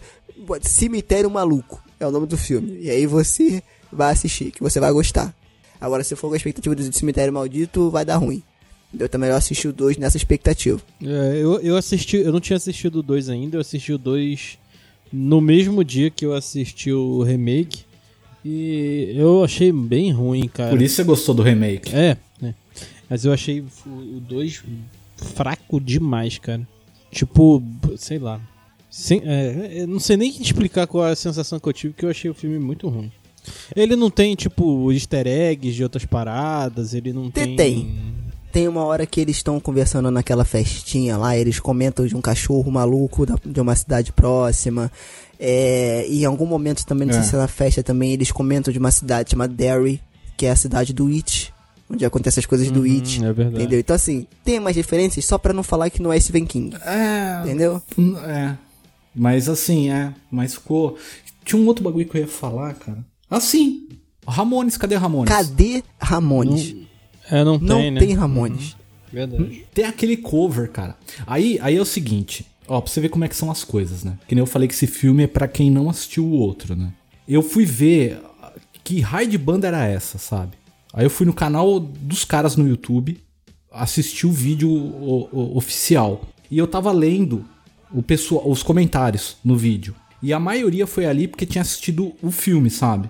Cemitério 0.61 1.29
Maluco 1.29 1.83
é 1.99 2.07
o 2.07 2.11
nome 2.11 2.27
do 2.27 2.37
filme. 2.37 2.77
E 2.81 2.89
aí 2.89 3.05
você 3.05 3.61
vai 3.91 4.11
assistir, 4.11 4.51
que 4.51 4.61
você 4.61 4.79
vai 4.79 4.91
gostar. 4.91 5.33
Agora, 5.79 6.03
se 6.03 6.15
for 6.15 6.29
com 6.29 6.33
a 6.33 6.37
expectativa 6.37 6.75
do 6.75 6.93
Cemitério 6.93 7.33
Maldito, 7.33 7.89
vai 7.89 8.05
dar 8.05 8.17
ruim. 8.17 8.41
Entendeu? 8.89 9.07
Então 9.07 9.19
é 9.19 9.21
melhor 9.21 9.37
assistir 9.37 9.67
o 9.67 9.73
2 9.73 9.97
nessa 9.97 10.17
expectativa. 10.17 10.79
É, 11.01 11.39
eu, 11.41 11.59
eu 11.61 11.75
assisti, 11.75 12.17
eu 12.17 12.31
não 12.31 12.39
tinha 12.39 12.57
assistido 12.57 12.97
o 12.97 13.03
2 13.03 13.29
ainda, 13.29 13.57
eu 13.57 13.61
assisti 13.61 13.91
o 13.91 13.97
2 13.97 14.57
no 15.11 15.41
mesmo 15.41 15.83
dia 15.83 16.09
que 16.09 16.25
eu 16.25 16.33
assisti 16.33 16.91
o 16.91 17.23
remake. 17.23 17.85
E 18.45 19.13
eu 19.15 19.43
achei 19.43 19.71
bem 19.71 20.11
ruim, 20.11 20.47
cara. 20.47 20.69
Por 20.69 20.81
isso 20.81 20.95
você 20.95 21.03
gostou 21.03 21.33
do 21.33 21.41
remake. 21.41 21.95
É, 21.95 22.17
né? 22.41 22.53
Mas 23.09 23.25
eu 23.25 23.31
achei 23.31 23.63
o 23.85 24.19
2 24.19 24.63
fraco 25.17 25.79
demais, 25.79 26.37
cara. 26.37 26.67
Tipo, 27.11 27.63
sei 27.97 28.19
lá. 28.19 28.41
Sem, 28.95 29.23
é, 29.25 29.71
eu 29.81 29.87
não 29.87 29.99
sei 29.99 30.15
nem 30.17 30.29
explicar 30.39 30.85
qual 30.85 31.07
é 31.07 31.11
a 31.11 31.15
sensação 31.15 31.59
que 31.59 31.67
eu 31.67 31.73
tive, 31.73 31.93
que 31.95 32.05
eu 32.05 32.09
achei 32.11 32.29
o 32.29 32.33
filme 32.33 32.59
muito 32.59 32.87
ruim. 32.87 33.11
Ele 33.75 33.95
não 33.95 34.11
tem, 34.11 34.35
tipo, 34.35 34.91
easter 34.91 35.25
eggs 35.25 35.75
de 35.75 35.81
outras 35.81 36.05
paradas, 36.05 36.93
ele 36.93 37.11
não 37.11 37.31
tem. 37.31 37.55
Tem. 37.55 38.13
Tem 38.51 38.67
uma 38.67 38.83
hora 38.85 39.03
que 39.07 39.19
eles 39.19 39.37
estão 39.37 39.59
conversando 39.59 40.11
naquela 40.11 40.45
festinha 40.45 41.17
lá, 41.17 41.35
eles 41.35 41.59
comentam 41.59 42.05
de 42.05 42.15
um 42.15 42.21
cachorro 42.21 42.71
maluco 42.71 43.25
da- 43.25 43.35
de 43.43 43.59
uma 43.59 43.75
cidade 43.75 44.11
próxima. 44.11 44.91
É, 45.39 46.05
e 46.07 46.21
em 46.21 46.25
algum 46.25 46.45
momento 46.45 46.85
também, 46.85 47.07
não 47.07 47.15
É. 47.15 47.19
sei 47.21 47.29
se 47.31 47.35
é 47.35 47.39
na 47.39 47.47
festa 47.47 47.81
também, 47.81 48.11
eles 48.13 48.31
comentam 48.31 48.71
de 48.71 48.77
uma 48.77 48.91
cidade 48.91 49.31
chamada 49.31 49.51
Derry, 49.51 49.99
que 50.37 50.45
é 50.45 50.51
a 50.51 50.55
cidade 50.55 50.93
do 50.93 51.07
It, 51.07 51.51
onde 51.89 52.05
acontecem 52.05 52.39
as 52.41 52.45
coisas 52.45 52.69
do 52.69 52.81
Uhum, 52.81 52.93
It. 52.95 53.25
é 53.25 53.33
verdade. 53.33 53.55
Entendeu? 53.63 53.79
Então 53.79 53.95
assim, 53.95 54.27
tem 54.45 54.59
umas 54.59 54.75
referências 54.75 55.25
só 55.25 55.39
pra 55.39 55.51
não 55.51 55.63
falar 55.63 55.89
que 55.89 55.99
não 56.01 56.13
é 56.13 56.19
Stephen 56.19 56.45
King. 56.45 56.75
É. 56.85 57.41
Entendeu? 57.43 57.81
É. 58.27 58.53
Mas 59.15 59.47
assim, 59.49 59.89
é. 59.89 60.13
Mas 60.31 60.53
ficou. 60.55 60.97
Tinha 61.45 61.61
um 61.61 61.67
outro 61.67 61.83
bagulho 61.83 62.07
que 62.07 62.17
eu 62.17 62.21
ia 62.21 62.27
falar, 62.27 62.73
cara. 62.75 63.03
Assim. 63.29 63.87
Ramones, 64.27 64.77
cadê 64.77 64.95
Ramones? 64.95 65.29
Cadê 65.33 65.83
Ramones? 65.99 66.75
É, 67.29 67.43
não 67.43 67.57
Não 67.57 67.77
tem, 67.77 67.91
né? 67.91 67.99
tem 67.99 68.13
Ramones. 68.13 68.75
Verdade. 69.11 69.65
Tem 69.73 69.85
aquele 69.85 70.15
cover, 70.17 70.71
cara. 70.71 70.97
Aí, 71.27 71.59
aí 71.61 71.75
é 71.75 71.81
o 71.81 71.85
seguinte, 71.85 72.45
ó, 72.67 72.79
pra 72.81 72.89
você 72.91 73.01
ver 73.01 73.09
como 73.09 73.25
é 73.25 73.27
que 73.27 73.35
são 73.35 73.51
as 73.51 73.63
coisas, 73.63 74.03
né? 74.03 74.17
Que 74.27 74.33
nem 74.33 74.41
eu 74.41 74.45
falei 74.47 74.67
que 74.67 74.73
esse 74.73 74.87
filme 74.87 75.23
é 75.23 75.27
pra 75.27 75.47
quem 75.47 75.69
não 75.69 75.89
assistiu 75.89 76.25
o 76.25 76.31
outro, 76.31 76.73
né? 76.75 76.93
Eu 77.27 77.41
fui 77.43 77.65
ver 77.65 78.19
que 78.83 79.01
raio 79.01 79.29
de 79.29 79.37
banda 79.37 79.67
era 79.67 79.85
essa, 79.85 80.17
sabe? 80.17 80.53
Aí 80.93 81.05
eu 81.05 81.09
fui 81.09 81.25
no 81.25 81.33
canal 81.33 81.79
dos 81.79 82.23
caras 82.25 82.55
no 82.55 82.67
YouTube, 82.67 83.19
assisti 83.71 84.25
o 84.25 84.31
vídeo 84.31 84.69
o- 84.71 85.29
o- 85.31 85.57
oficial. 85.57 86.21
E 86.49 86.57
eu 86.57 86.65
tava 86.67 86.91
lendo 86.91 87.45
o 87.93 88.01
pessoal, 88.01 88.49
os 88.49 88.63
comentários 88.63 89.37
no 89.43 89.55
vídeo. 89.55 89.95
E 90.21 90.31
a 90.33 90.39
maioria 90.39 90.87
foi 90.87 91.05
ali 91.05 91.27
porque 91.27 91.45
tinha 91.45 91.61
assistido 91.61 92.13
o 92.21 92.31
filme, 92.31 92.69
sabe? 92.69 93.09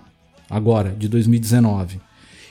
Agora, 0.49 0.89
de 0.97 1.07
2019. 1.07 1.99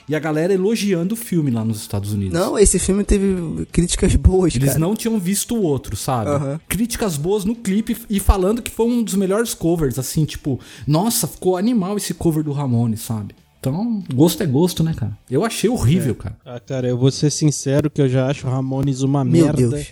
E 0.07 0.15
a 0.15 0.19
galera 0.19 0.53
elogiando 0.53 1.13
o 1.13 1.17
filme 1.17 1.49
lá 1.49 1.63
nos 1.63 1.79
Estados 1.79 2.11
Unidos. 2.11 2.37
Não, 2.37 2.59
esse 2.59 2.77
filme 2.77 3.03
teve 3.05 3.65
críticas 3.71 4.15
boas, 4.15 4.53
Eles 4.55 4.69
cara. 4.69 4.79
não 4.79 4.95
tinham 4.95 5.17
visto 5.17 5.55
o 5.55 5.61
outro, 5.61 5.95
sabe? 5.95 6.29
Aham. 6.29 6.59
Críticas 6.67 7.15
boas 7.15 7.45
no 7.45 7.55
clipe 7.55 7.95
e 8.09 8.19
falando 8.19 8.61
que 8.61 8.69
foi 8.71 8.85
um 8.85 9.01
dos 9.01 9.15
melhores 9.15 9.53
covers, 9.53 9.97
assim, 9.97 10.25
tipo, 10.25 10.59
nossa, 10.85 11.25
ficou 11.27 11.55
animal 11.55 11.95
esse 11.95 12.13
cover 12.13 12.43
do 12.43 12.51
Ramones, 12.51 13.01
sabe? 13.01 13.33
Então, 13.59 14.03
gosto 14.13 14.43
é 14.43 14.45
gosto, 14.45 14.83
né, 14.83 14.93
cara? 14.93 15.17
Eu 15.31 15.45
achei 15.45 15.69
horrível, 15.69 16.15
cara. 16.15 16.35
Ah, 16.45 16.59
cara, 16.59 16.85
eu 16.85 16.97
vou 16.97 17.09
ser 17.09 17.31
sincero 17.31 17.89
que 17.89 18.01
eu 18.01 18.09
já 18.09 18.27
acho 18.27 18.45
Ramones 18.45 19.01
uma 19.03 19.23
Meu 19.23 19.45
merda. 19.45 19.69
Deus. 19.69 19.87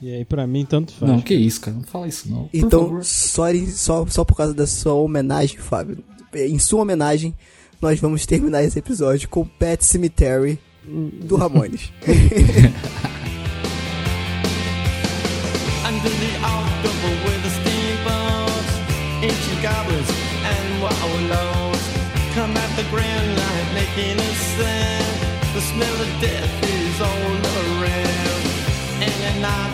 E 0.00 0.12
aí, 0.12 0.24
pra 0.24 0.46
mim, 0.46 0.64
tanto 0.64 0.92
faz. 0.92 1.10
Não, 1.10 1.20
que 1.20 1.34
isso, 1.34 1.60
cara. 1.60 1.76
Não 1.76 1.82
fala 1.84 2.06
isso, 2.06 2.28
não. 2.30 2.44
Por 2.44 2.50
Então, 2.52 2.82
favor. 2.84 3.04
só, 3.04 3.44
só, 3.68 4.06
só 4.06 4.24
por 4.24 4.36
causa 4.36 4.52
da 4.52 4.66
sua 4.66 4.92
homenagem, 4.94 5.56
Fábio, 5.58 6.04
em 6.34 6.58
sua 6.58 6.82
homenagem, 6.82 7.34
nós 7.80 7.98
vamos 7.98 8.26
terminar 8.26 8.62
esse 8.62 8.78
episódio 8.78 9.28
com 9.28 9.44
Pet 9.46 9.82
Cemetery 9.84 10.58
do 11.24 11.36
Ramones. 11.36 11.90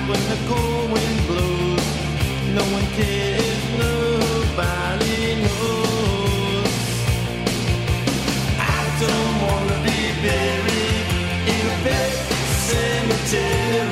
When 0.09 0.21
the 0.29 0.39
cold 0.49 0.91
wind 0.93 1.27
blows, 1.29 1.87
no 2.57 2.65
one 2.77 2.87
cares, 2.99 3.63
nobody 3.79 5.43
knows. 5.45 6.75
I 8.59 8.81
don't 9.03 9.37
wanna 9.47 9.79
be 9.87 10.01
buried 10.27 11.07
in 11.55 11.63
a 11.67 11.77
pet 11.85 12.13
cemetery. 12.69 13.92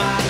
My 0.00 0.29